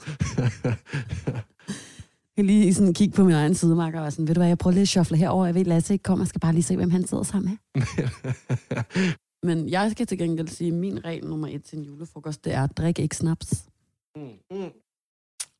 Jeg 2.36 2.44
kan 2.44 2.46
lige 2.46 2.74
sådan 2.74 2.94
kigge 2.94 3.16
på 3.16 3.24
min 3.24 3.34
egen 3.34 3.54
sidemarker 3.54 3.98
og 3.98 4.02
være 4.02 4.10
sådan, 4.10 4.28
ved 4.28 4.34
du 4.34 4.40
hvad, 4.40 4.48
jeg 4.48 4.58
prøver 4.58 4.72
lige 4.74 4.82
at 4.82 4.88
shuffle 4.88 5.16
herover. 5.16 5.46
Jeg 5.46 5.54
ved, 5.54 5.64
Lasse 5.64 5.94
ikke 5.94 6.02
kommer. 6.02 6.24
Jeg 6.24 6.28
skal 6.28 6.40
bare 6.40 6.52
lige 6.52 6.62
se, 6.62 6.76
hvem 6.76 6.90
han 6.90 7.06
sidder 7.06 7.22
sammen 7.22 7.58
med. 7.74 7.82
Men 9.42 9.68
jeg 9.68 9.90
skal 9.90 10.06
til 10.06 10.18
gengæld 10.18 10.48
sige, 10.48 10.68
at 10.68 10.74
min 10.74 11.04
regel 11.04 11.24
nummer 11.26 11.48
et 11.48 11.64
til 11.64 11.78
en 11.78 11.84
julefrokost, 11.84 12.44
det 12.44 12.52
er, 12.54 12.64
at 12.64 12.76
drik 12.76 12.98
ikke 12.98 13.16
snaps. 13.16 13.68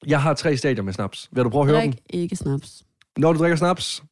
jeg 0.07 0.23
har 0.23 0.35
tre 0.35 0.57
stadier 0.57 0.83
med 0.83 0.93
snaps. 0.93 1.29
Vil 1.33 1.45
du 1.45 1.51
prøve 1.51 1.63
at 1.63 1.69
høre 1.71 1.83
dem? 1.83 1.93
Drik 1.93 2.03
ikke 2.11 2.37
snaps. 2.37 2.85
Når 3.17 3.33
du 3.33 3.39
drikker 3.39 3.57
snaps, 3.57 4.03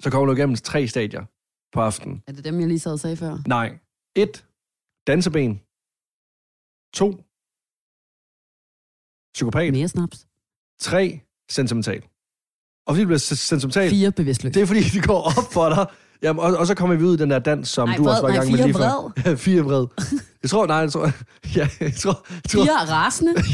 så 0.00 0.10
kommer 0.10 0.26
du 0.26 0.32
igennem 0.32 0.56
tre 0.56 0.88
stadier 0.88 1.24
på 1.72 1.80
aftenen. 1.80 2.22
Er 2.26 2.32
det 2.32 2.44
dem, 2.44 2.60
jeg 2.60 2.68
lige 2.68 2.78
sad 2.78 2.92
og 2.92 3.00
sagde 3.00 3.16
før? 3.16 3.38
Nej. 3.46 3.78
1. 4.14 4.44
Danseben. 5.06 5.60
2. 6.94 7.24
Psykopat. 9.34 9.72
Mere 9.72 9.88
snaps. 9.88 10.26
3. 10.78 11.20
Sentimental. 11.50 12.02
Og 12.86 12.94
fordi 12.94 13.02
du 13.02 13.06
bliver 13.06 13.18
sentimental, 13.18 13.90
Fire 13.90 14.12
bevidstløs. 14.12 14.52
det 14.54 14.62
er 14.62 14.66
fordi, 14.66 14.80
det 14.80 15.04
går 15.06 15.20
op 15.38 15.52
for 15.52 15.68
dig. 15.68 15.86
Jamen, 16.22 16.40
og, 16.40 16.56
og 16.56 16.66
så 16.66 16.74
kommer 16.74 16.96
vi 16.96 17.04
ud 17.04 17.14
i 17.14 17.16
den 17.16 17.30
der 17.30 17.38
dans, 17.38 17.68
som 17.68 17.88
Nej, 17.88 17.96
du 17.96 18.08
også 18.08 18.22
var 18.22 18.28
i 18.28 18.32
vred. 18.32 18.38
gang 18.38 18.50
Nej, 18.50 18.56
med 18.56 18.64
lige 18.66 18.78
før. 18.78 19.12
Ja, 19.30 19.34
fire 19.46 19.62
vred. 19.62 19.86
Jeg 20.42 20.50
tror, 20.50 20.66
nej, 20.66 20.76
jeg 20.76 20.92
tror, 20.92 21.04
ja, 21.56 21.68
jeg 21.80 21.94
tror, 21.94 22.26
jeg 22.30 22.42
tror, 22.48 22.64
Fire 22.64 22.84
rasende. 22.88 23.34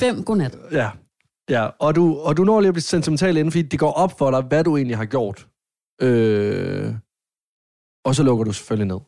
Fem 0.00 0.24
godnat. 0.24 0.58
Ja, 0.72 0.90
ja. 1.50 1.66
Og, 1.66 1.94
du, 1.96 2.18
og 2.18 2.36
du 2.36 2.44
når 2.44 2.60
lige 2.60 2.68
at 2.68 2.74
blive 2.74 2.82
sentimental 2.82 3.36
inden, 3.36 3.52
fordi 3.52 3.62
det 3.62 3.78
går 3.78 3.92
op 3.92 4.18
for 4.18 4.30
dig, 4.30 4.42
hvad 4.42 4.64
du 4.64 4.76
egentlig 4.76 4.96
har 4.96 5.04
gjort. 5.04 5.48
Øh, 6.02 6.94
og 8.04 8.14
så 8.14 8.22
lukker 8.22 8.44
du 8.44 8.52
selvfølgelig 8.52 8.86
ned. 8.86 9.00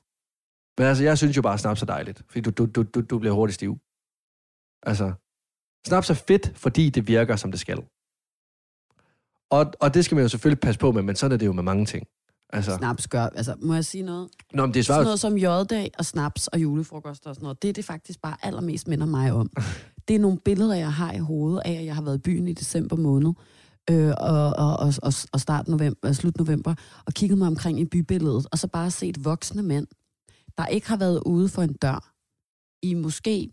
Men 0.78 0.86
altså, 0.86 1.04
jeg 1.04 1.18
synes 1.18 1.36
jo 1.36 1.42
bare, 1.42 1.54
at 1.54 1.60
snaps 1.60 1.82
er 1.82 1.86
dejligt, 1.86 2.22
fordi 2.28 2.40
du, 2.40 2.50
du, 2.50 2.66
du, 2.66 2.82
du, 2.82 3.00
du 3.00 3.18
bliver 3.18 3.34
hurtigt 3.34 3.54
stiv. 3.54 3.78
Altså, 4.82 5.12
snaps 5.86 6.10
er 6.10 6.14
fedt, 6.14 6.58
fordi 6.58 6.90
det 6.90 7.08
virker, 7.08 7.36
som 7.36 7.50
det 7.50 7.60
skal. 7.60 7.78
Og, 9.50 9.72
og 9.80 9.94
det 9.94 10.04
skal 10.04 10.14
man 10.14 10.22
jo 10.24 10.28
selvfølgelig 10.28 10.60
passe 10.60 10.78
på 10.80 10.92
med, 10.92 11.02
men 11.02 11.16
sådan 11.16 11.32
er 11.34 11.36
det 11.38 11.46
jo 11.46 11.52
med 11.52 11.62
mange 11.62 11.86
ting. 11.86 12.06
Altså, 12.52 12.76
Snaps 12.76 13.08
gør, 13.08 13.22
altså 13.22 13.54
må 13.62 13.74
jeg 13.74 13.84
sige 13.84 14.02
noget? 14.02 14.28
nå, 14.52 14.66
men 14.66 14.74
det 14.74 14.80
er 14.80 14.84
Sådan 14.84 14.98
svært. 14.98 15.04
noget 15.04 15.20
som 15.20 15.36
J-dag 15.38 15.90
og 15.98 16.04
snaps 16.04 16.46
og 16.46 16.62
julefrokoster 16.62 17.30
og 17.30 17.34
sådan 17.34 17.44
noget, 17.44 17.62
det 17.62 17.68
er 17.68 17.72
det 17.72 17.84
faktisk 17.84 18.20
bare 18.22 18.36
allermest 18.42 18.88
minder 18.88 19.06
mig 19.06 19.32
om. 19.32 19.50
Det 20.08 20.16
er 20.16 20.20
nogle 20.20 20.38
billeder, 20.44 20.74
jeg 20.74 20.92
har 20.92 21.12
i 21.12 21.18
hovedet 21.18 21.62
af, 21.64 21.72
at 21.72 21.84
jeg 21.84 21.94
har 21.94 22.02
været 22.02 22.18
i 22.18 22.20
byen 22.20 22.48
i 22.48 22.52
december 22.52 22.96
måned, 22.96 23.32
øh, 23.90 24.12
og, 24.20 24.52
og, 24.58 24.76
og, 24.76 24.92
og, 25.02 25.12
og 25.32 25.40
start 25.40 25.68
november, 25.68 26.12
slut 26.12 26.36
november, 26.38 26.74
og 27.06 27.12
kigget 27.12 27.38
mig 27.38 27.46
omkring 27.48 27.80
i 27.80 27.84
bybilledet, 27.84 28.46
og 28.52 28.58
så 28.58 28.68
bare 28.68 28.90
set 28.90 29.24
voksne 29.24 29.62
mænd, 29.62 29.86
der 30.58 30.66
ikke 30.66 30.88
har 30.88 30.96
været 30.96 31.22
ude 31.26 31.48
for 31.48 31.62
en 31.62 31.72
dør 31.72 32.12
i 32.82 32.94
måske, 32.94 33.50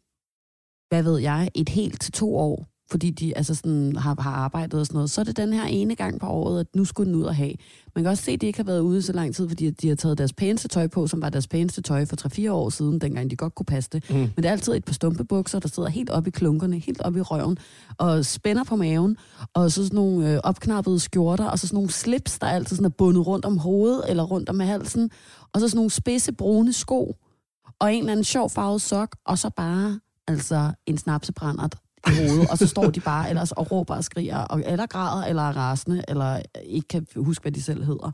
hvad 0.90 1.04
ved 1.04 1.18
jeg, 1.20 1.52
et 1.56 1.70
helt 1.70 2.02
til 2.02 2.12
to 2.12 2.36
år, 2.38 2.68
fordi 2.92 3.10
de 3.10 3.38
altså 3.38 3.56
sådan, 3.56 3.96
har, 3.96 4.22
har 4.22 4.32
arbejdet 4.32 4.80
og 4.80 4.86
sådan 4.86 4.96
noget, 4.96 5.10
så 5.10 5.22
er 5.22 5.26
det 5.26 5.38
den 5.38 5.54
her 5.54 5.64
ene 5.64 5.96
gang 5.96 6.20
på 6.20 6.28
året, 6.28 6.60
at 6.60 6.68
nu 6.76 6.86
skulle 6.86 7.08
den 7.08 7.16
ud 7.20 7.24
og 7.24 7.36
have. 7.36 7.54
Man 7.96 8.04
kan 8.04 8.12
også 8.12 8.24
se, 8.24 8.32
at 8.32 8.42
de 8.42 8.48
ikke 8.48 8.60
har 8.60 8.64
været 8.64 8.80
ude 8.80 9.02
så 9.02 9.14
lang 9.14 9.36
tid, 9.36 9.48
fordi 9.50 9.70
de 9.70 9.88
har 9.88 9.96
taget 9.96 10.18
deres 10.18 10.34
pæneste 10.34 10.68
tøj 10.68 10.88
på, 10.88 11.08
som 11.08 11.22
var 11.22 11.30
deres 11.30 11.48
pæneste 11.48 11.82
tøj 11.82 12.06
for 12.06 12.48
3-4 12.48 12.52
år 12.52 12.70
siden, 12.70 13.02
dengang 13.02 13.32
de 13.32 13.36
godt 13.36 13.56
kunne 13.56 13.66
passe 13.66 13.90
det. 13.94 14.10
Mm. 14.10 14.16
Men 14.16 14.34
det 14.38 14.46
er 14.46 14.52
altid 14.52 14.74
et 14.74 14.86
par 14.86 14.94
stumpebukser, 14.94 15.60
der 15.60 15.68
sidder 15.68 15.90
helt 15.90 16.10
oppe 16.10 16.28
i 16.28 16.32
klunkerne, 16.32 16.80
helt 16.80 17.02
oppe 17.02 17.20
i 17.20 17.22
røven, 17.22 17.58
og 17.98 18.26
spænder 18.26 18.64
på 18.64 18.76
maven, 18.76 19.18
og 19.54 19.72
så 19.72 19.84
sådan 19.84 19.96
nogle 19.96 20.34
øh, 20.34 20.40
opknappede 20.44 21.00
skjorter, 21.00 21.46
og 21.46 21.60
så 21.60 21.68
sådan 21.68 21.76
nogle 21.76 21.92
slips, 21.92 22.40
der 22.40 22.48
altid 22.48 22.76
sådan 22.76 22.86
er 22.86 22.90
bundet 22.90 23.28
rundt 23.28 23.46
om 23.46 23.58
hovedet 23.58 24.04
eller 24.10 24.24
rundt 24.24 24.50
om 24.50 24.60
halsen, 24.60 25.10
og 25.54 25.60
så 25.60 25.68
sådan 25.68 25.78
nogle 25.78 25.92
spidse 25.92 26.32
brune 26.32 26.74
sko, 26.74 27.16
og 27.80 27.94
en 27.94 28.00
eller 28.00 28.12
anden 28.12 28.24
sjov 28.24 28.50
farvet 28.50 28.82
sok, 28.82 29.16
og 29.26 29.38
så 29.38 29.50
bare 29.50 30.00
altså 30.28 30.72
en 30.86 30.98
snapsebrændert 30.98 31.76
i 32.08 32.12
hovedet, 32.30 32.50
og 32.52 32.58
så 32.58 32.68
står 32.68 32.90
de 32.90 33.00
bare 33.00 33.30
ellers 33.30 33.52
og 33.52 33.72
råber 33.72 33.96
og 33.96 34.04
skriger, 34.04 34.38
og, 34.38 34.64
eller 34.66 34.86
græder, 34.86 35.26
eller 35.26 35.42
er 35.42 35.58
rasende, 35.58 36.04
eller 36.08 36.42
ikke 36.66 36.88
kan 36.88 37.08
huske, 37.16 37.42
hvad 37.42 37.52
de 37.52 37.62
selv 37.62 37.84
hedder. 37.84 38.12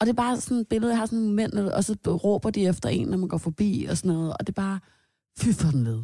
Og 0.00 0.06
det 0.06 0.08
er 0.08 0.12
bare 0.16 0.36
sådan 0.40 0.56
et 0.56 0.68
billede, 0.68 0.92
jeg 0.92 0.98
har 0.98 1.06
sådan 1.06 1.18
nogle 1.18 1.34
mænd, 1.34 1.52
og 1.52 1.84
så 1.84 1.96
råber 2.06 2.50
de 2.50 2.66
efter 2.66 2.88
en, 2.88 3.08
når 3.08 3.16
man 3.18 3.28
går 3.28 3.38
forbi, 3.38 3.86
og 3.90 3.96
sådan 3.96 4.10
noget, 4.12 4.30
og 4.32 4.38
det 4.40 4.48
er 4.48 4.62
bare, 4.62 4.78
fy 5.38 5.48
for 5.52 5.70
den 5.70 5.84
led. 5.84 6.02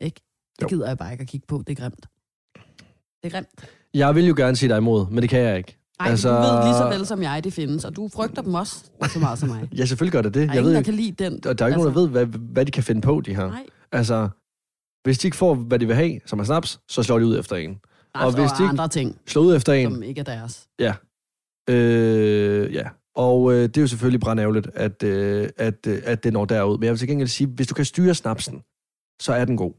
Ikke? 0.00 0.20
Det 0.58 0.62
Jo. 0.62 0.68
gider 0.68 0.86
jeg 0.86 0.98
bare 0.98 1.12
ikke 1.12 1.22
at 1.22 1.28
kigge 1.28 1.46
på, 1.46 1.62
det 1.66 1.78
er 1.78 1.82
grimt. 1.82 2.06
Det 3.22 3.24
er 3.24 3.30
grimt. 3.30 3.48
Jeg 3.94 4.14
vil 4.14 4.26
jo 4.26 4.34
gerne 4.36 4.56
sige 4.56 4.68
dig 4.68 4.76
imod, 4.78 5.06
men 5.10 5.22
det 5.22 5.30
kan 5.30 5.40
jeg 5.40 5.56
ikke. 5.58 5.76
Ej, 6.00 6.10
Altså- 6.10 6.28
altså... 6.28 6.50
du 6.50 6.56
ved 6.56 6.64
lige 6.64 6.74
så 6.76 6.88
vel 6.98 7.06
som 7.06 7.22
jeg, 7.22 7.44
det 7.44 7.52
findes, 7.52 7.84
og 7.84 7.96
du 7.96 8.08
frygter 8.08 8.42
dem 8.42 8.54
også 8.54 8.84
så 9.12 9.18
meget 9.18 9.38
som 9.38 9.48
mig. 9.48 9.68
Ja, 9.76 9.86
selvfølgelig 9.86 10.12
gør 10.12 10.22
det 10.22 10.34
det. 10.34 10.48
Der 10.48 10.48
er 10.48 10.54
Jeg 10.54 10.54
ingen, 10.54 10.64
ved 10.64 10.72
der 10.72 10.78
ikke, 10.78 10.84
kan 10.86 10.94
lide 10.94 11.24
den. 11.24 11.46
og 11.46 11.58
der 11.58 11.64
er 11.64 11.68
ikke 11.68 11.74
altså, 11.80 11.90
nogen, 11.90 11.94
der 11.94 12.00
ved, 12.20 12.26
hvad, 12.26 12.38
hvad 12.40 12.66
de 12.66 12.70
kan 12.70 12.82
finde 12.82 13.00
på, 13.00 13.20
de 13.20 13.34
her. 13.36 13.46
Nej, 13.48 13.66
Altså, 13.92 14.28
hvis 15.06 15.18
de 15.18 15.26
ikke 15.26 15.36
får, 15.36 15.54
hvad 15.54 15.78
de 15.78 15.86
vil 15.86 15.96
have, 15.96 16.20
som 16.26 16.38
er 16.38 16.44
snaps, 16.44 16.80
så 16.88 17.02
slår 17.02 17.18
de 17.18 17.26
ud 17.26 17.38
efter 17.38 17.56
en. 17.56 17.80
og, 18.14 18.20
Og 18.26 18.34
hvis 18.34 18.50
de 18.50 18.62
ikke- 18.64 18.70
andre 18.70 18.88
ting, 18.88 19.20
Slå 19.26 19.40
ud 19.42 19.56
efter 19.56 19.72
en, 19.72 19.90
som 19.92 20.02
ikke 20.02 20.20
er 20.20 20.24
deres. 20.24 20.68
ja. 20.78 20.94
Øh, 21.70 22.74
ja. 22.74 22.88
Og 23.14 23.52
øh, 23.52 23.62
det 23.62 23.76
er 23.76 23.80
jo 23.80 23.86
selvfølgelig 23.86 24.20
brændærgerligt, 24.20 24.66
at, 24.74 25.02
øh, 25.02 25.48
at, 25.56 25.86
øh, 25.86 26.02
at 26.04 26.24
det 26.24 26.32
når 26.32 26.44
derud. 26.44 26.78
Men 26.78 26.84
jeg 26.84 26.90
vil 26.92 26.98
til 26.98 27.08
gengæld 27.08 27.28
sige, 27.28 27.46
hvis 27.48 27.66
du 27.66 27.74
kan 27.74 27.84
styre 27.84 28.14
snapsen, 28.14 28.54
så 29.22 29.32
er 29.32 29.44
den 29.44 29.56
god. 29.56 29.72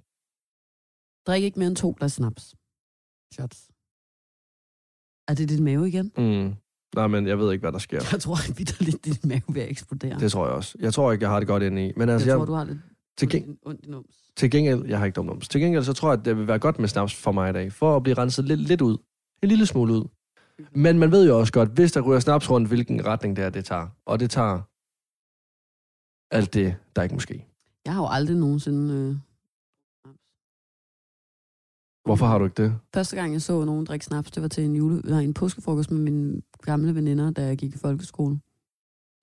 Drik 1.28 1.44
ikke 1.44 1.60
mere 1.60 1.68
end 1.68 1.76
to 1.76 1.96
glas 1.98 2.12
snaps. 2.14 2.44
Shots. 3.34 3.60
Er 5.30 5.34
det 5.38 5.50
din 5.50 5.64
mave 5.64 5.88
igen? 5.88 6.12
Mm. 6.18 6.54
Nej, 6.96 7.08
men 7.08 7.28
jeg 7.28 7.40
ved 7.40 7.52
ikke, 7.52 7.62
hvad 7.62 7.72
der 7.72 7.80
sker. 7.80 8.02
Jeg 8.12 8.20
tror 8.22 8.38
ikke, 8.50 8.74
at 8.80 9.06
din 9.06 9.30
mave 9.30 9.64
at 9.64 9.70
eksplodere. 9.70 10.20
Det 10.20 10.32
tror 10.32 10.46
jeg 10.46 10.56
også. 10.56 10.78
Jeg 10.80 10.94
tror 10.94 11.12
ikke, 11.12 11.24
jeg 11.24 11.30
har 11.30 11.40
det 11.40 11.48
godt 11.48 11.64
inde 11.64 11.88
i. 11.88 11.92
Men 11.98 12.10
altså, 12.10 12.28
jeg 12.28 12.32
jeg, 12.32 12.38
tror, 12.38 12.46
du 12.46 12.54
har 12.54 12.64
lidt 12.64 12.78
til, 13.18 13.28
geng- 13.28 13.60
ondt- 13.66 13.88
i 13.88 13.90
nums. 13.90 14.16
til 14.36 14.52
gengæld, 14.52 14.86
jeg 14.86 14.98
har 14.98 15.06
ikke 15.06 15.16
dumt 15.16 15.50
Til 15.50 15.62
gengæld, 15.62 15.84
så 15.84 15.94
tror 15.94 16.10
jeg, 16.12 16.20
at 16.20 16.26
det 16.26 16.38
vil 16.38 16.48
være 16.48 16.60
godt 16.60 16.80
med 16.80 16.88
snaps 16.88 17.16
for 17.16 17.32
mig 17.32 17.50
i 17.50 17.54
dag, 17.54 17.74
for 17.74 17.96
at 17.96 18.04
blive 18.04 18.18
renset 18.18 18.46
lidt, 18.46 18.60
lidt 18.60 18.82
ud. 18.82 18.98
En 19.42 19.50
lille 19.50 19.66
smule 19.66 19.94
ud. 19.94 20.08
Men 20.72 21.00
man 21.00 21.12
ved 21.12 21.28
jo 21.28 21.40
også 21.40 21.54
godt, 21.54 21.70
hvis 21.70 21.92
der 21.92 22.02
ryger 22.02 22.20
snaps 22.20 22.50
rundt, 22.50 22.68
hvilken 22.68 23.06
retning 23.06 23.36
det 23.36 23.46
er, 23.46 23.50
det 23.50 23.66
tager. 23.66 23.88
Og 24.06 24.20
det 24.20 24.30
tager 24.32 24.62
alt 26.36 26.54
det, 26.54 26.76
der 26.96 27.04
ikke 27.04 27.16
måske. 27.16 27.46
Jeg 27.86 27.94
har 27.94 28.02
jo 28.02 28.08
aldrig 28.12 28.38
nogensinde... 28.38 28.94
Øh... 28.94 29.16
Hvorfor 32.06 32.26
har 32.26 32.38
du 32.38 32.46
ikke 32.46 32.64
det? 32.64 32.80
Første 32.94 33.16
gang, 33.16 33.34
jeg 33.34 33.42
så 33.42 33.66
nogen 33.66 33.86
drikke 33.86 34.06
snaps, 34.06 34.32
det 34.32 34.42
var 34.42 34.48
til 34.48 34.64
en, 34.64 34.76
jule, 34.76 35.02
nej, 35.02 35.22
en 35.22 35.34
påskefrokost 35.34 35.92
med 35.92 36.00
mine 36.00 36.42
gamle 36.62 36.96
veninder, 36.96 37.32
da 37.32 37.46
jeg 37.46 37.58
gik 37.58 37.76
i 37.76 37.78
folkeskole. 37.78 38.40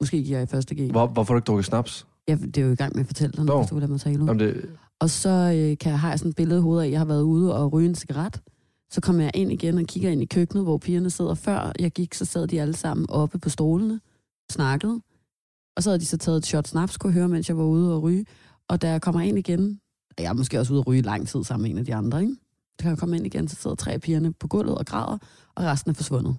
Måske 0.00 0.16
gik 0.16 0.30
jeg 0.30 0.42
i 0.42 0.46
første 0.46 0.74
G. 0.74 0.90
Hvor, 0.90 1.06
hvorfor 1.06 1.32
har 1.32 1.34
du 1.34 1.38
ikke 1.38 1.46
drukket 1.46 1.64
snaps? 1.64 2.06
Ja, 2.28 2.34
det 2.34 2.56
er 2.56 2.62
jo 2.66 2.72
i 2.72 2.74
gang 2.74 2.94
med 2.94 3.00
at 3.00 3.06
fortælle 3.06 3.32
dig, 3.36 3.44
Nå. 3.44 3.52
når 3.54 3.66
du 3.66 3.74
vil 3.74 3.80
lade 3.80 3.90
mig 3.92 4.00
tale 4.00 4.22
ud. 4.22 4.26
Jamen 4.26 4.40
det, 4.40 4.68
Og 5.00 5.10
så 5.10 5.28
øh, 5.30 5.78
kan 5.78 5.90
jeg 5.90 6.00
have 6.00 6.18
sådan 6.18 6.30
et 6.30 6.36
billede 6.36 6.58
i 6.58 6.62
hovedet 6.62 6.82
af, 6.82 6.86
at 6.86 6.92
jeg 6.92 7.00
har 7.00 7.04
været 7.04 7.22
ude 7.22 7.56
og 7.56 7.72
ryge 7.72 7.88
en 7.88 7.94
cigaret. 7.94 8.40
Så 8.90 9.00
kommer 9.00 9.22
jeg 9.22 9.30
ind 9.34 9.52
igen 9.52 9.78
og 9.78 9.84
kigger 9.84 10.10
ind 10.10 10.22
i 10.22 10.26
køkkenet, 10.26 10.64
hvor 10.64 10.78
pigerne 10.78 11.10
sidder. 11.10 11.34
Før 11.34 11.72
jeg 11.78 11.90
gik, 11.92 12.14
så 12.14 12.24
sad 12.24 12.46
de 12.46 12.60
alle 12.60 12.76
sammen 12.76 13.06
oppe 13.10 13.38
på 13.38 13.48
stolene. 13.50 14.00
snakkede. 14.52 15.00
Og 15.76 15.82
så 15.82 15.90
havde 15.90 16.00
de 16.00 16.06
så 16.06 16.18
taget 16.18 16.38
et 16.38 16.46
shot 16.46 16.68
snaps, 16.68 16.96
kunne 16.96 17.08
jeg 17.10 17.14
høre, 17.14 17.28
mens 17.28 17.48
jeg 17.48 17.58
var 17.58 17.64
ude 17.64 17.94
og 17.94 18.02
ryge. 18.02 18.26
Og 18.68 18.82
da 18.82 18.90
jeg 18.90 19.02
kommer 19.02 19.20
ind 19.20 19.38
igen, 19.38 19.80
og 20.18 20.22
jeg 20.22 20.28
er 20.28 20.32
måske 20.32 20.58
også 20.60 20.72
ude 20.72 20.80
og 20.80 20.86
ryge 20.86 21.02
lang 21.02 21.28
tid 21.28 21.44
sammen 21.44 21.62
med 21.62 21.70
en 21.70 21.78
af 21.78 21.84
de 21.84 21.94
andre, 21.94 22.22
ikke? 22.22 22.36
Da 22.82 22.88
jeg 22.88 22.98
kommer 22.98 23.16
ind 23.16 23.26
igen, 23.26 23.48
så 23.48 23.56
sidder 23.56 23.76
tre 23.76 23.92
af 23.92 24.00
pigerne 24.00 24.32
på 24.32 24.48
gulvet 24.48 24.74
og 24.78 24.86
græder, 24.86 25.18
og 25.54 25.64
resten 25.64 25.90
er 25.90 25.94
forsvundet. 25.94 26.36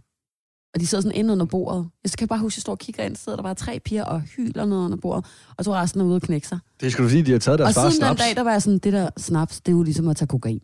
Og 0.76 0.82
de 0.82 0.88
sidder 0.88 1.02
sådan 1.02 1.18
inde 1.18 1.32
under 1.34 1.46
bordet. 1.46 1.90
Jeg 2.04 2.12
skal 2.12 2.28
bare 2.28 2.40
huske, 2.40 2.54
at 2.54 2.58
jeg 2.58 2.62
står 2.62 2.74
og 2.74 2.80
kigger 2.80 3.04
ind, 3.04 3.16
så 3.16 3.24
sidder 3.24 3.36
der 3.36 3.44
bare 3.44 3.56
tre 3.56 3.80
piger 3.80 4.04
og 4.04 4.22
hyler 4.22 4.66
ned 4.66 4.78
under 4.78 4.98
bordet, 4.98 5.26
og 5.58 5.66
tror 5.66 5.76
resten 5.76 6.02
er 6.02 6.06
ude 6.06 6.16
og 6.16 6.22
knække 6.22 6.48
sig. 6.48 6.60
Det 6.80 6.92
skal 6.92 7.04
du 7.06 7.10
sige, 7.10 7.24
de 7.26 7.32
har 7.32 7.40
taget 7.40 7.60
Og 7.60 7.64
deres 7.64 7.76
fars 7.76 7.94
siden 7.94 8.08
den 8.08 8.18
snaps. 8.18 8.22
dag, 8.30 8.36
der 8.36 8.42
var 8.44 8.52
jeg 8.52 8.62
sådan, 8.62 8.80
det 8.80 8.94
der 8.94 9.10
snaps, 9.18 9.62
det 9.62 9.72
er 9.72 9.76
jo 9.76 9.84
ligesom 9.84 10.08
at 10.08 10.16
tage 10.18 10.28
kokain. 10.28 10.62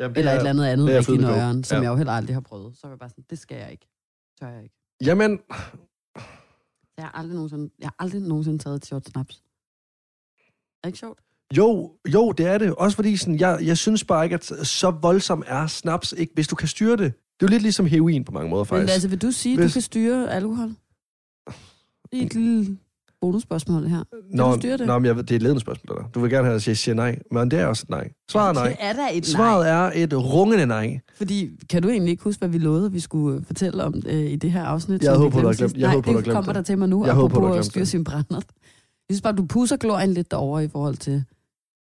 Jamen, 0.00 0.16
Eller 0.16 0.30
er- 0.30 0.34
et 0.34 0.38
eller 0.38 0.50
andet 0.50 0.66
andet 0.66 1.04
coke. 1.06 1.20
nøjeren, 1.20 1.64
som 1.64 1.76
Ja. 1.76 1.82
jeg 1.82 1.88
jo 1.90 1.96
heller 1.96 2.12
aldrig 2.12 2.36
har 2.36 2.40
prøvet. 2.40 2.76
Så 2.76 2.80
var 2.86 2.90
jeg 2.90 2.98
bare 2.98 3.08
sådan, 3.08 3.24
det 3.30 3.38
skal 3.38 3.56
jeg 3.56 3.70
ikke. 3.70 3.86
Tør 4.40 4.48
jeg 4.48 4.62
ikke. 4.62 4.74
Jamen, 5.04 5.38
Jeg 6.98 7.04
har 7.06 7.12
aldrig 7.18 7.34
nogensinde, 7.34 7.70
jeg 7.78 7.86
har 7.86 7.94
aldrig 7.98 8.22
nogensinde 8.22 8.58
taget 8.58 8.76
et 8.76 8.86
shot 8.86 9.04
snaps. 9.04 9.36
Er 9.36 10.82
det 10.84 10.88
ikke 10.88 10.98
sjovt? 10.98 11.18
jo, 11.56 11.92
jo, 12.14 12.32
det 12.32 12.46
er 12.46 12.58
det. 12.58 12.74
Også 12.74 12.96
fordi, 12.96 13.16
sådan, 13.16 13.40
jeg, 13.40 13.58
jeg 13.62 13.78
synes 13.78 14.04
bare 14.04 14.24
ikke, 14.24 14.34
at 14.34 14.44
så 14.66 14.90
voldsom 14.90 15.42
er 15.46 15.66
snaps 15.66 16.14
ikke, 16.16 16.32
hvis 16.34 16.48
du 16.48 16.56
kan 16.56 16.68
styre 16.68 16.96
det. 16.96 17.12
Det 17.40 17.46
er 17.46 17.50
jo 17.50 17.50
lidt 17.50 17.62
ligesom 17.62 17.86
heroin 17.86 18.24
på 18.24 18.32
mange 18.32 18.50
måder, 18.50 18.62
Men 18.64 18.68
faktisk. 18.68 18.88
Lasse, 18.94 19.10
vil 19.10 19.22
du 19.22 19.30
sige, 19.30 19.52
at 19.52 19.60
Hvis- 19.60 19.72
du 19.72 19.74
kan 19.74 19.82
styre 19.82 20.32
alkohol? 20.32 20.68
Det 22.12 22.22
er 22.22 22.26
et 22.26 22.34
lille 22.34 22.78
bonusspørgsmål 23.20 23.86
her. 23.86 24.04
Nå, 24.36 24.52
du 24.54 24.58
styre 24.60 24.76
det? 24.76 24.86
Nå, 24.86 24.98
men 24.98 25.06
jeg, 25.06 25.16
ved- 25.16 25.22
det 25.22 25.30
er 25.30 25.36
et 25.36 25.42
ledende 25.42 25.60
spørgsmål, 25.60 25.96
der. 25.98 26.08
Du 26.08 26.20
vil 26.20 26.30
gerne 26.30 26.44
have, 26.46 26.56
at 26.56 26.68
jeg 26.68 26.76
siger 26.76 26.94
nej, 26.94 27.18
men 27.32 27.50
det 27.50 27.58
er 27.58 27.66
også 27.66 27.82
et 27.84 27.90
nej. 27.90 28.10
Svaret 28.30 28.48
er 28.50 28.52
nej. 28.60 28.68
Det 28.68 28.76
er 28.80 28.92
da 28.92 29.08
et 29.12 29.26
Svaret 29.26 29.66
nej. 29.66 29.92
er 30.02 30.04
et 30.04 30.14
rungende 30.14 30.66
nej. 30.66 31.00
Fordi, 31.14 31.50
kan 31.70 31.82
du 31.82 31.88
egentlig 31.88 32.10
ikke 32.10 32.22
huske, 32.24 32.38
hvad 32.40 32.48
vi 32.48 32.58
lovede, 32.58 32.86
at 32.86 32.92
vi 32.92 33.00
skulle 33.00 33.38
øh, 33.38 33.44
fortælle 33.44 33.84
om 33.84 33.94
øh, 34.06 34.14
i 34.14 34.36
det 34.36 34.52
her 34.52 34.64
afsnit? 34.64 35.02
Jeg 35.02 35.16
håber, 35.16 35.40
du 35.40 35.46
har 35.46 35.54
glemt- 35.54 35.72
jeg 35.78 35.80
Nej, 35.86 35.94
håber, 35.94 36.20
det 36.20 36.32
kommer 36.32 36.52
der 36.52 36.62
til 36.62 36.78
mig 36.78 36.88
nu, 36.88 37.04
Jeg 37.06 37.14
håber, 37.14 37.40
du 37.40 37.46
har 37.46 37.54
at 37.54 37.64
styre 37.64 37.86
sin 37.86 38.04
brændert. 38.04 38.46
Jeg 39.08 39.14
synes 39.14 39.22
bare, 39.22 39.32
du 39.36 39.46
pusser 39.46 39.76
glorien 39.76 40.14
lidt 40.14 40.30
derovre 40.30 40.64
i 40.64 40.68
forhold 40.68 40.96
til, 40.96 41.24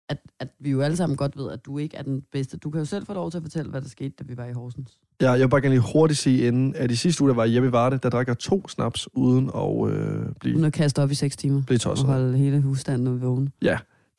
at, 0.09 0.17
at 0.39 0.47
vi 0.59 0.69
jo 0.71 0.81
alle 0.81 0.97
sammen 0.97 1.17
godt 1.17 1.37
ved, 1.37 1.51
at 1.51 1.65
du 1.65 1.77
ikke 1.77 1.97
er 1.97 2.01
den 2.03 2.21
bedste. 2.31 2.57
Du 2.57 2.69
kan 2.69 2.79
jo 2.79 2.85
selv 2.85 3.05
få 3.05 3.13
lov 3.13 3.31
til 3.31 3.37
at 3.37 3.43
fortælle, 3.43 3.71
hvad 3.71 3.81
der 3.81 3.89
skete, 3.89 4.13
da 4.19 4.23
vi 4.27 4.37
var 4.37 4.45
i 4.45 4.51
Horsens. 4.53 4.97
Ja, 5.21 5.31
jeg 5.31 5.39
vil 5.39 5.49
bare 5.49 5.61
gerne 5.61 5.75
lige 5.75 5.91
hurtigt 5.93 6.19
sige, 6.19 6.47
inden 6.47 6.75
at 6.75 6.91
i 6.91 6.95
sidste 6.95 7.21
uge, 7.23 7.29
der 7.29 7.35
var 7.35 7.45
Jeppe 7.45 7.71
Varde, 7.71 7.99
der 8.03 8.09
drak 8.09 8.27
jeg 8.27 8.37
to 8.37 8.67
snaps, 8.67 9.07
uden 9.13 9.49
at 9.55 9.91
øh, 9.93 10.25
blive, 10.39 10.55
Uden 10.55 10.65
at 10.65 10.73
kaste 10.73 11.01
op 11.03 11.11
i 11.11 11.15
seks 11.15 11.37
timer. 11.37 11.61
blive 11.63 11.75
Og 11.77 11.81
tosset. 11.81 12.07
holde 12.07 12.37
hele 12.37 12.61
husstanden 12.61 13.21
vågen. 13.21 13.49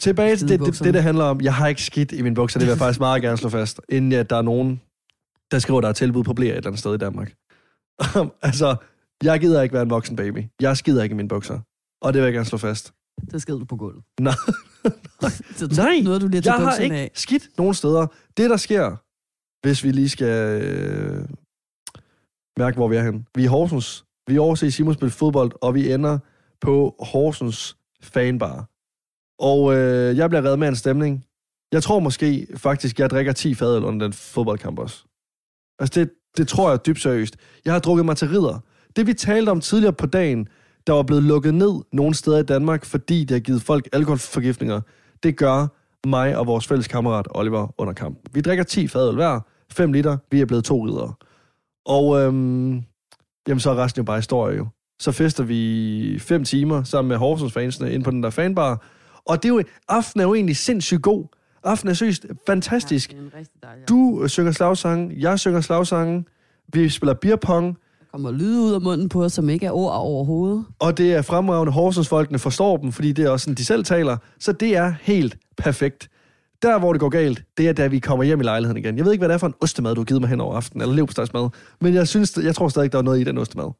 Tilbage 0.00 0.36
til 0.36 0.48
det, 0.48 0.60
det, 0.60 0.78
det, 0.78 0.94
det 0.94 1.02
handler 1.02 1.24
om. 1.24 1.40
Jeg 1.40 1.54
har 1.54 1.66
ikke 1.68 1.82
skidt 1.82 2.12
i 2.12 2.22
mine 2.22 2.34
bukser, 2.34 2.58
det 2.58 2.66
vil 2.66 2.70
jeg 2.70 2.78
faktisk 2.78 3.00
meget 3.00 3.22
gerne 3.22 3.36
slå 3.36 3.48
fast. 3.48 3.80
Inden 3.88 4.12
at 4.12 4.30
der 4.30 4.36
er 4.36 4.42
nogen, 4.42 4.80
der 5.50 5.58
skriver, 5.58 5.80
der 5.80 5.88
er 5.88 5.92
tilbud 5.92 6.24
på 6.24 6.34
blære 6.34 6.50
et 6.50 6.56
eller 6.56 6.66
andet 6.68 6.78
sted 6.80 6.94
i 6.94 6.98
Danmark. 6.98 7.32
altså, 8.42 8.76
jeg 9.22 9.40
gider 9.40 9.62
ikke 9.62 9.72
være 9.72 9.82
en 9.82 9.90
voksen 9.90 10.16
baby. 10.16 10.44
Jeg 10.60 10.76
skider 10.76 11.02
ikke 11.02 11.12
i 11.12 11.16
mine 11.16 11.28
bukser. 11.28 11.58
Og 12.02 12.12
det 12.12 12.20
vil 12.22 12.26
jeg 12.26 12.32
gerne 12.34 12.46
slå 12.46 12.58
fast. 12.58 12.92
Så 13.30 13.38
sked 13.38 13.58
du 13.58 13.64
på 13.64 13.76
gulvet. 13.76 14.02
Nej. 14.20 14.34
Nej, 15.76 16.00
Noget, 16.02 16.20
du 16.22 16.28
lige 16.28 16.42
Jeg 16.44 16.52
har 16.54 16.76
ikke 16.76 16.96
af. 16.96 17.10
skidt 17.14 17.48
nogen 17.58 17.74
steder. 17.74 18.06
Det, 18.36 18.50
der 18.50 18.56
sker, 18.56 18.96
hvis 19.62 19.84
vi 19.84 19.90
lige 19.90 20.08
skal 20.08 20.62
øh, 20.62 21.24
mærke, 22.58 22.76
hvor 22.76 22.88
vi 22.88 22.96
er 22.96 23.02
henne. 23.02 23.24
Vi 23.36 23.44
er 23.44 23.48
Horsens. 23.48 24.04
Vi 24.28 24.36
er 24.36 24.40
overset 24.40 24.74
Simon 24.74 24.94
spille 24.94 25.10
fodbold, 25.10 25.52
og 25.60 25.74
vi 25.74 25.92
ender 25.92 26.18
på 26.60 26.94
Horsens 27.00 27.76
fanbar. 28.02 28.68
Og 29.38 29.74
øh, 29.76 30.16
jeg 30.16 30.30
bliver 30.30 30.44
reddet 30.44 30.58
med 30.58 30.68
en 30.68 30.76
stemning. 30.76 31.24
Jeg 31.72 31.82
tror 31.82 32.00
måske 32.00 32.46
faktisk, 32.56 32.98
jeg 32.98 33.10
drikker 33.10 33.32
10 33.32 33.54
fadøl 33.54 33.84
under 33.84 34.06
den 34.06 34.12
fodboldkamp 34.12 34.78
også. 34.78 35.04
Altså, 35.78 36.00
det, 36.00 36.10
det 36.36 36.48
tror 36.48 36.70
jeg 36.70 36.86
dybt 36.86 37.00
seriøst. 37.00 37.36
Jeg 37.64 37.72
har 37.72 37.80
drukket 37.80 38.04
mig 38.04 38.16
til 38.16 38.28
ridder. 38.28 38.58
Det, 38.96 39.06
vi 39.06 39.14
talte 39.14 39.50
om 39.50 39.60
tidligere 39.60 39.92
på 39.92 40.06
dagen, 40.06 40.48
der 40.86 40.92
var 40.92 41.02
blevet 41.02 41.22
lukket 41.22 41.54
ned 41.54 41.72
nogle 41.92 42.14
steder 42.14 42.38
i 42.38 42.42
Danmark, 42.42 42.84
fordi 42.84 43.20
det 43.20 43.30
har 43.30 43.40
givet 43.40 43.62
folk 43.62 43.88
alkoholforgiftninger, 43.92 44.80
det 45.22 45.36
gør 45.36 45.66
mig 46.08 46.36
og 46.36 46.46
vores 46.46 46.66
fælles 46.66 46.88
kammerat 46.88 47.26
Oliver 47.30 47.74
under 47.78 47.92
kampen. 47.92 48.22
Vi 48.32 48.40
drikker 48.40 48.64
10 48.64 48.88
fadøl 48.88 49.14
hver, 49.14 49.40
5 49.72 49.92
liter, 49.92 50.16
vi 50.30 50.40
er 50.40 50.46
blevet 50.46 50.64
to 50.64 50.86
riddere. 50.86 51.12
Og 51.86 52.20
øhm, 52.20 52.82
jamen, 53.48 53.60
så 53.60 53.70
er 53.70 53.76
resten 53.76 54.00
jo 54.00 54.04
bare 54.04 54.18
historie 54.18 54.56
jo. 54.56 54.66
Så 55.00 55.12
fester 55.12 55.44
vi 55.44 56.18
fem 56.20 56.44
timer 56.44 56.82
sammen 56.82 57.08
med 57.08 57.16
Horsens 57.16 57.52
fansene 57.52 57.92
ind 57.92 58.04
på 58.04 58.10
den 58.10 58.22
der 58.22 58.30
fanbar. 58.30 58.84
Og 59.24 59.42
det 59.42 59.48
er 59.48 59.54
jo, 59.54 59.62
aften 59.88 60.20
er 60.20 60.24
jo 60.24 60.34
egentlig 60.34 60.56
sindssygt 60.56 61.02
god. 61.02 61.24
Aften 61.64 61.88
er 61.88 61.92
seriøst 61.92 62.26
fantastisk. 62.46 63.12
Ja, 63.12 63.18
er 63.62 63.68
Du 63.88 64.24
synger 64.28 64.52
slagsange, 64.52 65.14
jeg 65.18 65.38
synger 65.38 65.60
slagsange, 65.60 66.24
vi 66.72 66.88
spiller 66.88 67.14
beerpong, 67.14 67.78
kommer 68.12 68.30
lyde 68.30 68.60
ud 68.60 68.72
af 68.72 68.80
munden 68.80 69.08
på 69.08 69.28
som 69.28 69.48
ikke 69.48 69.66
er 69.66 69.70
ord 69.70 69.92
overhovedet. 69.92 70.64
og 70.78 70.98
det 70.98 71.14
er 71.14 71.22
fremragende, 71.22 71.72
Horsens 71.72 72.08
folkene 72.08 72.38
forstår 72.38 72.76
dem, 72.76 72.92
fordi 72.92 73.12
det 73.12 73.24
er 73.24 73.30
også 73.30 73.44
sådan, 73.44 73.54
de 73.54 73.64
selv 73.64 73.84
taler. 73.84 74.16
Så 74.40 74.52
det 74.52 74.76
er 74.76 74.94
helt 75.00 75.36
perfekt. 75.56 76.08
Der, 76.62 76.78
hvor 76.78 76.92
det 76.92 77.00
går 77.00 77.08
galt, 77.08 77.44
det 77.58 77.68
er, 77.68 77.72
da 77.72 77.86
vi 77.86 77.98
kommer 77.98 78.24
hjem 78.24 78.40
i 78.40 78.44
lejligheden 78.44 78.76
igen. 78.84 78.96
Jeg 78.96 79.04
ved 79.04 79.12
ikke, 79.12 79.20
hvad 79.20 79.28
det 79.28 79.34
er 79.34 79.38
for 79.38 79.46
en 79.46 79.54
ostemad, 79.60 79.94
du 79.94 80.00
har 80.00 80.04
givet 80.04 80.20
mig 80.20 80.30
hen 80.30 80.40
over 80.40 80.56
aftenen, 80.56 80.82
eller 80.82 80.94
leverpostejsmad, 80.94 81.48
men 81.80 81.94
jeg, 81.94 82.08
synes, 82.08 82.38
jeg 82.42 82.54
tror 82.54 82.68
stadig, 82.68 82.92
der 82.92 82.98
er 82.98 83.02
noget 83.02 83.20
i 83.20 83.24
den 83.24 83.38
ostemad. 83.38 83.70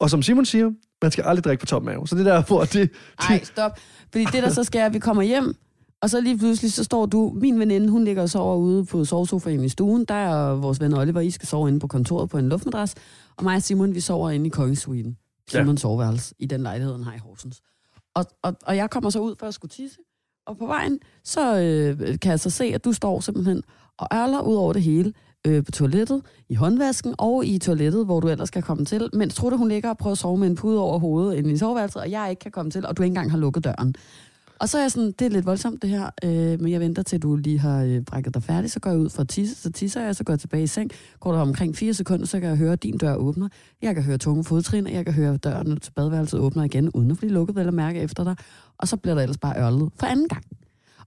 Og 0.00 0.10
som 0.10 0.22
Simon 0.22 0.44
siger, 0.44 0.70
man 1.02 1.10
skal 1.10 1.24
aldrig 1.24 1.44
drikke 1.44 1.60
på 1.60 1.66
tom 1.66 1.82
mave. 1.82 2.08
Så 2.08 2.14
det 2.14 2.26
er 2.26 2.32
der, 2.32 2.42
hvor 2.42 2.64
det... 2.64 2.90
Nej, 3.28 3.44
stop. 3.44 3.70
Fordi 4.12 4.24
det, 4.24 4.42
der 4.42 4.50
så 4.50 4.64
sker, 4.64 4.80
er, 4.80 4.86
at 4.86 4.94
vi 4.94 4.98
kommer 4.98 5.22
hjem, 5.22 5.54
og 6.02 6.10
så 6.10 6.20
lige 6.20 6.38
pludselig, 6.38 6.72
så 6.72 6.84
står 6.84 7.06
du, 7.06 7.32
min 7.36 7.58
veninde, 7.58 7.88
hun 7.88 8.04
ligger 8.04 8.22
og 8.22 8.30
sover 8.30 8.56
ude 8.56 8.84
på 8.84 9.04
sovesofaen 9.04 9.64
i 9.64 9.68
stuen. 9.68 10.04
Der 10.04 10.14
er 10.14 10.54
vores 10.54 10.80
ven 10.80 10.94
Oliver, 10.94 11.20
I 11.20 11.30
skal 11.30 11.48
sove 11.48 11.68
inde 11.68 11.80
på 11.80 11.86
kontoret 11.86 12.30
på 12.30 12.38
en 12.38 12.48
luftmadras. 12.48 12.94
Og 13.40 13.44
mig 13.44 13.56
og 13.56 13.62
Simon, 13.62 13.94
vi 13.94 14.00
sover 14.00 14.30
inde 14.30 14.46
i 14.46 14.48
kongesuiten. 14.48 15.16
Ja. 15.52 15.58
Simons 15.58 15.80
soveværelse 15.80 16.34
i 16.38 16.46
den 16.46 16.62
lejlighed, 16.62 16.92
han 16.94 17.04
har 17.04 17.14
i 17.14 17.18
Horsens. 17.18 17.60
Og, 18.14 18.24
og, 18.42 18.56
og 18.66 18.76
jeg 18.76 18.90
kommer 18.90 19.10
så 19.10 19.18
ud 19.18 19.34
for 19.38 19.46
at 19.46 19.54
skulle 19.54 19.70
tisse. 19.70 19.98
Og 20.46 20.58
på 20.58 20.66
vejen, 20.66 20.98
så 21.24 21.60
øh, 21.60 22.18
kan 22.18 22.30
jeg 22.30 22.40
så 22.40 22.50
se, 22.50 22.64
at 22.64 22.84
du 22.84 22.92
står 22.92 23.20
simpelthen 23.20 23.62
og 23.98 24.08
ærler 24.12 24.40
ud 24.40 24.56
over 24.56 24.72
det 24.72 24.82
hele 24.82 25.12
øh, 25.46 25.64
på 25.64 25.70
toilettet, 25.70 26.22
i 26.48 26.54
håndvasken 26.54 27.14
og 27.18 27.46
i 27.46 27.58
toilettet, 27.58 28.04
hvor 28.04 28.20
du 28.20 28.28
ellers 28.28 28.48
skal 28.48 28.62
komme 28.62 28.84
til. 28.84 29.10
Mens 29.12 29.34
Trutte, 29.34 29.56
hun 29.56 29.68
ligger 29.68 29.90
og 29.90 29.98
prøver 29.98 30.12
at 30.12 30.18
sove 30.18 30.38
med 30.38 30.46
en 30.46 30.56
pude 30.56 30.80
over 30.80 30.98
hovedet 30.98 31.36
inde 31.36 31.52
i 31.52 31.56
soveværelset, 31.56 32.02
og 32.02 32.10
jeg 32.10 32.30
ikke 32.30 32.40
kan 32.40 32.52
komme 32.52 32.70
til, 32.70 32.86
og 32.86 32.96
du 32.96 33.02
ikke 33.02 33.10
engang 33.10 33.30
har 33.30 33.38
lukket 33.38 33.64
døren. 33.64 33.94
Og 34.60 34.68
så 34.68 34.78
er 34.78 34.82
jeg 34.82 34.90
sådan, 34.90 35.12
det 35.12 35.22
er 35.22 35.28
lidt 35.28 35.46
voldsomt 35.46 35.82
det 35.82 35.90
her, 35.90 36.10
øh, 36.24 36.60
men 36.60 36.72
jeg 36.72 36.80
venter 36.80 37.02
til, 37.02 37.22
du 37.22 37.36
lige 37.36 37.58
har 37.58 37.82
øh, 37.82 38.00
brækket 38.00 38.34
dig 38.34 38.42
færdig, 38.42 38.70
så 38.70 38.80
går 38.80 38.90
jeg 38.90 38.98
ud 38.98 39.08
for 39.08 39.20
at 39.20 39.28
tisse, 39.28 39.62
så 39.62 39.72
tisser 39.72 40.02
jeg, 40.02 40.16
så 40.16 40.24
går 40.24 40.32
jeg 40.32 40.40
tilbage 40.40 40.62
i 40.62 40.66
seng, 40.66 40.90
går 41.20 41.32
der 41.32 41.40
omkring 41.40 41.76
fire 41.76 41.94
sekunder, 41.94 42.26
så 42.26 42.40
kan 42.40 42.48
jeg 42.48 42.56
høre, 42.56 42.72
at 42.72 42.82
din 42.82 42.98
dør 42.98 43.14
åbner, 43.14 43.48
jeg 43.82 43.94
kan 43.94 44.04
høre 44.04 44.18
tunge 44.18 44.44
fodtrin, 44.44 44.86
og 44.86 44.92
jeg 44.92 45.04
kan 45.04 45.14
høre, 45.14 45.34
at 45.34 45.44
døren 45.44 45.80
til 45.80 45.92
badeværelset 45.92 46.40
åbner 46.40 46.64
igen, 46.64 46.90
uden 46.90 47.10
at 47.10 47.16
blive 47.18 47.32
lukket, 47.32 47.58
at 47.58 47.74
mærke 47.74 48.00
efter 48.00 48.24
dig, 48.24 48.36
og 48.78 48.88
så 48.88 48.96
bliver 48.96 49.14
der 49.14 49.22
ellers 49.22 49.38
bare 49.38 49.60
ørlet 49.62 49.90
for 49.96 50.06
anden 50.06 50.28
gang. 50.28 50.44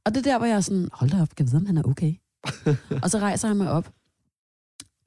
Og 0.06 0.16
det 0.16 0.18
er 0.18 0.32
der, 0.32 0.38
hvor 0.38 0.48
jeg 0.48 0.56
er 0.56 0.62
sådan, 0.62 0.90
hold 0.94 1.10
da 1.10 1.22
op, 1.22 1.36
kan 1.36 1.46
vide, 1.46 1.58
om 1.58 1.66
han 1.66 1.78
er 1.78 1.84
okay? 1.84 2.14
og 3.04 3.10
så 3.10 3.18
rejser 3.18 3.48
jeg 3.48 3.58
mig 3.58 3.72
op 3.72 3.90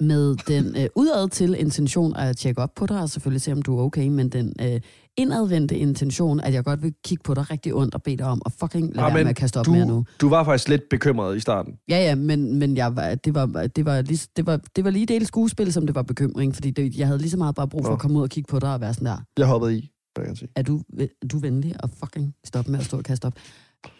med 0.00 0.36
den 0.36 0.76
øh, 0.76 0.88
udad 0.94 1.28
til 1.28 1.54
intention 1.58 2.16
at 2.16 2.36
tjekke 2.36 2.62
op 2.62 2.74
på 2.74 2.86
dig, 2.86 3.00
og 3.00 3.10
selvfølgelig 3.10 3.42
se, 3.42 3.52
om 3.52 3.62
du 3.62 3.78
er 3.78 3.82
okay, 3.82 4.08
men 4.08 4.28
den 4.28 4.52
øh, 4.60 4.80
indadvendte 5.16 5.76
intention, 5.78 6.40
at 6.40 6.54
jeg 6.54 6.64
godt 6.64 6.82
vil 6.82 6.94
kigge 7.04 7.22
på 7.22 7.34
dig 7.34 7.50
rigtig 7.50 7.74
ondt 7.74 7.94
og 7.94 8.02
bede 8.02 8.16
dig 8.16 8.26
om 8.26 8.42
at 8.46 8.52
fucking 8.60 8.94
lade 8.96 9.06
Ah, 9.06 9.14
være 9.14 9.24
med 9.24 9.30
at 9.30 9.36
kaste 9.36 9.60
op 9.60 9.66
mere 9.66 9.86
nu. 9.86 9.94
Du, 9.94 10.04
du 10.20 10.28
var 10.28 10.44
faktisk 10.44 10.68
lidt 10.68 10.82
bekymret 10.90 11.36
i 11.36 11.40
starten. 11.40 11.74
Ja, 11.88 11.96
ja, 11.98 12.14
men, 12.14 12.58
men 12.58 12.76
jeg 12.76 12.96
var, 12.96 13.14
det, 13.14 13.34
var, 13.34 13.46
det, 13.76 13.84
var 13.84 14.02
lige, 14.02 14.28
det, 14.36 14.46
var, 14.46 14.60
det 14.76 14.84
var 14.84 14.90
lige 14.90 15.06
del 15.06 15.26
skuespil, 15.26 15.72
som 15.72 15.86
det 15.86 15.94
var 15.94 16.02
bekymring, 16.02 16.54
fordi 16.54 16.70
det, 16.70 16.96
jeg 16.96 17.06
havde 17.06 17.18
lige 17.18 17.30
så 17.30 17.36
meget 17.36 17.54
bare 17.54 17.68
brug 17.68 17.82
for 17.84 17.88
Nå. 17.90 17.94
at 17.94 18.00
komme 18.00 18.18
ud 18.18 18.22
og 18.22 18.28
kigge 18.30 18.48
på 18.48 18.58
dig 18.58 18.74
og 18.74 18.80
være 18.80 18.94
sådan 18.94 19.06
der, 19.06 19.18
Jeg 19.36 19.46
hoppede 19.46 19.76
i, 19.78 19.90
jeg 20.16 20.24
gerne 20.24 20.36
sige. 20.36 20.48
er 20.56 20.62
du, 20.62 20.82
er 20.98 21.26
du 21.32 21.38
venlig 21.38 21.74
og 21.82 21.90
fucking 21.90 22.34
stop 22.44 22.68
med 22.68 22.78
at 22.78 22.84
stå 22.84 22.96
og 22.96 23.04
kaste 23.04 23.26
op. 23.26 23.34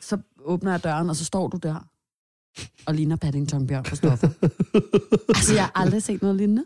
Så 0.00 0.18
åbner 0.44 0.70
jeg 0.70 0.85
døren, 0.85 1.11
og 1.11 1.16
så 1.16 1.24
står 1.24 1.48
du 1.48 1.57
der 1.62 1.88
og 2.87 2.94
ligner 2.94 3.16
Paddington 3.16 3.66
Bjørn 3.66 3.85
for 3.85 3.96
stoffer. 3.96 4.29
altså, 5.29 5.55
jeg 5.55 5.62
har 5.62 5.72
aldrig 5.74 6.02
set 6.02 6.22
noget 6.22 6.37
lignende. 6.37 6.64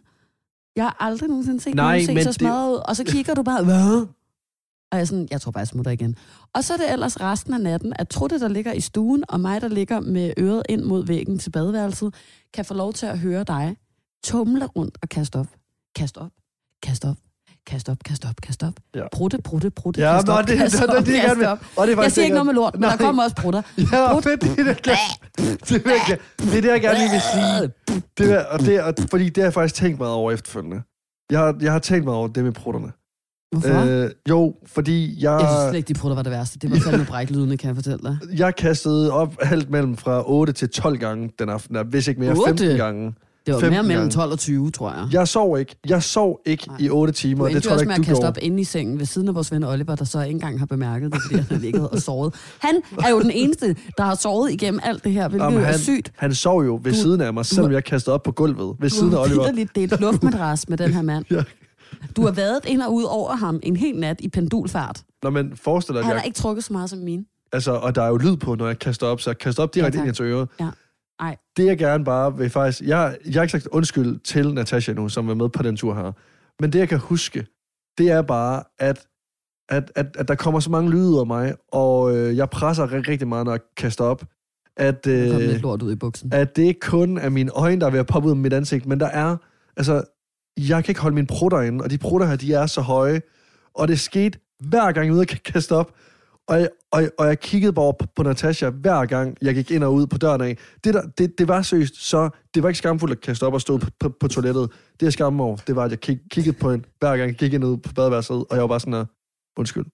Jeg 0.77 0.85
har 0.85 0.97
aldrig 1.01 1.29
nogensinde 1.29 1.61
set 1.61 1.75
Nej, 1.75 2.03
nogen 2.07 2.19
se 2.19 2.25
så 2.25 2.33
smadret 2.33 2.73
ud. 2.73 2.81
Og 2.89 2.97
så 2.97 3.05
kigger 3.05 3.35
du 3.35 3.43
bare, 3.43 3.65
hvad? 3.65 4.07
Og 4.93 4.97
jeg 4.97 5.01
er 5.01 5.05
sådan, 5.07 5.29
jeg 5.31 5.41
tror 5.41 5.51
bare, 5.53 5.59
jeg 5.61 5.69
smutter 5.69 5.91
igen. 5.91 6.17
Og 6.55 6.65
så 6.65 6.73
er 6.73 6.77
det 6.77 6.93
ellers 6.93 7.21
resten 7.21 7.55
af 7.55 7.61
natten, 7.61 7.93
at 7.97 8.09
Trutte, 8.09 8.41
der 8.41 8.49
ligger 8.49 8.73
i 8.73 8.81
stuen, 8.81 9.25
og 9.29 9.41
mig, 9.41 9.61
der 9.61 9.69
ligger 9.69 10.01
med 10.01 10.33
øret 10.39 10.63
ind 10.69 10.83
mod 10.83 11.07
væggen 11.07 11.39
til 11.39 11.51
badeværelset, 11.51 12.15
kan 12.55 12.65
få 12.65 12.75
lov 12.75 12.93
til 12.93 13.07
at 13.07 13.19
høre 13.19 13.45
dig 13.45 13.77
tumle 14.25 14.67
rundt 14.67 14.99
og 15.03 15.09
kaste 15.09 15.37
op. 15.37 15.47
Kast 15.97 16.17
op, 16.19 16.31
kast 16.83 17.05
op, 17.05 17.17
kast 17.67 17.89
op, 17.89 17.97
kast 18.05 18.25
op, 18.25 18.35
kast 18.43 18.63
op. 18.63 18.73
Ja. 18.95 19.03
Prutte, 19.13 19.39
prutte, 19.45 19.71
prutte, 19.71 20.01
Ja, 20.01 20.13
kast 20.15 20.29
op, 20.29 20.47
det- 20.47 20.59
kast 20.59 20.73
det- 20.79 20.87
op, 20.89 20.97
det- 20.97 21.07
det 21.07 21.17
er 21.19 21.23
kast 21.35 21.41
op. 21.47 21.59
Og 21.77 21.87
det 21.87 21.99
er 21.99 22.03
Jeg 22.03 22.13
siger 22.13 22.25
ikke 22.25 22.35
det, 22.35 22.45
noget 22.45 22.47
med 22.47 22.55
lort, 22.55 22.75
men 22.75 22.83
der 22.83 22.89
Nej. 22.89 22.97
kommer 22.97 23.23
også 23.23 23.37
prutter. 23.37 23.63
Ja, 23.93 24.19
fedt, 24.19 24.41
det 24.43 24.51
er 24.59 24.65
det, 24.65 24.85
det, 24.85 24.93
er 24.93 26.17
det 26.39 26.57
er 26.57 26.61
det, 26.61 26.69
jeg 26.69 26.81
gerne 26.81 26.99
lige 26.99 27.11
vil 27.11 27.21
sige. 27.35 27.73
Det 28.19 28.33
er, 28.33 28.45
og 28.45 28.61
det, 28.61 28.83
og, 28.83 28.95
fordi 29.11 29.25
det 29.25 29.37
har 29.37 29.43
jeg 29.43 29.55
faktisk 29.55 29.75
tænkt 29.75 29.99
meget 29.99 30.15
over 30.15 30.33
efterfølgende. 30.33 30.83
Jeg 31.31 31.39
har, 31.41 31.57
jeg 31.61 31.73
har 31.73 31.79
tænkt 31.79 32.05
meget 32.05 32.19
over 32.19 32.29
det 32.29 32.45
med 32.45 32.53
prutterne. 32.53 32.93
Hvorfor? 33.53 33.85
Øh, 34.05 34.11
jo, 34.29 34.55
fordi 34.67 35.17
jeg, 35.25 35.33
Jeg 35.41 35.49
synes 35.51 35.71
slet 35.71 35.77
ikke, 35.79 35.89
de 35.89 35.95
prutter 35.95 36.15
var 36.17 36.23
det 36.23 36.33
værste. 36.33 36.59
Det 36.59 36.71
var 36.71 36.79
fandme 36.91 37.05
bræklydende, 37.07 37.57
kan 37.57 37.69
jeg 37.69 37.75
fortælle 37.77 37.99
dig. 38.03 38.19
jeg 38.39 38.57
kastede 38.57 39.13
op 39.13 39.35
alt 39.41 39.71
mellem 39.71 39.97
fra 39.97 40.31
8 40.31 40.53
til 40.53 40.69
12 40.69 40.99
gange 40.99 41.31
den 41.39 41.49
aften, 41.49 41.75
der, 41.75 41.85
hvis 41.85 42.09
ikke 42.09 42.21
mere 42.21 42.31
8? 42.31 42.43
15 42.47 42.77
gange. 42.77 43.07
Det 43.07 43.47
Det 43.47 43.55
var 43.55 43.61
15 43.61 43.73
mere 43.75 43.83
mellem 43.83 44.01
gange. 44.01 44.11
12 44.13 44.33
og 44.33 44.39
20, 44.39 44.71
tror 44.71 44.91
jeg. 44.91 45.09
Jeg 45.13 45.29
sov 45.29 45.59
ikke. 45.59 45.77
Jeg 45.89 46.03
sov 46.03 46.41
ikke 46.47 46.69
Nej. 46.69 46.77
i 46.81 46.91
8 46.91 47.13
Du 47.13 47.17
timer. 47.17 47.45
Det 47.45 47.53
endte 47.55 47.69
tror 47.69 47.75
jeg 47.77 47.83
ikke, 47.83 47.95
du 47.97 48.03
kaste 48.03 48.25
op 48.25 48.37
inde 48.43 48.61
i 48.61 48.65
sengen 48.65 48.99
ved 48.99 49.07
siden 49.07 49.29
af 49.29 49.35
vores 49.35 49.53
ven 49.53 49.65
Oliver, 49.65 49.95
der 49.95 50.05
så 50.05 50.21
ikke 50.23 50.31
engang 50.35 50.59
har 50.59 50.67
bemærket 50.67 51.13
det, 51.13 51.21
fordi 51.23 51.35
han 51.35 51.47
har 51.51 51.59
ligget 51.59 51.89
og 51.89 51.99
sovet. 51.99 52.35
Han 52.59 52.83
er 53.05 53.11
jo 53.11 53.21
den 53.21 53.31
eneste, 53.31 53.77
der 53.99 54.03
har 54.05 54.15
sovet 54.15 54.53
igennem 54.53 54.81
alt 54.83 55.05
det 55.05 55.13
her, 55.13 55.29
hvilket 55.29 55.45
Jamen, 55.45 55.59
jo 55.59 55.65
er 55.65 55.71
han, 55.71 55.79
sygt. 55.79 56.13
han 56.17 56.35
sov 56.35 56.65
jo 56.65 56.81
ved 56.83 56.93
Du- 56.93 56.99
siden 56.99 57.21
af 57.21 57.35
mig, 57.35 57.47
selvom 57.47 57.73
jeg 57.73 57.85
kastede 57.85 58.15
op 58.15 58.23
på 58.23 58.33
gulvet. 58.33 58.77
Ved 58.81 58.91
Du 58.91 58.95
siden 58.95 59.15
af 59.15 59.19
Oliver. 59.23 59.37
vitterligt 59.37 59.77
delt 59.77 60.01
luftmadras 60.07 60.69
med 60.69 60.79
den 60.79 60.93
her 60.93 61.03
mand. 61.03 61.25
Ja. 61.31 61.43
Du 62.17 62.23
har 62.25 62.33
været 62.33 62.61
ind 62.67 62.83
og 62.83 62.95
ud 62.95 63.05
over 63.05 63.35
ham 63.37 63.61
en 63.63 63.77
hel 63.77 63.97
nat 63.99 64.21
i 64.21 64.29
pendulfart. 64.29 65.03
Når 65.23 65.31
man 65.31 65.53
forestiller, 65.57 66.01
at 66.01 66.05
Han 66.07 66.13
jeg 66.13 66.21
har 66.21 66.25
ikke 66.25 66.37
trukket 66.37 66.65
så 66.65 66.73
meget 66.73 66.91
som 66.91 66.99
mine. 66.99 67.25
Altså, 67.53 67.73
og 67.73 67.95
der 67.95 68.03
er 68.03 68.09
jo 68.09 68.17
lyd 68.17 68.37
på, 68.37 68.55
når 68.55 68.67
jeg 68.67 68.79
kaster 68.79 69.07
op, 69.07 69.21
så 69.21 69.31
jeg 69.31 69.39
kaster 69.39 69.63
op 69.63 69.75
direkte 69.75 69.99
Ja, 69.99 70.05
tak. 70.05 70.21
ind 70.21 70.29
i 70.29 70.33
øret. 70.33 70.49
Ja. 70.61 70.71
Ej. 71.21 71.37
Det 71.57 71.67
jeg 71.67 71.79
gerne 71.79 72.05
bare 72.05 72.37
vil 72.39 72.51
faktisk... 72.51 72.89
Jeg, 72.89 73.17
jeg 73.27 73.35
har 73.35 73.43
ikke 73.43 73.53
sagt 73.53 73.67
undskyld 73.67 74.19
til 74.19 74.55
Natasha 74.55 74.93
nu, 74.93 75.09
som 75.09 75.29
var 75.29 75.35
med 75.35 75.49
på 75.49 75.63
den 75.63 75.77
tur 75.77 75.95
her. 75.95 76.13
Men 76.61 76.73
det 76.73 76.79
jeg 76.79 76.89
kan 76.89 76.99
huske, 76.99 77.47
det 77.99 78.11
er 78.11 78.23
bare, 78.23 78.63
at, 78.79 79.07
at, 79.69 79.93
at, 79.95 80.07
at 80.19 80.29
der 80.29 80.35
kommer 80.35 80.61
så 80.61 80.71
mange 80.71 80.91
lyde 80.91 81.19
af 81.19 81.27
mig, 81.27 81.55
og 81.73 82.17
øh, 82.17 82.37
jeg 82.37 82.51
presser 82.51 82.93
rigtig, 82.93 83.09
rigtig 83.09 83.29
meget, 83.29 83.45
når 83.45 83.53
jeg 83.53 83.61
kaster 83.77 84.05
op. 84.05 84.25
At, 84.77 85.07
øh, 85.07 85.37
lidt 85.39 85.63
lort 85.63 85.83
ud 85.83 85.93
i 85.93 85.97
buksen. 85.97 86.33
at 86.33 86.57
det 86.57 86.63
ikke 86.63 86.81
kun 86.81 87.19
er 87.19 87.29
mine 87.29 87.51
øjne, 87.51 87.81
der 87.81 87.87
er 87.87 87.91
ved 87.91 87.99
at 88.01 88.07
poppe 88.07 88.27
ud 88.27 88.31
af 88.33 88.37
mit 88.37 88.53
ansigt, 88.53 88.87
men 88.87 89.01
der 89.01 89.07
er... 89.07 89.37
Altså, 89.77 90.03
jeg 90.69 90.85
kan 90.85 90.91
ikke 90.93 91.01
holde 91.01 91.15
mine 91.15 91.27
prutter 91.27 91.61
inde, 91.61 91.85
og 91.85 91.91
de 91.91 91.99
prutter 91.99 92.27
her, 92.27 92.37
de 92.37 92.53
er 92.53 92.67
så 92.67 92.81
høje. 92.81 93.21
Og 93.75 93.89
det 93.89 94.01
skete 94.01 94.39
hver 94.61 94.93
gang, 94.93 95.07
jeg 95.07 95.09
er 95.09 95.13
ude 95.13 95.21
og 95.21 95.27
kaste 95.27 95.73
op. 95.77 95.93
Og 96.49 96.61
jeg, 96.61 96.69
og, 96.93 97.03
og 97.19 97.27
jeg 97.27 97.41
kiggede 97.41 97.73
bare 97.73 97.93
på, 97.99 98.07
på 98.17 98.23
Natasha 98.23 98.71
hver 98.71 99.05
gang, 99.07 99.37
jeg 99.43 99.55
gik 99.55 99.71
ind 99.71 99.85
og 99.85 99.95
ud 99.95 100.07
på 100.07 100.19
døren 100.19 100.41
af. 100.41 100.59
Det, 100.85 100.95
der, 100.95 101.03
det, 101.19 101.39
det 101.39 101.49
var 101.49 101.63
seriøst, 101.63 101.97
så 102.09 102.29
det 102.55 102.63
var 102.63 102.69
ikke 102.69 102.79
skamfuldt 102.79 103.13
at 103.13 103.21
kaste 103.21 103.47
op 103.47 103.55
og 103.55 103.61
stå 103.61 103.77
på, 103.79 103.87
på, 104.01 104.09
på 104.21 104.29
toilettet. 104.29 104.71
Det 105.01 105.03
jeg 105.07 105.13
skamme 105.13 105.43
over, 105.43 105.57
det 105.57 105.77
var, 105.77 105.85
at 105.85 105.91
jeg 105.91 106.01
kig, 106.01 106.21
kiggede 106.31 106.57
på 106.57 106.71
hende, 106.71 106.85
hver 106.99 107.17
gang 107.17 107.29
jeg 107.29 107.35
gik 107.35 107.53
ind 107.53 107.65
og 107.65 107.71
ud 107.71 107.77
på 107.77 107.93
badeværelset, 107.95 108.37
og 108.37 108.47
jeg 108.51 108.61
var 108.61 108.67
bare 108.67 108.81
sådan 108.81 108.93
her, 108.93 109.05
undskyld. 109.59 109.85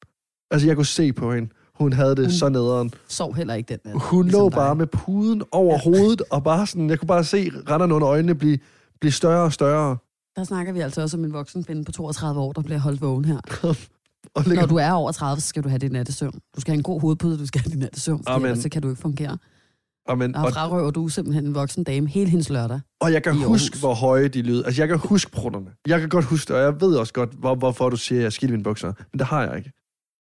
Altså, 0.51 0.67
jeg 0.67 0.77
kunne 0.77 0.87
se 0.87 1.13
på 1.13 1.33
hende. 1.33 1.49
Hun 1.75 1.93
havde 1.93 2.11
det 2.17 2.25
Hun- 2.25 2.33
så 2.33 2.49
nederen. 2.49 2.91
Sov 3.09 3.35
heller 3.35 3.55
ikke 3.55 3.69
den 3.69 3.79
nat. 3.85 4.03
Hun 4.03 4.25
ligesom 4.25 4.41
lå 4.41 4.49
dig. 4.49 4.57
bare 4.57 4.75
med 4.75 4.87
puden 4.87 5.43
over 5.53 5.79
hovedet, 5.79 6.23
og 6.31 6.45
bare 6.45 6.67
sådan, 6.67 6.91
jeg 6.91 6.99
kunne 6.99 7.09
bare 7.09 7.25
se 7.25 7.51
randerne 7.71 7.95
under 7.95 8.09
øjnene 8.09 8.35
blive, 8.35 8.59
blive 9.01 9.13
større 9.13 9.43
og 9.43 9.53
større. 9.53 9.97
Der 10.37 10.45
snakker 10.45 10.73
vi 10.73 10.81
altså 10.81 11.03
også 11.03 11.17
om 11.17 11.25
en 11.25 11.33
voksen 11.33 11.65
kvinde 11.65 11.85
på 11.85 11.93
32 11.93 12.41
år, 12.41 12.53
der 12.53 12.63
bliver 12.63 12.79
holdt 12.79 13.01
vågen 13.01 13.25
her. 13.25 13.41
Og 14.35 14.45
Når 14.47 14.67
du 14.67 14.77
er 14.77 14.93
over 14.93 15.13
30, 15.13 15.41
så 15.41 15.49
skal 15.49 15.63
du 15.65 15.69
have 15.69 15.79
din 15.79 15.93
nattesøvn. 15.93 16.41
Du 16.57 16.61
skal 16.61 16.73
have 16.73 16.79
en 16.79 16.83
god 16.83 17.01
hovedpude, 17.01 17.39
du 17.39 17.47
skal 17.47 17.61
have 17.61 17.71
din 17.71 17.79
nattesøvn, 17.79 18.25
for 18.25 18.35
ellers 18.35 18.59
så 18.59 18.69
kan 18.69 18.83
du 18.83 18.89
ikke 18.89 19.01
fungere. 19.03 19.39
Amen, 20.09 20.35
og, 20.35 20.53
frarøver 20.53 20.91
du 20.91 21.09
simpelthen 21.09 21.47
en 21.47 21.55
voksen 21.55 21.85
dame 21.85 22.09
hele 22.09 22.31
hendes 22.31 22.51
lørdag. 22.51 22.81
og 23.01 23.13
jeg 23.13 23.23
kan 23.23 23.33
Aarhus. 23.33 23.47
huske, 23.63 23.79
hvor 23.79 23.95
høje 23.95 24.29
de 24.29 24.43
lyder. 24.43 24.65
Altså, 24.65 24.83
jeg 24.83 24.89
kan 24.89 24.99
huske 24.99 25.31
prutterne. 25.31 25.71
Jeg 25.87 26.01
kan 26.01 26.09
godt 26.09 26.25
huske 26.25 26.49
det, 26.49 26.57
og 26.57 26.63
jeg 26.63 26.81
ved 26.81 26.97
også 26.97 27.13
godt, 27.13 27.31
hvor, 27.33 27.55
hvorfor 27.55 27.89
du 27.91 27.97
siger, 27.97 28.19
at 28.19 28.23
jeg 28.23 28.33
skidt 28.33 28.51
mine 28.51 28.63
bukser. 28.63 28.93
Men 29.13 29.19
det 29.19 29.27
har 29.27 29.43
jeg 29.43 29.57
ikke. 29.57 29.73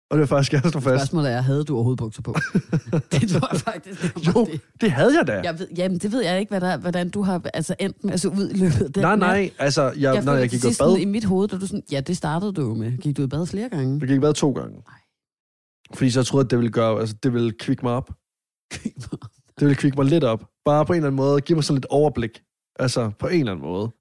Og 0.10 0.18
det 0.18 0.20
vil 0.20 0.28
faktisk 0.28 0.52
gerne 0.52 0.70
stå 0.70 0.80
fast. 0.80 1.02
Spørgsmålet 1.02 1.32
er, 1.32 1.42
havde 1.42 1.64
du 1.64 1.76
overhovedet 1.76 1.98
bukser 2.00 2.22
på? 2.22 2.34
det 3.12 3.30
tror 3.30 3.54
jeg 3.54 3.62
faktisk, 3.62 4.02
det 4.02 4.12
var 4.16 4.40
Jo, 4.40 4.46
det. 4.46 4.62
det 4.82 4.92
havde 4.92 5.18
jeg 5.18 5.28
da. 5.28 5.42
Jeg 5.44 5.60
ved, 5.60 5.68
jamen, 5.78 5.98
det 5.98 6.12
ved 6.12 6.24
jeg 6.24 6.40
ikke, 6.40 6.50
hvad 6.50 6.62
der, 6.62 6.78
hvordan 6.78 7.10
du 7.10 7.22
har 7.22 7.42
altså, 7.54 7.76
at 8.10 8.20
se 8.20 8.30
ud 8.30 8.50
i 8.50 8.54
løbet 8.54 8.82
af 8.82 8.94
den 8.94 9.02
nej, 9.02 9.16
nej, 9.16 9.52
altså, 9.60 9.84
jeg, 9.84 10.16
Jeg, 10.16 10.24
når 10.24 10.34
jeg 10.34 10.50
gik 10.50 10.64
i 10.66 10.68
bad, 10.80 10.98
I 10.98 11.06
mit 11.06 11.26
hoved, 11.26 11.48
da 11.48 11.58
du 11.58 11.68
sådan, 11.68 11.84
ja, 11.92 12.00
det 12.00 12.18
startede 12.18 12.54
du 12.54 12.62
jo 12.62 12.74
med. 12.74 12.98
Gik 12.98 13.18
du 13.18 13.24
i 13.24 13.28
bad 13.28 13.46
flere 13.46 13.70
gange? 13.70 13.98
jeg 14.02 14.08
gik 14.08 14.18
i 14.18 14.20
bad 14.20 14.34
to 14.34 14.52
gange. 14.52 14.84
Fordi 15.94 16.12
så 16.12 16.24
troede 16.24 16.42
jeg, 16.44 16.46
at 16.48 16.52
det 16.52 16.60
ville 16.60 16.72
gøre, 16.72 17.00
altså, 17.00 17.16
det 17.24 17.34
ville 17.34 17.52
kvikke 17.60 17.86
mig 17.86 17.94
op. 17.94 18.12
Det 19.60 19.68
ville 19.68 19.76
kvikke 19.76 19.98
mig 19.98 20.06
lidt 20.06 20.24
op. 20.24 20.46
Bare 20.66 20.86
på 20.86 20.94
en 20.94 20.98
eller 20.98 21.08
anden 21.08 21.18
måde. 21.18 21.42
Give 21.42 21.56
mig 21.56 21.64
sådan 21.64 21.76
lidt 21.76 21.86
overblik. 21.90 22.42
Altså, 22.80 23.12
på 23.20 23.28
en 23.28 23.40
eller 23.40 23.52
anden 23.52 23.66
måde. 23.66 23.92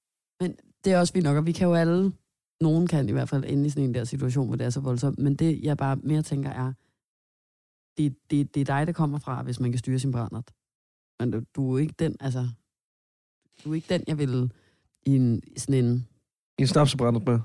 det 0.85 0.93
er 0.93 0.99
også 1.01 1.13
fint 1.13 1.25
nok, 1.25 1.37
og 1.37 1.47
vi 1.47 1.53
kan 1.53 1.69
jo 1.69 1.75
alle, 1.75 2.13
nogen 2.61 2.87
kan 2.87 3.09
i 3.09 3.13
hvert 3.13 3.29
fald 3.29 3.45
ende 3.45 3.67
i 3.67 3.71
sådan 3.71 3.85
en 3.85 3.95
der 3.95 4.05
situation, 4.05 4.47
hvor 4.47 4.57
det 4.57 4.65
er 4.65 4.71
så 4.71 4.81
voldsomt, 4.81 5.19
men 5.19 5.35
det 5.35 5.63
jeg 5.63 5.77
bare 5.77 5.97
mere 5.97 6.23
tænker 6.23 6.51
er, 6.51 6.73
det, 7.99 8.17
det, 8.31 8.55
det 8.55 8.61
er 8.61 8.65
dig, 8.65 8.87
der 8.87 8.93
kommer 8.93 9.19
fra, 9.19 9.43
hvis 9.43 9.61
man 9.61 9.73
kan 9.73 9.79
styre 9.79 9.99
sin 9.99 10.13
brændert. 10.13 10.51
Men 11.21 11.31
du, 11.31 11.43
du 11.57 11.75
er 11.75 11.79
ikke 11.79 11.95
den, 11.99 12.17
altså, 12.21 12.49
du 13.65 13.71
er 13.71 13.75
ikke 13.75 13.95
den, 13.95 14.05
jeg 14.07 14.19
vil 14.19 14.53
i 15.07 15.17
en, 15.17 15.43
i 15.47 15.59
sådan 15.59 15.85
en, 15.85 16.09
En 16.59 16.67
snapsebrændet 16.67 17.27
med. 17.27 17.41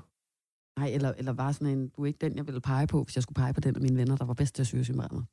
nej, 0.78 0.88
eller, 0.88 1.12
eller 1.12 1.32
bare 1.32 1.52
sådan 1.52 1.78
en, 1.78 1.88
du 1.88 2.02
er 2.02 2.06
ikke 2.06 2.18
den, 2.26 2.36
jeg 2.36 2.46
ville 2.46 2.60
pege 2.60 2.86
på, 2.86 3.04
hvis 3.04 3.16
jeg 3.16 3.22
skulle 3.22 3.36
pege 3.36 3.54
på 3.54 3.60
den 3.60 3.76
af 3.76 3.82
mine 3.82 3.96
venner, 3.96 4.16
der 4.16 4.24
var 4.24 4.34
bedst 4.34 4.54
til 4.54 4.62
at 4.62 4.66
styre 4.66 4.84
sin 4.84 4.96
brændert. 4.96 5.24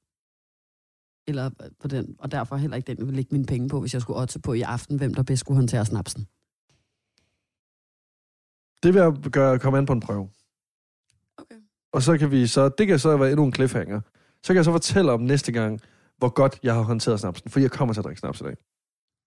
Eller 1.27 1.49
på 1.79 1.87
den, 1.87 2.15
og 2.19 2.31
derfor 2.31 2.55
heller 2.55 2.77
ikke 2.77 2.87
den, 2.87 2.97
jeg 2.97 3.05
ville 3.05 3.15
lægge 3.15 3.35
mine 3.35 3.45
penge 3.45 3.69
på, 3.69 3.79
hvis 3.79 3.93
jeg 3.93 4.01
skulle 4.01 4.19
otte 4.19 4.39
på 4.39 4.53
i 4.53 4.61
aften, 4.61 4.97
hvem 4.97 5.13
der 5.13 5.23
bedst 5.23 5.39
skulle 5.39 5.55
håndtere 5.55 5.85
snapsen. 5.85 6.27
Det 8.83 8.93
vil 8.93 8.99
jeg 9.01 9.13
gøre, 9.31 9.59
komme 9.59 9.77
an 9.77 9.85
på 9.85 9.93
en 9.93 9.99
prøve. 9.99 10.29
Okay. 11.37 11.55
Og 11.93 12.03
så 12.03 12.17
kan 12.17 12.31
vi 12.31 12.47
så, 12.47 12.69
det 12.77 12.87
kan 12.87 12.99
så 12.99 13.17
være 13.17 13.29
endnu 13.31 13.45
en 13.45 13.53
cliffhanger. 13.53 14.01
Så 14.43 14.47
kan 14.47 14.55
jeg 14.55 14.65
så 14.65 14.71
fortælle 14.71 15.11
om 15.11 15.21
næste 15.21 15.51
gang, 15.51 15.81
hvor 16.17 16.29
godt 16.29 16.59
jeg 16.63 16.73
har 16.73 16.81
håndteret 16.81 17.19
snapsen. 17.19 17.49
For 17.51 17.59
jeg 17.59 17.71
kommer 17.71 17.93
til 17.93 18.01
at 18.01 18.05
drikke 18.05 18.19
snaps 18.19 18.41
i 18.41 18.43
dag. 18.43 18.55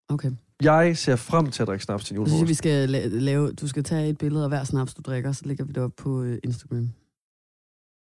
Okay. 0.09 0.31
Jeg 0.63 0.97
ser 0.99 1.17
frem 1.17 1.51
til 1.51 1.63
at 1.63 1.69
drikke 1.69 1.85
snaps 1.85 2.05
til 2.05 2.15
Jeg 2.15 2.19
synes, 2.19 2.31
julefrokost. 2.33 2.49
vi 2.49 2.55
skal 2.55 2.95
la- 2.95 3.09
lave, 3.09 3.53
du 3.53 3.69
skal 3.69 3.85
tage 3.85 4.09
et 4.09 4.19
billede 4.19 4.45
af 4.45 4.51
hver 4.51 4.65
snaps, 4.65 4.95
du 4.95 5.03
drikker, 5.03 5.33
så 5.33 5.43
lægger 5.45 5.65
vi 5.65 5.73
det 5.73 5.83
op 5.83 5.93
på 5.97 6.23
øh, 6.23 6.39
Instagram. 6.45 6.91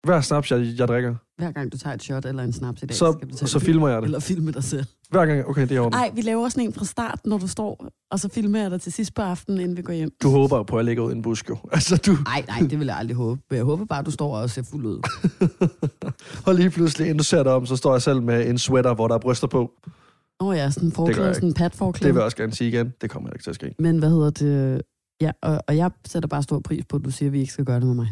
Hver 0.03 0.21
snaps, 0.21 0.51
jeg, 0.51 0.73
jeg 0.77 0.87
drikker, 0.87 1.15
Hver 1.37 1.51
gang 1.51 1.71
du 1.71 1.77
tager 1.77 1.93
et 1.93 2.03
shot 2.03 2.25
eller 2.25 2.43
en 2.43 2.53
snaps 2.53 2.83
i 2.83 2.85
dag, 2.85 2.95
så, 2.95 3.11
skal 3.11 3.29
du 3.29 3.35
tage 3.35 3.49
så 3.49 3.59
filmer 3.59 3.89
jeg 3.89 3.97
det. 3.97 4.05
Eller 4.05 4.19
filme 4.19 4.51
dig 4.51 4.63
selv. 4.63 4.85
Hver 5.09 5.25
gang, 5.25 5.45
okay, 5.47 5.61
det 5.61 5.71
er 5.71 5.75
i 5.75 5.79
orden. 5.79 5.91
Nej, 5.91 6.11
vi 6.15 6.21
laver 6.21 6.49
sådan 6.49 6.63
en 6.63 6.73
fra 6.73 6.85
start, 6.85 7.19
når 7.25 7.37
du 7.37 7.47
står, 7.47 7.87
og 8.11 8.19
så 8.19 8.29
filmer 8.29 8.59
jeg 8.61 8.71
dig 8.71 8.81
til 8.81 8.91
sidst 8.91 9.13
på 9.13 9.21
aftenen, 9.21 9.59
inden 9.59 9.77
vi 9.77 9.81
går 9.81 9.93
hjem. 9.93 10.11
Du 10.23 10.29
håber 10.29 10.63
på, 10.63 10.75
at 10.75 10.79
jeg 10.79 10.85
ligger 10.85 11.03
ud 11.03 11.11
i 11.11 11.15
en 11.15 11.21
busk, 11.21 11.49
jo. 11.49 11.57
Altså, 11.71 11.97
du 11.97 12.11
Nej, 12.11 12.45
nej, 12.47 12.67
det 12.69 12.79
vil 12.79 12.87
jeg 12.87 12.97
aldrig 12.97 13.17
håbe. 13.17 13.41
Jeg 13.51 13.63
håber 13.63 13.85
bare, 13.85 13.99
at 13.99 14.05
du 14.05 14.11
står 14.11 14.37
og 14.37 14.49
ser 14.49 14.63
fuld 14.63 14.85
ud. 14.85 14.99
og 16.47 16.55
lige 16.55 16.69
pludselig, 16.69 17.05
inden 17.05 17.17
du 17.17 17.23
ser 17.23 17.43
dig 17.43 17.51
om, 17.51 17.65
så 17.65 17.75
står 17.75 17.93
jeg 17.93 18.01
selv 18.01 18.21
med 18.21 18.49
en 18.49 18.57
sweater, 18.57 18.93
hvor 18.93 19.07
der 19.07 19.15
er 19.15 19.19
bryster 19.19 19.47
på. 19.47 19.71
Åh 20.39 20.47
oh, 20.47 20.55
ja, 20.55 20.69
sådan 20.69 20.87
en 20.87 20.89
jeg 20.89 20.95
forklæde, 20.95 21.33
sådan 21.33 21.49
en 21.49 21.91
Det 21.93 22.03
vil 22.03 22.13
jeg 22.13 22.23
også 22.23 22.37
gerne 22.37 22.53
sige 22.53 22.67
igen. 22.67 22.93
Det 23.01 23.09
kommer 23.09 23.29
ikke 23.29 23.43
til 23.43 23.49
at 23.49 23.55
ske. 23.55 23.75
Men 23.79 23.99
hvad 23.99 24.09
hedder 24.09 24.29
det? 24.29 24.81
Ja, 25.21 25.31
og, 25.41 25.63
og 25.67 25.77
jeg 25.77 25.91
sætter 26.05 26.29
bare 26.29 26.43
stor 26.43 26.59
pris 26.59 26.85
på, 26.85 26.95
at 26.95 27.05
du 27.05 27.11
siger, 27.11 27.29
at 27.29 27.33
vi 27.33 27.39
ikke 27.39 27.53
skal 27.53 27.65
gøre 27.65 27.79
det 27.79 27.87
med 27.87 27.95
mig. 27.95 28.07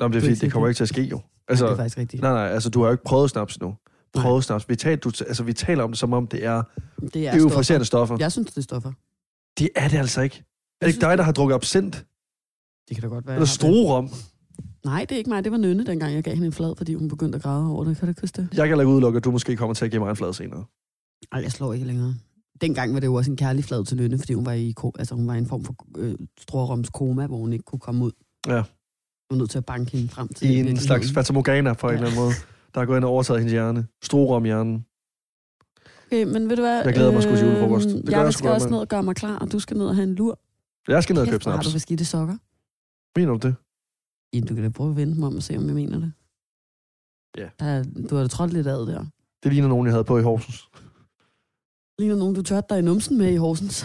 Nå, 0.00 0.08
men 0.08 0.12
det 0.12 0.18
er 0.18 0.20
fordi, 0.28 0.34
det 0.34 0.52
kommer 0.52 0.68
ikke 0.68 0.78
til 0.78 0.84
at 0.84 0.88
ske, 0.88 1.02
jo. 1.02 1.16
Altså, 1.16 1.24
Altså, 1.48 1.66
det 1.66 1.72
er 1.72 1.76
faktisk 1.76 1.98
rigtigt. 1.98 2.22
nej, 2.22 2.32
nej, 2.32 2.46
altså, 2.48 2.70
du 2.70 2.80
har 2.80 2.86
jo 2.86 2.92
ikke 2.92 3.04
prøvet 3.04 3.30
snaps. 3.30 3.60
Nej. 3.60 3.72
Prøvet 4.14 4.44
snaps. 4.44 4.68
Vi 4.68 4.76
taler, 4.76 4.96
du, 4.96 5.12
altså, 5.28 5.42
vi 5.42 5.52
taler 5.52 5.84
om 5.84 5.90
det, 5.90 5.98
som 5.98 6.12
om 6.12 6.26
det 6.26 6.44
er 6.44 6.62
Det 7.14 7.28
er 7.28 7.36
euforiserende 7.36 7.86
stoffer. 7.86 8.16
Jeg 8.20 8.32
synes, 8.32 8.48
det 8.48 8.56
er 8.56 8.62
stoffer. 8.62 8.92
Det 9.58 9.68
er 9.76 9.88
det 9.88 9.98
altså 9.98 10.20
ikke. 10.20 10.44
Er 10.80 10.86
det 10.86 10.94
ikke 10.94 11.06
dig, 11.06 11.18
der 11.18 11.24
har 11.24 11.32
drukket 11.32 11.54
absint? 11.54 12.06
Det 12.88 12.96
kan 12.96 13.02
da 13.02 13.08
godt 13.08 13.26
være. 13.26 13.34
Eller 13.36 13.46
strorum? 13.46 14.10
Nej, 14.84 15.00
det 15.08 15.12
er 15.12 15.18
ikke 15.18 15.30
mig. 15.30 15.44
Det 15.44 15.52
var 15.52 15.58
Nynne, 15.58 15.86
dengang 15.86 16.14
jeg 16.14 16.22
gav 16.22 16.34
hende 16.34 16.46
en 16.46 16.52
flad, 16.52 16.74
fordi 16.76 16.94
hun 16.94 17.08
begyndte 17.08 17.36
at 17.36 17.42
græde 17.42 17.66
over 17.66 17.84
det. 17.84 17.96
Kan 17.98 18.08
du 18.08 18.14
huske 18.20 18.42
det? 18.42 18.48
Jeg 18.52 18.56
kan 18.56 18.66
heller 18.68 18.82
ikke 18.82 18.92
udelukke, 18.92 19.16
at 19.16 19.24
du 19.24 19.30
måske 19.30 19.56
kommer 19.56 19.74
til 19.74 19.84
at 19.84 19.90
give 19.90 20.00
mig 20.02 20.10
en 20.10 20.16
flad 20.16 20.32
senere. 20.32 20.64
Nej, 21.34 21.42
jeg 21.42 21.52
slår 21.52 21.72
ikke 21.72 21.86
længere. 21.86 22.14
Dengang 22.60 22.94
var 22.94 23.00
det 23.00 23.06
jo 23.06 23.14
også 23.14 23.30
en 23.30 23.36
kærlig 23.36 23.64
flad 23.64 23.84
til 23.84 23.96
Nynne, 23.96 24.18
fordi 24.18 24.32
hun 24.32 24.46
var 24.46 24.52
i, 24.52 24.74
altså, 24.98 25.14
hun 25.14 25.26
var 25.26 25.34
i 25.34 25.38
en 25.38 25.46
form 25.46 25.64
for 25.64 25.74
øh, 25.98 26.14
strorums 26.40 26.90
koma, 26.90 27.26
hvor 27.26 27.36
hun 27.36 27.52
ikke 27.52 27.64
kunne 27.64 27.78
komme 27.78 28.04
ud. 28.04 28.12
Ja. 28.46 28.62
Jeg 29.30 29.34
var 29.36 29.38
nødt 29.38 29.50
til 29.50 29.58
at 29.58 29.64
banke 29.66 29.90
hende 29.90 30.08
frem 30.08 30.28
til 30.28 30.50
I 30.50 30.54
en 30.58 30.76
slags 30.76 31.12
fatamorgana 31.12 31.72
på 31.74 31.86
en 31.86 31.90
Ja. 31.90 31.94
eller 31.96 32.06
anden 32.10 32.22
måde. 32.24 32.32
Der 32.74 32.80
er 32.80 32.84
gået 32.86 32.96
ind 32.96 33.04
og 33.04 33.10
overtaget 33.10 33.40
hendes 33.40 33.52
hjerne. 33.52 33.86
Strorum 34.02 34.44
hjernen. 34.44 34.86
Okay, 36.06 36.24
men 36.24 36.48
ved 36.48 36.56
du 36.56 36.62
hvad? 36.62 36.82
Jeg 36.84 36.94
glæder 36.94 37.12
mig 37.12 37.22
sgu 37.22 37.36
til 37.36 37.46
julefrokost. 37.46 37.88
Det 37.88 38.04
jeg, 38.10 38.12
jeg 38.12 38.32
skal 38.34 38.50
også 38.50 38.66
med. 38.68 38.72
ned 38.72 38.80
og 38.80 38.88
gøre 38.88 39.02
mig 39.02 39.16
klar, 39.16 39.38
og 39.38 39.52
du 39.52 39.58
skal 39.58 39.76
ned 39.76 39.86
og 39.86 39.94
have 39.94 40.04
en 40.08 40.14
lur. 40.14 40.38
Jeg 40.88 41.02
skal 41.02 41.14
ned 41.14 41.22
og 41.22 41.28
købe 41.28 41.42
hvor 41.42 41.50
har 41.52 41.56
snaps. 41.62 41.68
du 41.68 41.72
beskidte 41.76 42.04
sokker? 42.04 42.36
Mener 43.18 43.32
du 43.32 43.48
det? 43.48 43.54
Ja, 44.32 44.40
du 44.40 44.54
kan 44.54 44.62
da 44.64 44.68
prøve 44.70 44.90
at 44.90 44.96
vente 44.96 45.18
mig 45.20 45.26
om 45.26 45.36
og 45.36 45.42
se, 45.42 45.56
om 45.56 45.66
jeg 45.66 45.74
mener 45.74 45.98
det. 45.98 46.12
Ja. 47.38 47.48
Der, 47.60 47.66
er- 47.66 47.84
du 48.10 48.14
har 48.16 48.22
da 48.22 48.28
trådt 48.28 48.52
lidt 48.52 48.66
ad 48.66 48.86
der. 48.86 49.04
Det 49.42 49.52
ligner 49.52 49.68
nogen, 49.68 49.86
jeg 49.86 49.92
havde 49.94 50.04
på 50.04 50.18
i 50.18 50.22
Horsens. 50.22 50.68
Ligner 51.98 52.16
nogen, 52.16 52.34
du 52.34 52.42
tørte 52.42 52.66
dig 52.70 52.78
i 52.78 52.82
numsen 52.82 53.18
med 53.18 53.32
i 53.32 53.36
Horsens. 53.36 53.84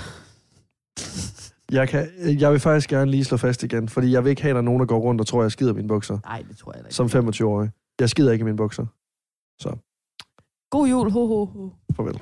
Jeg, 1.71 1.89
kan, 1.89 2.09
jeg 2.39 2.51
vil 2.51 2.59
faktisk 2.59 2.89
gerne 2.89 3.11
lige 3.11 3.25
slå 3.25 3.37
fast 3.37 3.63
igen, 3.63 3.89
fordi 3.89 4.11
jeg 4.11 4.23
vil 4.23 4.29
ikke 4.29 4.41
have, 4.41 4.49
at 4.49 4.55
der 4.55 4.61
er 4.61 4.65
nogen, 4.65 4.79
der 4.79 4.85
går 4.85 4.99
rundt 4.99 5.21
og 5.21 5.27
tror, 5.27 5.39
at 5.39 5.43
jeg 5.43 5.51
skider 5.51 5.71
i 5.71 5.75
mine 5.75 5.87
bukser. 5.87 6.19
Nej, 6.25 6.43
det 6.49 6.57
tror 6.57 6.71
jeg 6.73 6.83
da 6.83 6.87
ikke. 6.87 6.95
Som 6.95 7.05
25-årig. 7.05 7.69
Jeg 7.99 8.09
skider 8.09 8.31
ikke 8.31 8.43
i 8.43 8.45
mine 8.45 8.57
bukser. 8.57 8.85
God 10.69 10.87
jul, 10.87 11.11
ho, 11.11 11.27
ho, 11.27 11.45
ho. 11.45 11.69
Farvel. 11.95 12.15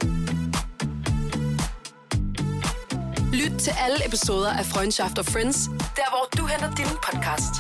Lyt 3.34 3.60
til 3.60 3.74
alle 3.86 4.08
episoder 4.08 4.50
af 4.50 4.66
Freundschaft 4.66 5.18
og 5.20 5.26
Friends, 5.26 5.58
der 6.00 6.08
hvor 6.14 6.26
du 6.38 6.46
henter 6.46 6.76
din 6.76 6.94
podcast. 7.08 7.54